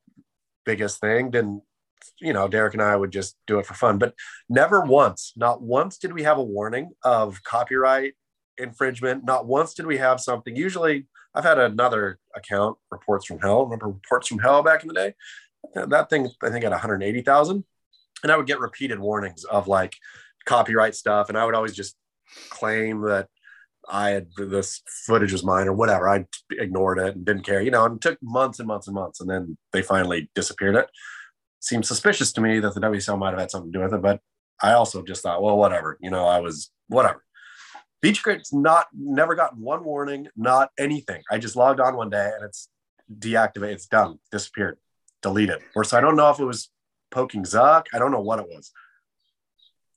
[0.64, 1.30] biggest thing.
[1.30, 1.62] Didn't,
[2.20, 4.14] you know, Derek and I would just do it for fun, but
[4.48, 8.14] never once, not once did we have a warning of copyright
[8.58, 9.24] infringement.
[9.24, 10.54] Not once did we have something.
[10.54, 11.06] Usually
[11.38, 13.62] I've had another account, Reports from Hell.
[13.62, 15.14] Remember Reports from Hell back in the day?
[15.74, 17.64] That thing, I think, had 180,000.
[18.24, 19.94] And I would get repeated warnings of like
[20.46, 21.28] copyright stuff.
[21.28, 21.96] And I would always just
[22.50, 23.28] claim that
[23.88, 26.08] I had this footage was mine or whatever.
[26.08, 29.20] I ignored it and didn't care, you know, and took months and months and months.
[29.20, 30.90] And then they finally disappeared it.
[31.60, 34.02] Seemed suspicious to me that the WCL might have had something to do with it,
[34.02, 34.20] but
[34.60, 37.24] I also just thought, well, whatever, you know, I was whatever.
[38.00, 41.22] Beach Grit's not never gotten one warning, not anything.
[41.30, 42.68] I just logged on one day and it's
[43.12, 44.78] deactivated, it's done, disappeared,
[45.22, 45.58] deleted.
[45.74, 46.70] Or so I don't know if it was
[47.10, 47.86] poking Zuck.
[47.92, 48.70] I don't know what it was.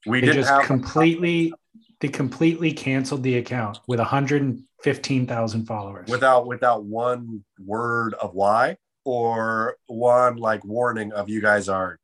[0.06, 1.54] We They didn't just have completely,
[2.00, 6.10] they completely canceled the account with 115,000 followers.
[6.10, 12.00] without without one word of why or one like warning of you guys are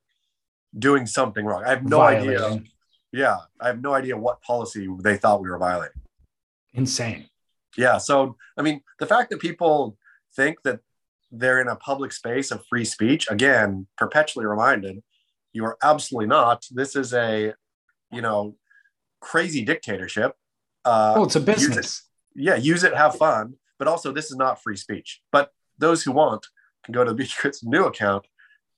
[0.77, 1.63] doing something wrong.
[1.65, 2.61] I have no idea.
[3.11, 6.01] Yeah, I have no idea what policy they thought we were violating.
[6.73, 7.29] Insane.
[7.77, 9.97] Yeah, so I mean, the fact that people
[10.35, 10.79] think that
[11.31, 15.03] they're in a public space of free speech, again, perpetually reminded,
[15.53, 16.65] you are absolutely not.
[16.71, 17.53] This is a,
[18.11, 18.55] you know,
[19.21, 20.33] crazy dictatorship.
[20.85, 22.03] Uh, Oh, it's a use business.
[22.35, 25.21] yeah, use it, have fun, but also this is not free speech.
[25.31, 26.45] But those who want
[26.83, 28.25] can go to the Beach Grits new account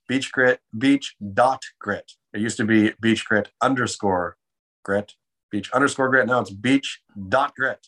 [0.09, 2.11] beach grit, beach dot grit.
[2.33, 4.35] It used to be beach grit underscore
[4.83, 5.13] grit,
[5.51, 6.27] beach underscore grit.
[6.27, 7.87] Now it's beach dot grit.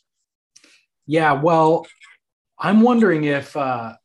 [1.07, 1.86] Yeah, well,
[2.57, 3.95] I'm wondering if uh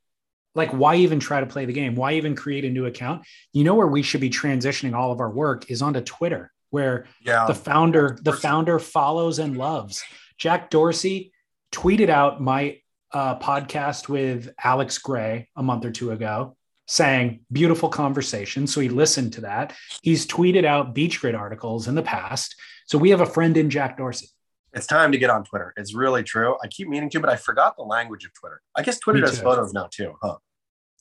[0.56, 1.94] like why even try to play the game?
[1.94, 3.26] Why even create a new account?
[3.52, 7.04] You know where we should be transitioning all of our work is onto Twitter, where
[7.22, 7.46] Yeah.
[7.46, 10.02] the founder the founder follows and loves.
[10.38, 11.32] Jack Dorsey
[11.70, 12.80] tweeted out my
[13.12, 16.56] uh, podcast with Alex Gray a month or two ago
[16.87, 18.66] saying beautiful conversation.
[18.66, 19.74] So he listened to that.
[20.03, 22.55] He's tweeted out Beach Grit articles in the past.
[22.87, 24.28] So we have a friend in Jack Dorsey.
[24.72, 25.72] It's time to get on Twitter.
[25.76, 26.57] It's really true.
[26.62, 28.61] I keep meaning to, but I forgot the language of Twitter.
[28.76, 30.37] I guess Twitter does photos now too, huh?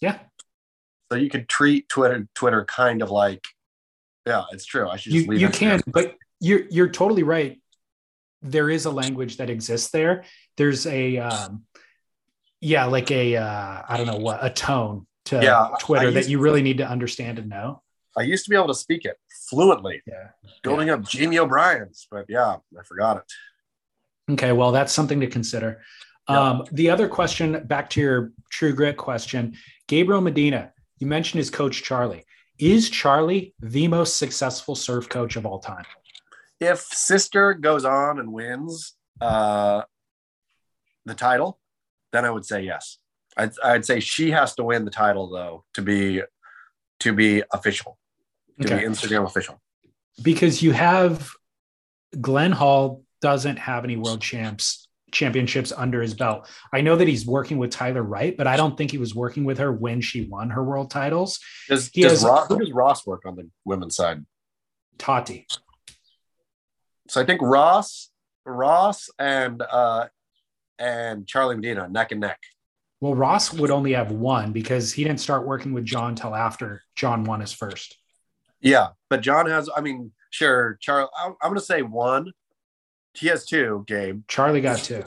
[0.01, 0.19] Yeah.
[1.11, 3.45] So you could treat Twitter Twitter kind of like,
[4.25, 4.89] yeah, it's true.
[4.89, 5.93] I should just you, leave you can there.
[5.93, 7.61] but you're you're totally right
[8.41, 10.23] there is a language that exists there
[10.57, 11.63] there's a um
[12.61, 16.39] yeah like a uh i don't know what a tone to Yeah, twitter that you
[16.39, 17.81] really need to understand and know?
[18.17, 19.17] I used to be able to speak it
[19.49, 20.29] fluently, yeah.
[20.63, 24.33] building up Jamie O'Brien's, but yeah, I forgot it.
[24.33, 25.81] okay well that's something to consider.
[26.27, 29.55] Um the other question back to your true grit question
[29.87, 32.23] gabriel medina you mentioned his coach charlie.
[32.57, 35.85] Is charlie the most successful surf coach of all time?
[36.61, 39.81] If Sister goes on and wins uh,
[41.05, 41.59] the title,
[42.13, 42.97] then I would say yes.
[43.37, 46.21] I'd, I'd say she has to win the title though to be
[47.01, 47.97] to be official,
[48.61, 48.83] to Okay.
[48.85, 49.61] be Instagram official.
[50.23, 51.29] because you have
[52.21, 56.49] Glenn Hall doesn't have any world champs championships under his belt.
[56.73, 59.45] I know that he's working with Tyler Wright, but I don't think he was working
[59.45, 61.39] with her when she won her world titles.
[61.69, 64.25] Does, He does has- Ross, who does Ross work on the women's side?
[64.97, 65.47] Tati.
[67.07, 68.09] So I think Ross,
[68.45, 70.07] Ross and uh,
[70.79, 72.39] and Charlie Medina neck and neck.
[73.01, 76.81] Well, Ross would only have one because he didn't start working with John till after
[76.95, 77.97] John won his first.
[78.61, 79.69] Yeah, but John has.
[79.75, 81.09] I mean, sure, Charlie.
[81.17, 82.31] I'm, going to say one.
[83.13, 83.83] He has two.
[83.87, 84.23] Gabe.
[84.27, 85.03] Charlie got two.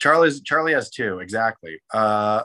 [0.00, 1.78] Charlie's Charlie has two exactly.
[1.92, 2.42] Uh,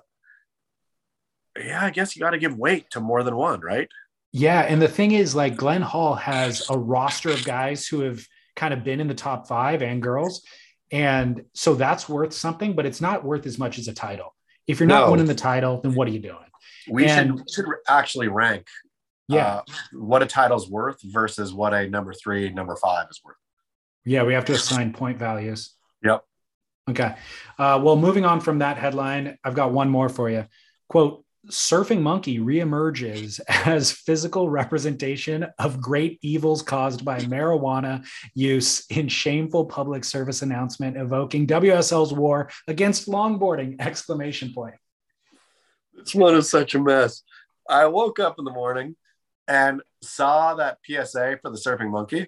[1.58, 3.88] yeah, I guess you got to give weight to more than one, right?
[4.34, 8.22] Yeah, and the thing is, like Glenn Hall has a roster of guys who have
[8.58, 10.44] kind of been in the top five and girls,
[10.92, 14.35] and so that's worth something, but it's not worth as much as a title.
[14.68, 15.12] If you're not No.
[15.12, 16.38] winning the title, then what are you doing?
[16.90, 18.68] We And- should should actually rank.
[19.28, 19.62] Yeah, uh,
[19.94, 23.38] what a title's worth versus what a number three, number five is worth.
[24.06, 25.74] yeah, we have to assign point values.
[26.04, 26.24] Yep.
[26.92, 27.16] Okay.
[27.58, 30.46] Uh, well, moving on from that headline, I've got one more for you.
[30.90, 39.08] Quote, surfing monkey reemerges as physical representation of great evils caused by marijuana use in
[39.08, 44.76] shameful public service announcement evoking WSL's war against longboarding exclamation point.
[45.94, 47.24] This one is such a mess.
[47.70, 48.96] I woke up in the morning
[49.48, 52.28] and saw that PSA for the Surfing Monkey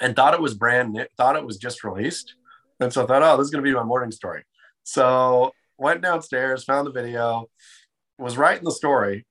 [0.00, 2.34] and thought it was brand new, thought it was just released.
[2.80, 4.44] And so I thought, oh, this is going to be my morning story.
[4.82, 7.48] So went downstairs, found the video,
[8.18, 9.26] was writing the story,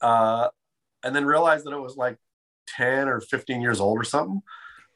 [0.00, 0.48] uh,
[1.02, 2.16] and then realized that it was like
[2.76, 4.42] 10 or 15 years old or something.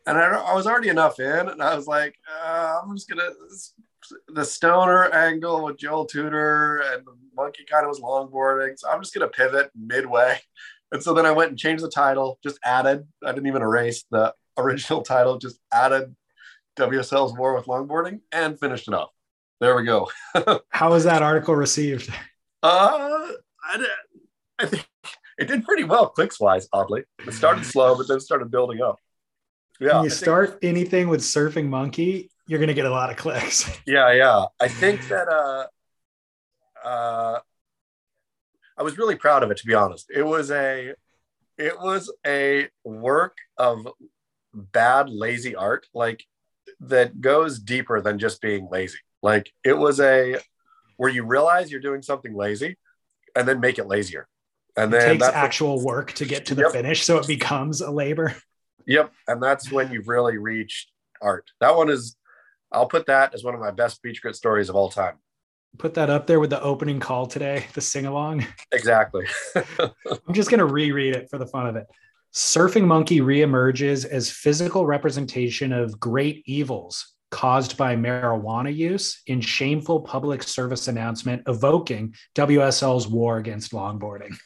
[0.07, 3.17] And I, I was already enough in, and I was like, uh, I'm just to
[4.29, 8.79] the stoner angle with Joel Tudor and the monkey kind of was longboarding.
[8.79, 10.39] So I'm just gonna pivot midway.
[10.93, 14.05] And so then I went and changed the title, just added, I didn't even erase
[14.11, 16.15] the original title, just added
[16.79, 19.11] WSL's War with Longboarding and finished it off.
[19.61, 20.09] There we go.
[20.71, 22.11] How was that article received?
[22.63, 23.29] Uh
[23.63, 23.87] I,
[24.59, 24.89] I think
[25.39, 27.05] it did pretty well clicks wise, oddly.
[27.27, 28.99] It started slow, but then started building up.
[29.81, 29.89] Yeah.
[29.89, 33.17] when I you think- start anything with surfing monkey, you're to get a lot of
[33.17, 33.69] clicks.
[33.87, 34.45] Yeah, yeah.
[34.61, 35.67] I think that uh
[36.85, 37.39] uh
[38.77, 40.07] I was really proud of it to be honest.
[40.15, 40.95] It was a
[41.57, 43.87] it was a work of
[44.55, 46.25] bad lazy art like
[46.81, 48.99] that goes deeper than just being lazy.
[49.23, 50.37] Like it was a
[50.99, 52.77] where you realize you're doing something lazy
[53.35, 54.29] and then make it lazier.
[54.77, 56.73] And it then takes what- actual work to get to the Yep.
[56.73, 58.37] finish, so it becomes a labor.
[58.87, 60.91] Yep, and that's when you've really reached
[61.21, 61.51] art.
[61.61, 62.17] That one is
[62.71, 65.17] I'll put that as one of my best beach grit stories of all time.
[65.79, 68.47] Put that up there with the opening call today, the sing along.
[68.73, 69.27] Exactly.
[69.57, 71.87] I'm just going to reread it for the fun of it.
[72.35, 80.01] Surfing Monkey reemerges as physical representation of great evils caused by marijuana use in shameful
[80.01, 84.37] public service announcement evoking WSL's war against longboarding.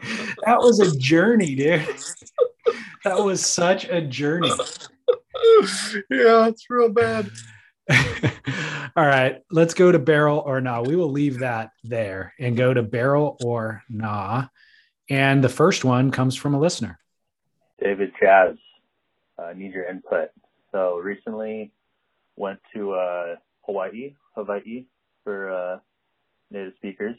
[0.44, 1.86] that was a journey, dude.
[3.04, 4.48] That was such a journey.
[6.10, 7.30] yeah, it's real bad.
[8.96, 10.82] All right, let's go to barrel or nah.
[10.82, 14.46] We will leave that there and go to barrel or nah.
[15.08, 16.98] And the first one comes from a listener.
[17.80, 18.56] David Chas,
[19.38, 20.30] uh, need your input.
[20.72, 21.72] So recently
[22.38, 24.86] went to uh, Hawaii, Hawaii
[25.24, 25.78] for uh,
[26.50, 27.16] native speakers.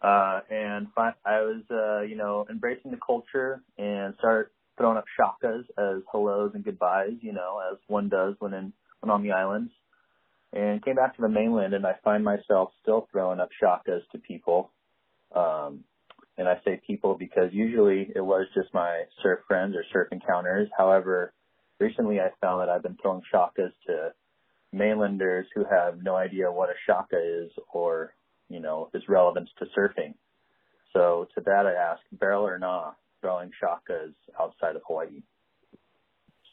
[0.00, 5.06] Uh, and fi- I was, uh, you know, embracing the culture and start throwing up
[5.18, 9.32] shakas as hellos and goodbyes, you know, as one does when in when on the
[9.32, 9.72] islands.
[10.52, 14.18] And came back to the mainland, and I find myself still throwing up shakas to
[14.18, 14.70] people.
[15.34, 15.84] Um,
[16.38, 20.68] and I say people because usually it was just my surf friends or surf encounters.
[20.78, 21.32] However,
[21.80, 24.12] recently I found that I've been throwing shakas to
[24.72, 28.14] mainlanders who have no idea what a shaka is or,
[28.48, 30.14] you know, its relevance to surfing.
[30.92, 35.22] So to that I ask, barrel or nah, throwing shakas outside of Hawaii.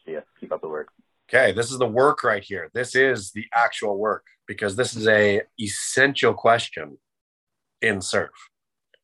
[0.06, 0.90] So yeah, keep up the work.
[1.30, 2.70] Okay, this is the work right here.
[2.74, 6.98] This is the actual work because this is a essential question
[7.82, 8.50] in surf.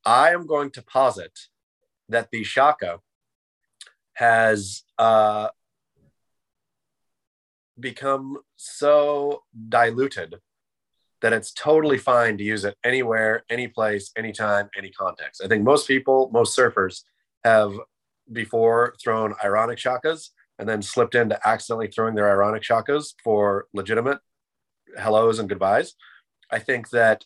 [0.06, 1.32] I am going to posit
[2.10, 3.00] that the shaka
[4.14, 5.48] has uh,
[7.82, 10.36] become so diluted
[11.22, 15.42] that it's totally fine to use it anywhere, any place, anytime, any context.
[15.44, 17.04] I think most people, most surfers
[17.44, 17.74] have
[18.32, 24.20] before thrown ironic shakas and then slipped into accidentally throwing their ironic shakas for legitimate
[24.98, 25.96] hellos and goodbyes.
[26.50, 27.26] I think that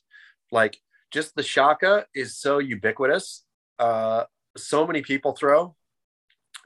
[0.51, 0.78] like
[1.12, 3.43] just the shaka is so ubiquitous.
[3.80, 4.26] Uh,
[4.58, 5.76] so many people throw.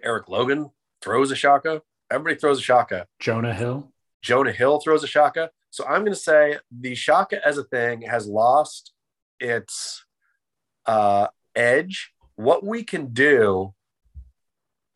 [0.04, 0.72] Erik Logan
[1.02, 1.82] throws a shaka.
[2.12, 3.08] Everybody throws a shaka.
[3.20, 3.92] Jonah Hill.
[4.22, 5.52] Jonah Hill throws a shaka.
[5.70, 8.94] So I'm going to say the shaka as a thing has lost
[9.40, 10.04] its
[10.86, 12.12] uh, edge.
[12.36, 13.74] What we can do,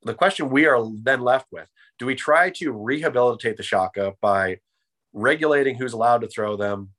[0.04, 1.68] the question we are then left with,
[2.00, 4.60] do we try to rehabilitate the shaka by
[5.14, 6.90] regulating who's allowed to throw them,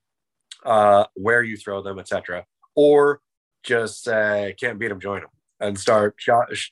[0.64, 2.44] uh, where you throw them, etc.,
[2.76, 3.20] or
[3.64, 6.70] just say can't beat them, join them, and start sh-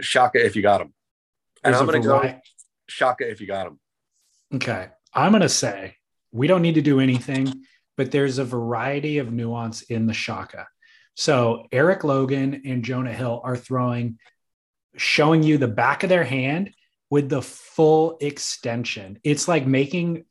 [0.00, 0.92] shaka if you got them.
[1.64, 2.40] And There's I'm a going to go
[2.88, 3.80] shaka if you got them.
[4.54, 4.88] Okay.
[5.12, 5.96] I'm going to say
[6.32, 7.64] we don't need to do anything,
[7.96, 10.68] but there's a variety of nuance in the shaka.
[11.14, 14.18] So Erik Logan and Jonah Hill are throwing,
[14.96, 16.70] showing you the back of their hand
[17.08, 19.18] with the full extension.
[19.24, 20.26] It's like making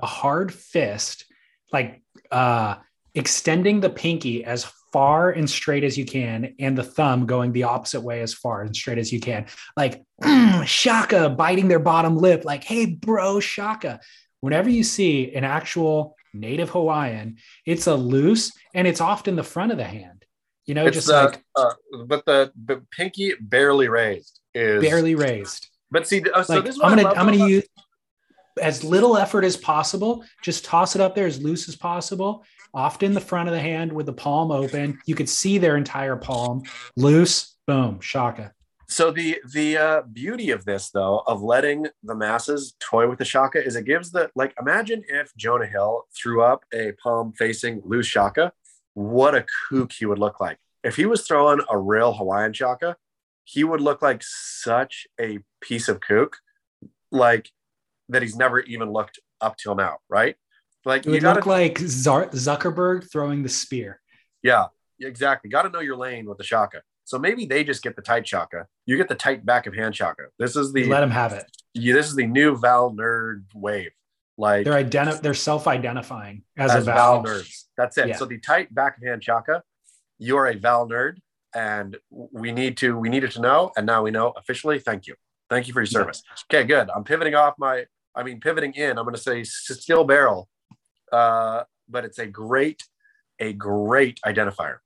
[0.00, 1.24] a hard fist,
[1.72, 2.76] like uh,
[3.14, 4.64] extending the pinky as
[4.98, 8.62] far and straight as you can, and the thumb going the opposite way as far
[8.62, 9.46] and straight as you can.
[9.76, 14.00] Like "Mm, shaka biting their bottom lip, like, hey, bro, shaka.
[14.40, 19.70] Whenever you see an actual native Hawaiian, it's a loose and it's often the front
[19.70, 20.24] of the hand.
[20.66, 21.74] You know, It's just the, like uh,
[22.06, 25.68] but the, the pinky barely raised is barely raised.
[25.92, 27.68] But see, uh, so like this I'm gonna I'm gonna about- use
[28.60, 30.24] as little effort as possible.
[30.42, 32.44] Just toss it up there as loose as possible.
[32.74, 34.98] Often the front of the hand with the palm open.
[35.06, 36.62] You could see their entire palm.
[36.96, 38.52] Loose, boom, shaka.
[38.90, 43.24] So the the uh, beauty of this, though, of letting the masses toy with the
[43.24, 44.54] shaka, is it gives the like.
[44.58, 48.52] Imagine if Jonah Hill threw up a palm facing loose shaka.
[48.94, 52.96] What a kook he would look like if he was throwing a real Hawaiian shaka.
[53.44, 56.38] He would look like such a piece of kook,
[57.10, 57.50] like
[58.08, 60.36] that he's never even looked up till now, right?
[60.88, 64.00] Like It would gotta, look like Zar- Zuckerberg throwing the spear.
[64.42, 64.66] yeah,
[65.00, 65.50] exactly.
[65.50, 66.80] Got to know your lane with the shaka.
[67.04, 68.66] So maybe they just get the tight shaka.
[68.86, 70.24] You get the tight back of hand shaka.
[70.38, 71.44] This is the let them have it.
[71.74, 73.90] you, this is the new Val nerd wave.
[74.38, 77.34] Like They're identi- They're self-identifying as, as a Val Val.
[77.34, 77.64] nerds.
[77.76, 78.08] That's it.
[78.08, 78.16] Yeah.
[78.16, 79.62] So the tight back of hand shaka,
[80.18, 81.16] you are a Val nerd,
[81.54, 84.78] and we need to we needed to know, and now we know officially.
[84.78, 85.14] Thank you,
[85.50, 85.98] thank you for your Yeah.
[86.00, 86.22] service.
[86.50, 86.88] Okay, good.
[86.94, 87.84] I'm pivoting off my.
[88.14, 88.96] I mean, pivoting in.
[88.98, 90.48] I'm going to say steel barrel,
[91.12, 92.82] uh, but it's a great,
[93.38, 94.78] a great identifier.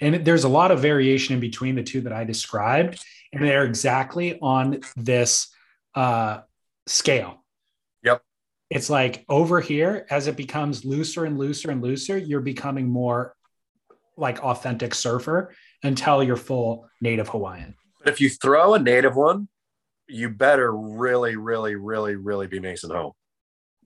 [0.00, 3.02] And there's a lot of variation in between the two that I described,
[3.32, 5.48] and they're exactly on this
[5.94, 6.40] uh,
[6.86, 7.44] scale.
[8.02, 8.22] Yep.
[8.68, 13.34] It's like over here, as it becomes looser and looser and looser, you're becoming more
[14.16, 17.74] like authentic surfer until you're full native Hawaiian.
[17.98, 19.48] But if you throw a native one,
[20.08, 23.12] you better really, really, really, really be Mason home.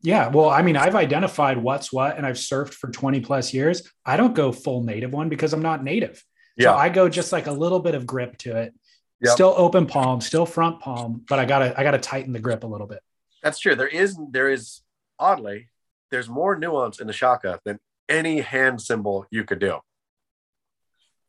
[0.02, 0.28] Yeah.
[0.28, 3.82] Well, I mean, I've identified what's what and I've surfed for 20 plus years.
[4.04, 6.24] I don't go full native one because I'm not native.
[6.56, 6.72] Yeah.
[6.72, 8.74] So I go just like a little bit of grip to it.
[9.20, 9.32] Yep.
[9.32, 12.66] Still open palm, still front palm, but I gotta I gotta tighten the grip a
[12.66, 13.00] little bit.
[13.42, 13.74] That's true.
[13.74, 14.80] There is there is
[15.18, 15.68] oddly
[16.10, 17.78] there's more nuance in the shaka than
[18.08, 19.78] any hand symbol you could do.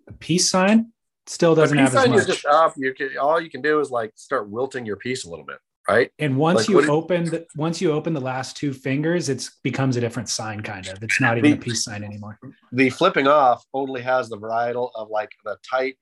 [0.07, 0.93] A peace sign
[1.27, 2.19] still doesn't But have peace as much.
[2.19, 2.73] is just up.
[2.77, 5.57] You can all you can do is like start wilting your piece a little bit,
[5.89, 6.11] right?
[6.19, 9.97] and once like, you open the, once you open the last two fingers, it becomes
[9.97, 11.01] a different sign kind of.
[11.03, 12.39] It's not even a peace sign anymore.
[12.71, 15.97] The flipping off only has the varietal of like the tight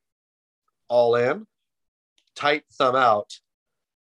[0.87, 1.45] all in,
[2.35, 3.31] tight thumb out.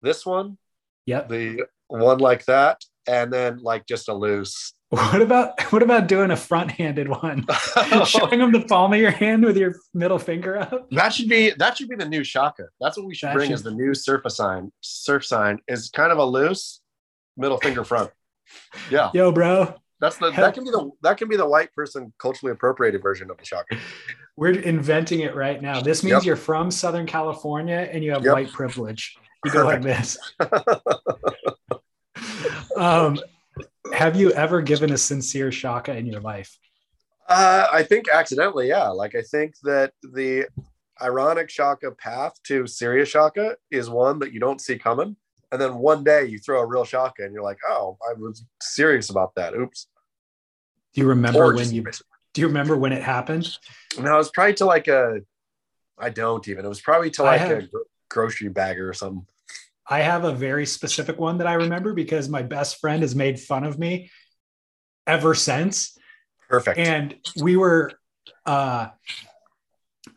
[0.02, 0.58] This one,
[1.06, 4.74] yeah, the one like that, and then like just a loose.
[4.90, 7.46] What about what about doing a front-handed one?
[8.06, 10.88] Showing them the palm of your hand with your middle finger up.
[10.90, 12.66] That should be that should be the new shaka.
[12.80, 14.70] That's what we should That bring should- as the new surf sign.
[14.82, 16.80] Surf sign is kind of a loose
[17.36, 18.10] middle finger front.
[18.90, 22.12] Yeah, Yo, bro, that's the that can be the that can be the white person
[22.18, 23.76] culturally appropriated version of the shaka.
[24.36, 25.80] we're inventing it right now.
[25.80, 26.24] This means Yep.
[26.24, 28.32] you're from Southern California and you have Yep.
[28.32, 29.16] white privilege.
[29.44, 30.16] You go like this.
[32.76, 33.18] um,
[33.94, 36.58] have you ever given a sincere shaka in your life?
[37.28, 38.88] Uh, I think accidentally, yeah.
[38.88, 40.46] Like I think that the
[41.00, 45.16] ironic shaka path to serious shaka is one that you don't see coming,
[45.50, 48.44] and then one day you throw a real shaka and you're like, oh, I was
[48.60, 49.54] serious about that.
[49.54, 49.86] Oops.
[50.92, 51.84] Do you remember Or when you
[52.34, 53.56] do you remember when it happened?
[53.98, 55.20] No, it was probably to like a.
[55.98, 56.64] I don't even.
[56.64, 59.26] It was probably to like have- a gro- grocery bagger or something.
[59.86, 63.38] I have a very specific one that I remember because my best friend has made
[63.38, 64.10] fun of me
[65.06, 65.96] ever since.
[66.48, 66.78] Perfect.
[66.78, 67.92] And we were
[68.46, 68.88] uh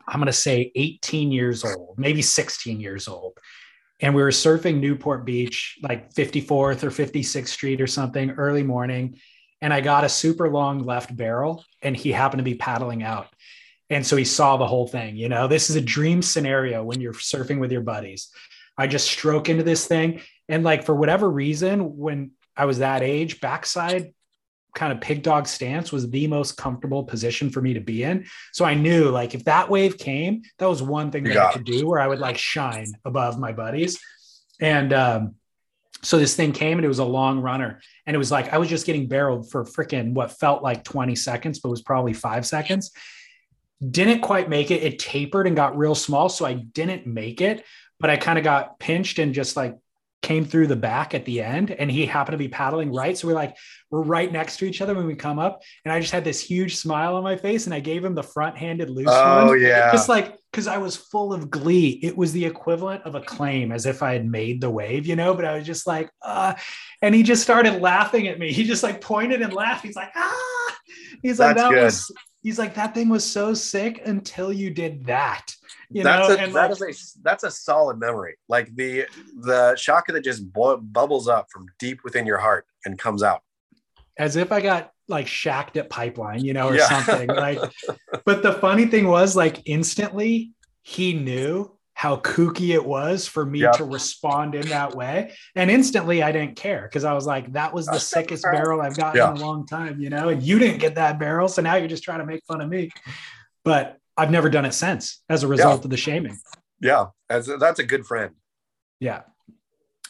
[0.07, 3.38] I'm gonna say 18 years old, maybe 16 years old.
[3.99, 9.19] And we were surfing Newport Beach, like 54th or 56th Street or something, early morning.
[9.60, 13.27] And I got a super long left barrel, and he happened to be paddling out.
[13.89, 15.15] And so he saw the whole thing.
[15.15, 18.30] You know, this is a dream scenario when you're surfing with your buddies.
[18.78, 20.22] I just stroke into this thing.
[20.49, 24.14] And like for whatever reason, when I was that age, backside
[24.76, 28.26] kind of pig dog stance was the most comfortable position for me to be in.
[28.54, 31.54] So I knew like if that wave came, that was one thing You that I
[31.54, 33.99] could do where I would like shine above my buddies.
[34.62, 35.36] And um,
[36.04, 37.82] so this thing came and it was a long runner.
[38.06, 41.16] And it was like I was just getting barreled for freaking what felt like 20
[41.16, 42.91] seconds, but was probably five seconds.
[43.82, 44.84] Didn't quite make it.
[44.84, 46.30] It tapered and got real small.
[46.30, 47.66] So I didn't make it,
[47.99, 49.78] but I kind of got pinched and just like
[50.24, 51.69] came through the back at the end.
[51.72, 53.15] And he happened to be paddling right.
[53.18, 53.56] So we're like,
[53.91, 55.61] we're right next to each other when we come up.
[55.86, 58.24] And I just had this huge smile on my face and I gave him the
[58.24, 59.61] front handed loose Oh one.
[59.61, 59.91] yeah.
[59.91, 61.99] Just like, because I was full of glee.
[62.02, 65.15] It was the equivalent of a claim as if I had made the wave, you
[65.15, 66.56] know, but I was just like, uh,
[67.02, 68.52] and he just started laughing at me.
[68.52, 69.86] He just like pointed and laughed.
[69.86, 70.76] He's like, ah,
[71.22, 71.84] he's like, That's that good.
[71.84, 72.11] was,
[72.42, 75.54] he's like, that thing was so sick until you did that,
[75.90, 78.36] you that's know, a, and that like, is a that's a solid memory.
[78.48, 79.06] Like the
[79.42, 83.42] the shaka that just bu- bubbles up from deep within your heart and comes out.
[84.18, 86.90] as if I got like shacked at pipeline, you know, or Yeah.
[86.90, 87.30] something.
[87.30, 87.60] Like,
[88.26, 90.52] but the funny thing was, like, instantly
[90.82, 93.72] he knew how kooky it was for me Yeah.
[93.72, 95.34] to respond in that way.
[95.56, 98.82] And instantly I didn't care because I was like, that was the That's sickest barrel
[98.82, 99.32] I've gotten Yeah.
[99.32, 101.48] in a long time, you know, and you didn't get that barrel.
[101.48, 102.91] So now you're just trying to make fun of me.
[103.65, 106.38] But I've never done it since as a result of the shaming.
[106.80, 108.36] Yeah, as that's a good friend.
[108.99, 109.22] Yeah.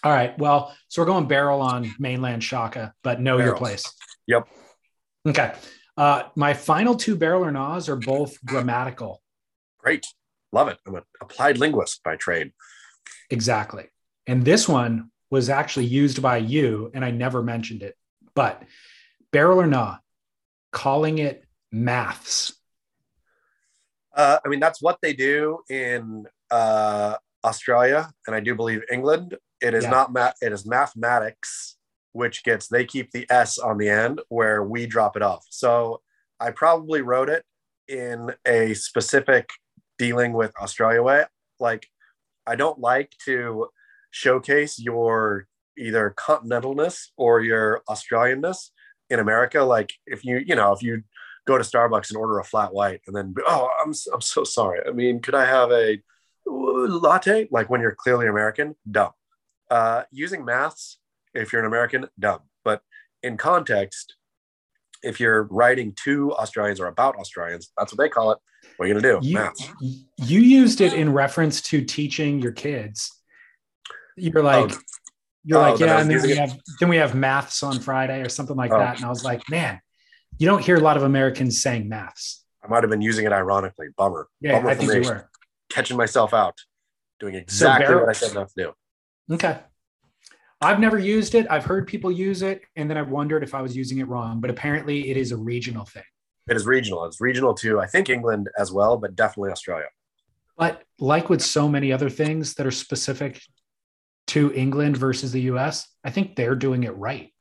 [0.04, 0.38] All right.
[0.38, 3.86] Well, so we're going barrel on mainland Shaka, but know your place.
[4.28, 4.46] Yep.
[5.26, 5.54] Okay.
[5.96, 9.24] Uh, my final two barrel or nas are both grammatical.
[9.80, 10.06] Great,
[10.52, 10.78] love it.
[10.86, 12.52] I'm an applied linguist by trade.
[13.30, 13.86] Exactly.
[14.26, 17.96] And this one was actually used by you, and I never mentioned it.
[18.34, 18.64] But
[19.32, 20.02] barrel or not,
[20.72, 22.54] calling it maths.
[24.16, 29.38] Uh, I mean, that's what they do in uh, Australia, and I do believe England.
[29.62, 29.92] It is Yeah.
[29.92, 30.36] not math.
[30.42, 31.78] It is mathematics,
[32.14, 35.46] which gets they keep the s on the end, where we drop it off.
[35.50, 36.02] So
[36.40, 37.44] I probably wrote it
[37.88, 39.50] in a specific
[39.98, 41.26] dealing with Australia way.
[41.60, 41.88] Like,
[42.46, 43.68] I don't like to
[44.12, 45.48] showcase your
[45.78, 48.70] either continentalness or your Australianness
[49.10, 49.64] in America.
[49.64, 51.04] Like, if you, you know, if you
[51.46, 54.82] go to Starbucks and order a flat white and then, oh, I'm, I'm so sorry.
[54.88, 56.00] I mean, could I have a
[56.46, 57.48] latte?
[57.52, 59.12] Like when you're clearly American, dumb.
[59.70, 61.00] Uh, using maths,
[61.34, 62.40] if you're an American, dumb.
[62.64, 62.82] But
[63.24, 64.16] in context,
[65.04, 68.38] if you're writing to Australians or about Australians, that's what they call it.
[68.78, 69.28] What are you gonna do?
[69.28, 69.70] You, maths.
[69.82, 73.12] you used it in reference to teaching your kids.
[74.16, 74.78] You're oh, like, Oh.
[75.44, 78.22] you're Oh, like, yeah, and then we it- have then we have maths on Friday
[78.22, 78.80] or something like Oh.
[78.80, 78.98] that.
[78.98, 79.80] And I was like, man,
[80.38, 82.44] you don't hear a lot of Americans saying maths.
[82.64, 83.88] I might have been using it ironically.
[83.98, 84.28] Bummer.
[84.42, 84.96] Yeah, Bummer I think me.
[85.04, 85.30] you were.
[85.70, 86.56] Catching myself out,
[87.20, 88.54] doing exactly barrel- what I said not to
[89.30, 89.34] do.
[89.36, 89.60] Okay.
[90.60, 91.46] I've never used it.
[91.50, 94.42] I've heard people use it, and then I've wondered if I was using it wrong.
[94.42, 96.04] But apparently, it is a regional thing.
[96.50, 97.06] It is regional.
[97.06, 99.88] It's regional to I think England as well, but definitely Australia.
[100.58, 103.42] But like with so many other things that are specific
[104.28, 107.32] to England versus the US, I think they're doing it right.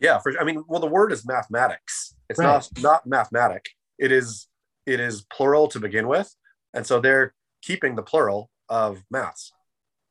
[0.00, 2.14] Yeah, for I mean, well, the word is mathematics.
[2.28, 2.46] It's Right.
[2.46, 3.64] not not mathematic.
[3.98, 4.48] It is
[4.84, 6.34] it is plural to begin with,
[6.74, 9.52] and so they're keeping the plural of maths.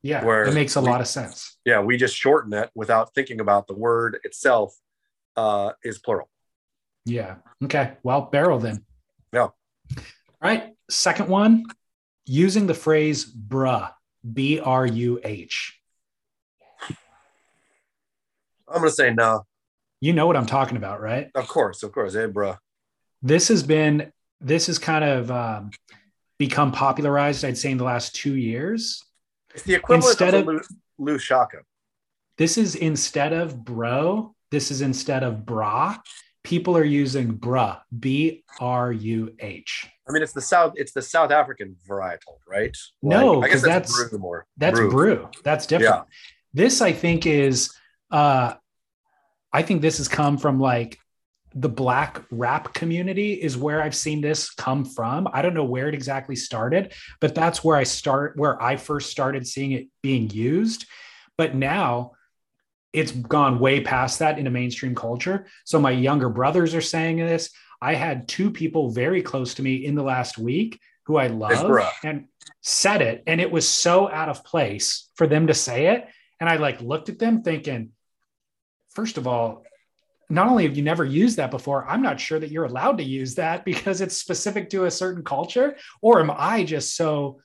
[0.06, 1.58] Yeah, Where it makes a we- lot of sense.
[1.66, 4.78] Yeah, we just shorten it without thinking about the word itself
[5.36, 6.30] uh, is plural.
[7.06, 7.38] Yeah.
[7.64, 7.94] Okay.
[8.04, 8.86] Well, barrel then.
[9.34, 9.48] Yeah.
[9.48, 9.54] All
[10.44, 10.76] right.
[10.92, 11.66] Second one,
[12.28, 13.92] using the phrase bruh,
[14.32, 15.80] B R U H.
[18.68, 19.46] I'm gonna say no.
[20.02, 21.32] You know what I'm talking about, right?
[21.34, 22.14] Of course, of course.
[22.14, 22.60] Hey, bruh.
[23.24, 25.72] This has been, this has kind of um,
[26.38, 29.02] become popularized, I'd say, in the last two years.
[29.56, 30.68] It's the equivalent Instead of, of-
[30.98, 31.58] Lou, Shaka.
[32.38, 35.98] This is instead of bro, this is instead of bra.
[36.44, 39.88] People are using bruh, B R U H.
[40.08, 40.74] I mean, it's the South.
[40.76, 42.76] It's the South African varietal, right?
[43.02, 44.46] No, I guess 'cause that's, that's- brew more.
[44.58, 45.30] That's brew.
[45.44, 46.06] That's different.
[46.08, 46.14] Yeah.
[46.54, 47.74] This, I think, is
[48.12, 48.54] uh
[49.52, 51.00] I think this has come from like
[51.56, 55.28] the black rap community is where I've seen this come from.
[55.32, 59.10] I don't know where it exactly started, but that's where I start where I first
[59.10, 60.86] started seeing it being used.
[61.38, 62.12] But now
[62.92, 65.48] it's gone way past that into mainstream culture.
[65.64, 67.50] So my younger brothers are saying this.
[67.82, 71.52] I had two people very close to me in the last week who I love
[72.04, 72.28] and
[72.62, 73.24] said it.
[73.28, 76.08] And it was so out of place for them to say it.
[76.40, 77.92] And I like looked at them thinking,
[78.92, 79.65] first of all,
[80.30, 83.04] not only have you never used that before, I'm not sure that you're allowed to
[83.04, 85.76] use that because it's specific to a certain culture.
[86.02, 87.42] Or am I just so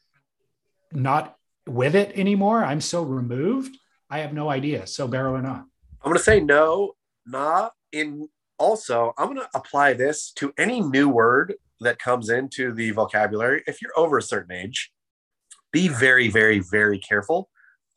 [0.92, 1.36] not
[1.66, 2.64] with it anymore?
[2.64, 3.76] I'm so removed.
[4.08, 4.86] I have no idea.
[4.86, 5.64] So barrel or not.
[6.02, 6.92] I'm gonna say no,
[7.26, 7.70] nah.
[7.92, 8.28] In
[8.58, 13.62] also, I'm gonna apply this to any new word that comes into the vocabulary.
[13.66, 14.92] If you're over a certain age,
[15.72, 17.48] be very, very, very careful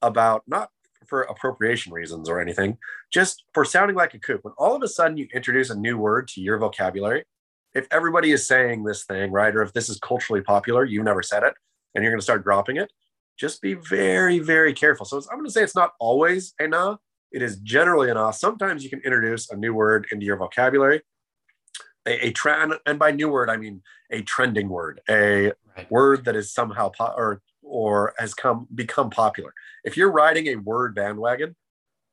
[0.01, 0.69] about not
[1.07, 2.77] for appropriation reasons or anything,
[3.11, 4.43] just for sounding like a kook.
[4.43, 7.25] When all of a sudden you introduce a new word to your vocabulary,
[7.73, 11.23] if everybody is saying this thing, right, or if this is culturally popular, you've never
[11.23, 11.53] said it,
[11.95, 12.91] and you're going to start dropping it,
[13.38, 15.05] just be very, very careful.
[15.05, 16.97] So it's- I'm going to say it's not always a nah.
[17.31, 18.30] It is generally a nah.
[18.31, 21.01] Sometimes you can introduce a new word into your vocabulary.
[22.05, 23.81] A, a trend, and by new word, I mean
[24.11, 25.89] a trending word, a Right.
[25.89, 27.41] word that is somehow po- or
[27.73, 29.51] or has come become popular.
[29.83, 31.55] If you're riding a word bandwagon,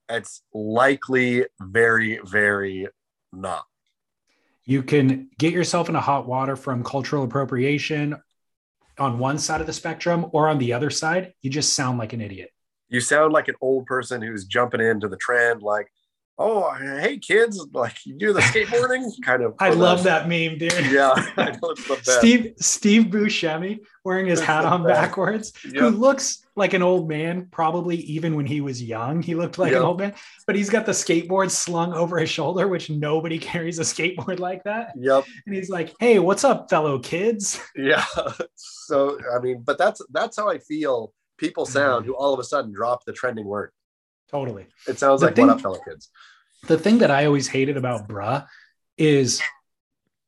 [0.09, 2.89] it's likely very, very
[3.31, 3.67] not.
[4.65, 8.17] You can get yourself into hot water from cultural appropriation
[8.99, 11.35] on one side of the spectrum or on the other side.
[11.43, 12.51] You just sound like an idiot.
[12.89, 15.93] You sound like an old person who's jumping into the trend, like,
[16.39, 19.55] "Oh, hey kids, like you do the skateboarding." kind of.
[19.59, 20.73] I love that meme, dude.
[20.91, 22.19] Yeah, I know it's the best.
[22.19, 25.75] Steve Steve Buscemi wearing his hat on backwards, Yep.
[25.75, 29.73] who looks like an old man, probably even when he was young, he looked like
[29.73, 29.81] Yep.
[29.81, 30.15] an old man.
[30.47, 34.65] But he's got the skateboard slung over his shoulder, which nobody carries a skateboard like
[34.65, 34.93] that.
[34.97, 35.25] Yep.
[35.47, 38.05] And he's like, "Hey, what's up, fellow kids?" Yeah.
[38.57, 42.09] So I mean, but that's that's how I feel people sound mm.
[42.09, 43.73] who all of a sudden drop the trending word.
[44.31, 44.67] Totally.
[44.87, 46.09] It sounds The like thing- what up, fellow kids.
[46.69, 48.47] the thing that I always hated about bruh
[48.97, 49.41] is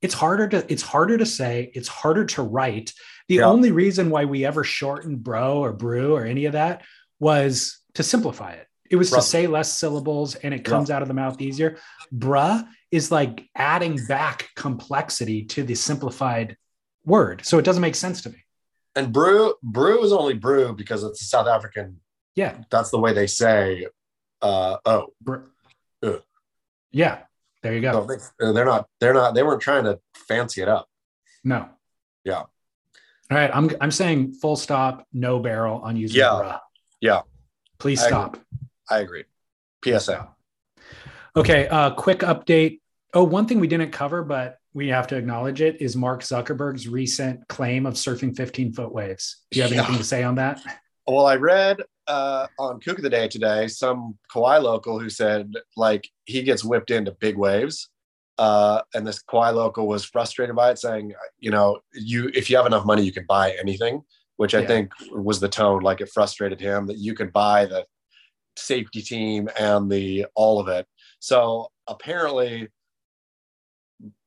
[0.01, 2.93] it's harder to it's harder to say, it's harder to write.
[3.29, 3.45] The Yeah.
[3.47, 6.83] only reason why we ever shortened bro or brew or any of that
[7.21, 8.67] was to simplify it.
[8.91, 9.21] It was Right.
[9.21, 11.79] to say less syllables and it comes out of the mouth easier.
[12.15, 16.57] Bruh is like adding back complexity to the simplified
[17.05, 17.43] word.
[17.47, 18.45] So it doesn't make sense to me.
[18.95, 22.01] And brew brew is only brew because it's a South African.
[22.35, 22.59] Yeah.
[22.71, 23.87] That's the way they say.
[24.41, 25.37] Uh, oh, Br-
[26.91, 27.21] yeah.
[27.63, 27.93] There you go.
[27.93, 28.89] so they, they're not.
[29.01, 29.35] They're not.
[29.35, 30.89] They weren't trying to fancy it up.
[31.45, 31.69] No.
[32.25, 32.39] Yeah.
[32.41, 32.49] All
[33.31, 33.51] right.
[33.55, 36.29] I'm I'm saying full stop, no barrel on using Yeah.
[36.31, 36.59] bruh.
[37.01, 37.21] Yeah.
[37.79, 38.17] Please I agree.
[38.19, 38.39] stop.
[38.91, 39.25] I agree.
[39.85, 40.29] PSA.
[41.37, 41.69] Okay.
[41.69, 42.81] Uh, quick update.
[43.15, 46.89] Oh, one thing we didn't cover, but we have to acknowledge it is Mark Zuckerberg's
[46.89, 49.39] recent claim of surfing 15 foot waves.
[49.51, 49.79] Do you have Yeah.
[49.83, 50.61] anything to say on that?
[51.07, 55.53] Well, I read uh, on Kook of the Day today some Kauai local who said
[55.77, 57.91] like he gets whipped into big waves,
[58.39, 62.57] uh, and this Kauai local was frustrated by it, saying, you know, you if you
[62.57, 64.03] have enough money, you can buy anything,
[64.37, 64.67] which I Yeah.
[64.67, 65.83] think was the tone.
[65.83, 67.87] Like it frustrated him that you could buy the
[68.57, 70.87] safety team and the all of it.
[71.21, 72.69] So apparently,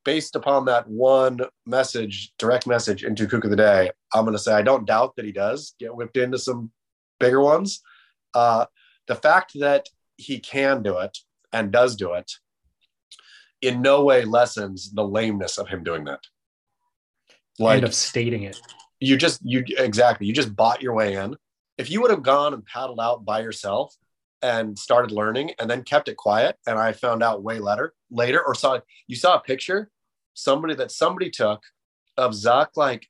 [0.04, 4.42] based upon that one message, direct message into Kook of the Day, I'm going to
[4.42, 6.70] say I don't doubt that he does get whipped into some
[7.18, 7.82] bigger ones.
[8.34, 8.66] Uh,
[9.06, 9.86] the fact that
[10.16, 11.18] he can do it
[11.52, 12.30] and does do it
[13.62, 16.20] in no way lessens the lameness of him doing that.
[17.58, 18.60] Like of stating it.
[19.00, 21.36] you just you exactly you just bought your way in.
[21.78, 23.94] If you would have gone and paddled out by yourself
[24.42, 28.42] and started learning and then kept it quiet, and I found out way later later
[28.46, 29.90] or saw you saw a picture
[30.34, 31.62] somebody that somebody took
[32.16, 33.08] of Zuck like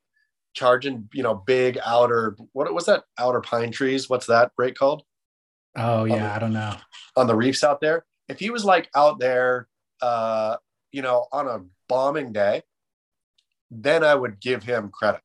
[0.57, 4.09] charging, you know, big outer what was that outer pine trees?
[4.09, 5.03] What's that break called?
[5.77, 6.75] Oh yeah, the- I don't know.
[7.15, 8.03] on the reefs out there.
[8.27, 9.67] If he was like out there,
[10.01, 10.57] uh,
[10.91, 12.63] you know, on a bombing day,
[13.69, 15.21] then I would give him credit.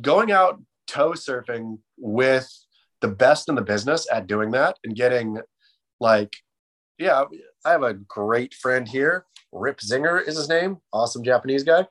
[0.00, 2.50] Going out tow surfing with
[3.00, 5.38] the best in the business at doing that and getting
[6.00, 6.34] like,
[6.98, 7.24] yeah,
[7.64, 9.24] I have a great friend here.
[9.52, 10.78] Rip Zinger is his name.
[10.92, 11.86] Awesome Japanese guy.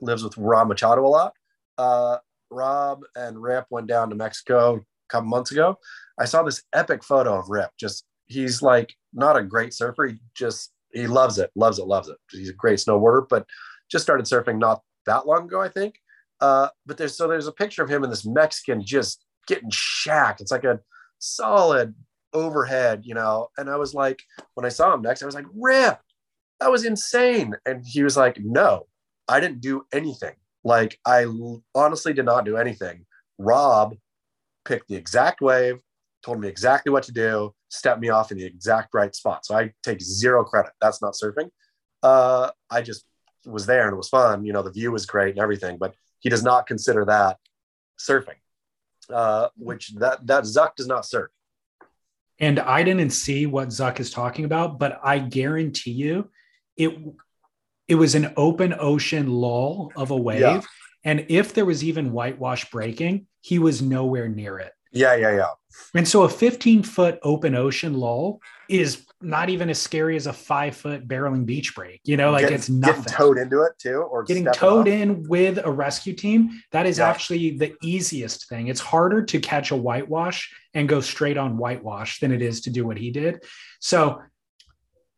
[0.00, 1.32] Lives with Rob Machado a lot.
[1.78, 2.18] Uh,
[2.50, 5.78] Rob and Rip went down to Mexico a couple months ago.
[6.18, 7.70] I saw this epic photo of Rip.
[7.78, 10.06] Just he's like not a great surfer.
[10.06, 12.16] He just he loves it, loves it, loves it.
[12.30, 13.46] He's a great snowboarder, but
[13.90, 15.96] just started surfing not that long ago, I think.
[16.40, 20.40] Uh, but there's so there's a picture of him in this Mexican just getting shacked.
[20.40, 20.80] It's like a
[21.18, 21.94] solid
[22.32, 23.48] overhead, you know.
[23.56, 24.22] And I was like,
[24.54, 25.98] when I saw him next, I was like, Rip,
[26.60, 27.54] that was insane.
[27.66, 28.86] And he was like, No,
[29.26, 30.34] I didn't do anything.
[30.68, 31.24] Like I
[31.74, 33.06] honestly did not do anything.
[33.38, 33.96] Rob
[34.66, 35.78] picked the exact wave,
[36.22, 39.46] told me exactly what to do, stepped me off in the exact right spot.
[39.46, 40.72] So I take zero credit.
[40.78, 41.48] That's not surfing.
[42.02, 43.06] Uh, I just
[43.46, 44.44] was there and it was fun.
[44.44, 47.38] You know, the view was great and everything, but he does not consider that
[47.98, 48.36] surfing,
[49.10, 51.30] uh, which that that Zuck does not surf.
[52.38, 56.28] And I didn't see what Zuck is talking about, but I guarantee you
[56.76, 56.92] it
[57.88, 60.40] it was an open ocean lull of a wave.
[60.40, 60.60] Yeah.
[61.04, 64.72] And if there was even whitewash breaking, he was nowhere near it.
[64.92, 65.50] Yeah, yeah, yeah.
[65.94, 70.32] And so a 15 foot open ocean lull is not even as scary as a
[70.32, 72.00] five foot barreling beach break.
[72.04, 73.02] You know, like Getting- it's nothing.
[73.02, 76.98] Getting towed into it too, or Getting towed in with a rescue team, that is
[76.98, 77.08] Yeah.
[77.08, 78.68] actually the easiest thing.
[78.68, 82.70] It's harder to catch a whitewash and go straight on whitewash than it is to
[82.70, 83.44] do what he did.
[83.80, 84.22] So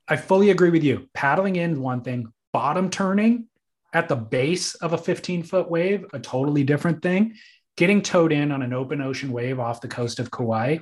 [0.09, 1.09] I fully agree with you.
[1.15, 3.47] Paddling in one thing, bottom turning
[3.93, 7.35] at the base of a 15 foot wave, a totally different thing.
[7.77, 10.79] Getting towed in on an open ocean wave off the coast of Kauai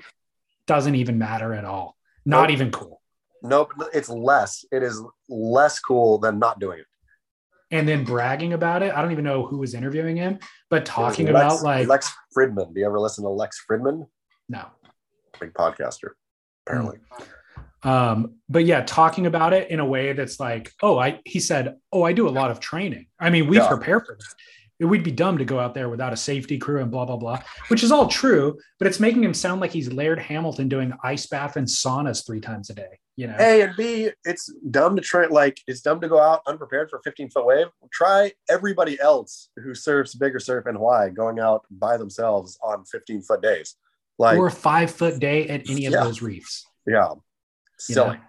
[0.66, 1.96] doesn't even matter at all.
[2.26, 2.50] Not Nope.
[2.50, 3.00] even cool.
[3.42, 4.64] Nope, it's less.
[4.72, 6.86] It is less cool than not doing it.
[7.70, 8.92] And then bragging about it.
[8.94, 10.38] I don't even know who was interviewing him,
[10.70, 12.74] but talking was about like, Lex Fridman.
[12.74, 14.06] Do you ever listen to Lex Fridman?
[14.48, 14.66] no.
[15.38, 16.12] Big podcaster,
[16.66, 16.98] apparently.
[17.12, 17.22] Hmm.
[17.82, 21.76] Um, but yeah, talking about it in a way that's like, oh, I he said,
[21.92, 23.06] oh, I do a lot of training.
[23.20, 23.68] I mean, we Yeah.
[23.68, 24.34] prepare for that
[24.80, 27.16] It would be dumb to go out there without a safety crew and blah blah
[27.16, 30.92] blah, which is all true, but it's making him sound like he's Laird Hamilton doing
[31.02, 32.98] ice bath and saunas three times a day.
[33.16, 36.42] You know, A and B, it's dumb to try like it's dumb to go out
[36.46, 37.66] unprepared for a 15 foot wave.
[37.92, 43.22] Try everybody else who surfs bigger surf in Hawaii going out by themselves on 15
[43.22, 43.74] foot days.
[44.20, 46.04] Like or a five foot day at any of Yeah.
[46.04, 46.64] those reefs.
[46.86, 47.10] yeah,
[47.78, 48.16] silly.
[48.16, 48.22] know?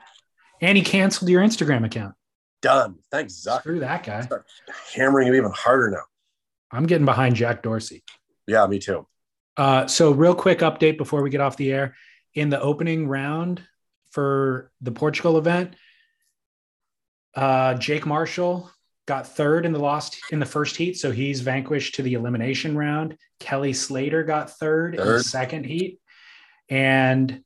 [0.61, 2.15] And he canceled your Instagram account.
[2.61, 2.95] Done.
[3.11, 3.59] Thanks, Zuck.
[3.59, 4.21] Screw that guy.
[4.21, 4.45] Start
[4.93, 6.03] hammering him even harder now.
[6.71, 8.03] I'm getting behind Jack Dorsey.
[8.47, 9.07] Yeah, me too.
[9.55, 11.95] Uh, so, real quick update before we get off the air.
[12.35, 13.61] In the opening round
[14.11, 15.75] for the Portugal event,
[17.35, 18.71] uh, Jake Marshall
[19.07, 22.77] got third in the lost in the first heat, so he's vanquished to the elimination
[22.77, 23.17] round.
[23.39, 25.99] Kelly Slater got third, in the second heat,
[26.69, 27.43] and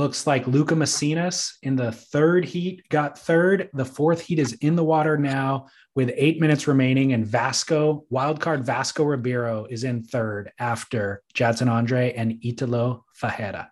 [0.00, 3.68] looks like Lucca Mesinas in the third heat got third.
[3.74, 8.62] The fourth heat is in the water now with eight minutes remaining, and Vasco wildcard
[8.64, 13.70] Vasco Ribeiro is in third after Jadson Andre and Italo Ferreira.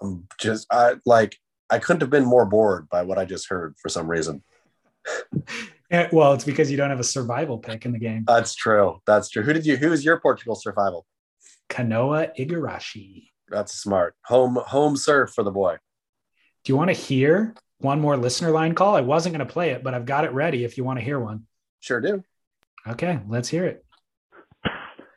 [0.00, 1.36] I'm just I like
[1.68, 4.42] I couldn't have been more bored by what I just heard for some reason.
[6.12, 8.22] Well, it's because you don't have a survival pick in the game.
[8.24, 9.00] That's true.
[9.08, 9.42] That's true.
[9.42, 11.04] Who did you who is your Portugal survival?
[11.68, 13.30] Kanoa Igarashi.
[13.50, 14.14] That's smart.
[14.26, 15.76] Home home surf for the boy.
[16.64, 18.94] Do you want to hear one more listener line call?
[18.94, 21.04] I wasn't going to play it, but I've got it ready if you want to
[21.04, 21.46] hear one.
[21.80, 22.22] Sure do.
[22.86, 23.84] Okay, let's hear it.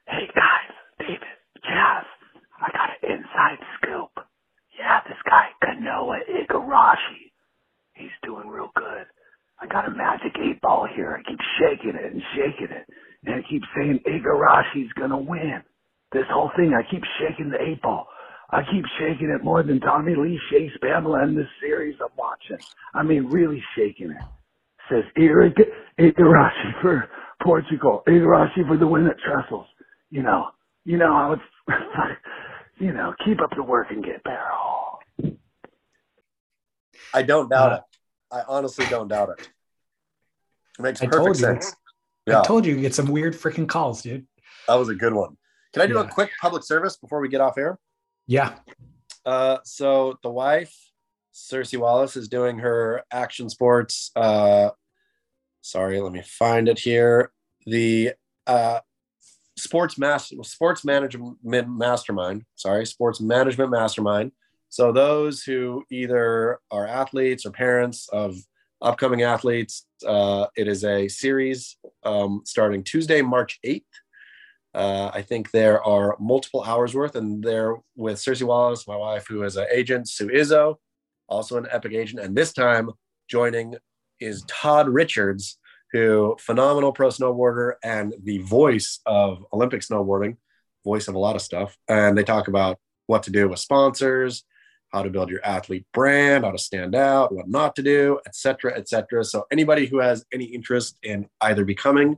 [0.07, 1.19] Hey guys, David,
[1.63, 2.05] Chas,
[2.59, 4.25] I got an inside scoop.
[4.77, 7.31] Yeah, this guy, Kanoa Igarashi,
[7.93, 9.05] he's doing real good.
[9.61, 11.17] I got a magic eight ball here.
[11.17, 12.85] I keep shaking it and shaking it.
[13.25, 15.63] And I keep saying Igarashi's gonna win.
[16.11, 18.07] This whole thing, I keep shaking the eight ball.
[18.53, 22.63] I keep shaking it more than Tommy Lee shakes Pamela in this series I'm watching.
[22.93, 24.21] I mean, really shaking it.
[24.89, 25.55] Says Igar-
[25.99, 27.09] Igarashi for
[27.41, 28.03] Portugal.
[28.07, 29.65] Igarashi for the win at Trestles.
[30.11, 30.49] You know,
[30.85, 31.41] you know how it's,
[32.79, 34.99] you know, keep up the work and get barrel.
[37.13, 37.81] I don't doubt Uh, it.
[38.31, 39.49] I honestly don't doubt it.
[40.77, 41.41] It makes I perfect told you.
[41.41, 41.75] sense.
[42.27, 44.25] Yeah, I told you you get some weird freaking calls, dude.
[44.67, 45.37] that was a good one.
[45.73, 47.79] Can I do a quick public service before we get off air?
[48.27, 48.55] Yeah.
[49.25, 50.75] Uh, so the wife,
[51.33, 54.11] Cersei Wallace, is doing her action sports.
[54.15, 54.69] Uh,
[55.61, 57.31] sorry, let me find it here.
[57.65, 58.13] The
[58.47, 58.79] uh,
[59.57, 62.43] sports master sports management mastermind.
[62.55, 64.31] Sorry, sports management mastermind.
[64.69, 68.35] So those who either are athletes or parents of
[68.81, 73.85] upcoming athletes, uh, it is a series um, starting Tuesday, March eighth.
[74.73, 79.27] Uh, I think there are multiple hours worth, and they're with Cersei Wallace, my wife,
[79.27, 80.77] who is an agent, Sue Izzo,
[81.27, 82.89] also an Epic agent, and this time
[83.29, 83.75] joining
[84.19, 85.59] is Todd Richards,
[85.91, 90.37] who phenomenal pro snowboarder and the voice of Olympic snowboarding,
[90.83, 91.77] voice of a lot of stuff.
[91.87, 94.43] And they talk about what to do with sponsors,
[94.91, 98.75] how to build your athlete brand, how to stand out, what not to do, etc.,
[98.75, 99.23] etc.
[99.23, 102.17] So anybody who has any interest in either becoming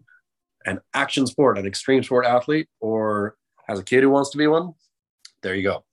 [0.65, 3.35] an action sport, an extreme sport athlete, or
[3.67, 4.73] has a kid who wants to be one,
[5.41, 5.83] there you go.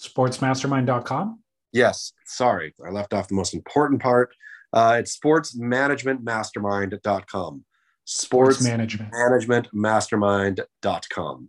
[0.00, 1.40] Sportsmastermind.com.
[1.72, 4.34] Yes, sorry, I left off the most important part.
[4.72, 7.64] Uh, it's sportsmanagementmastermind.com.
[8.04, 9.12] Sports management.
[9.12, 11.48] managementmastermind.com.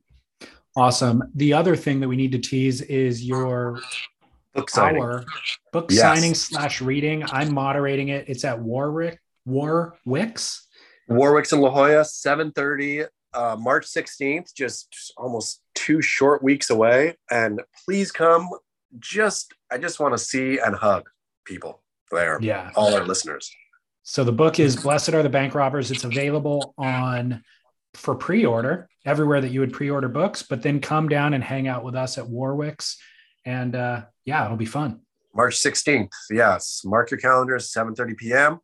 [0.75, 1.23] Awesome.
[1.35, 3.79] The other thing that we need to tease is your
[4.53, 5.01] book signing.
[5.01, 5.23] Our
[5.71, 6.01] book yes.
[6.01, 7.23] signing slash reading.
[7.31, 8.25] I'm moderating it.
[8.27, 10.62] It's at Warwick Warwick's.
[11.07, 14.53] Warwick's in La Jolla, 7:30, uh, March 16th.
[14.55, 17.17] Just almost two short weeks away.
[17.29, 18.49] And please come.
[18.99, 21.09] Just I just want to see and hug
[21.45, 21.81] people
[22.11, 22.37] there.
[22.41, 22.71] Yeah.
[22.75, 23.51] All our listeners.
[24.03, 25.89] So the book is Blessed Are the Bank Robbers.
[25.89, 27.43] It's available on
[27.93, 31.83] for pre-order everywhere that you would pre-order books, but then come down and hang out
[31.83, 32.97] with us at Warwick's.
[33.45, 35.01] And uh, yeah, it'll be fun.
[35.35, 36.09] March 16th.
[36.29, 36.81] Yes.
[36.85, 38.59] Mark your calendars, 7:30 p.m.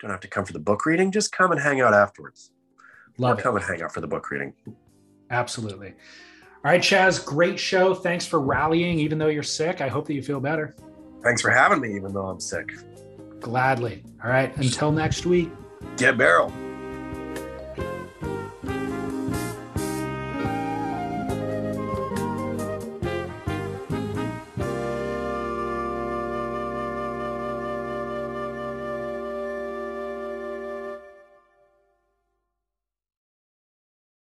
[0.00, 1.10] Don't have to come for the book reading.
[1.10, 2.52] Just come and hang out afterwards.
[3.18, 4.54] Love or come and hang out for the book reading.
[5.30, 5.88] Absolutely.
[5.88, 7.94] All right, Chas, great show.
[7.94, 9.80] Thanks for rallying, even though you're sick.
[9.80, 10.74] I hope that you feel better.
[11.22, 12.72] Thanks for having me, even though I'm sick.
[13.40, 14.04] Gladly.
[14.22, 14.54] All right.
[14.56, 15.50] Until next week.
[15.96, 16.52] Get barrel.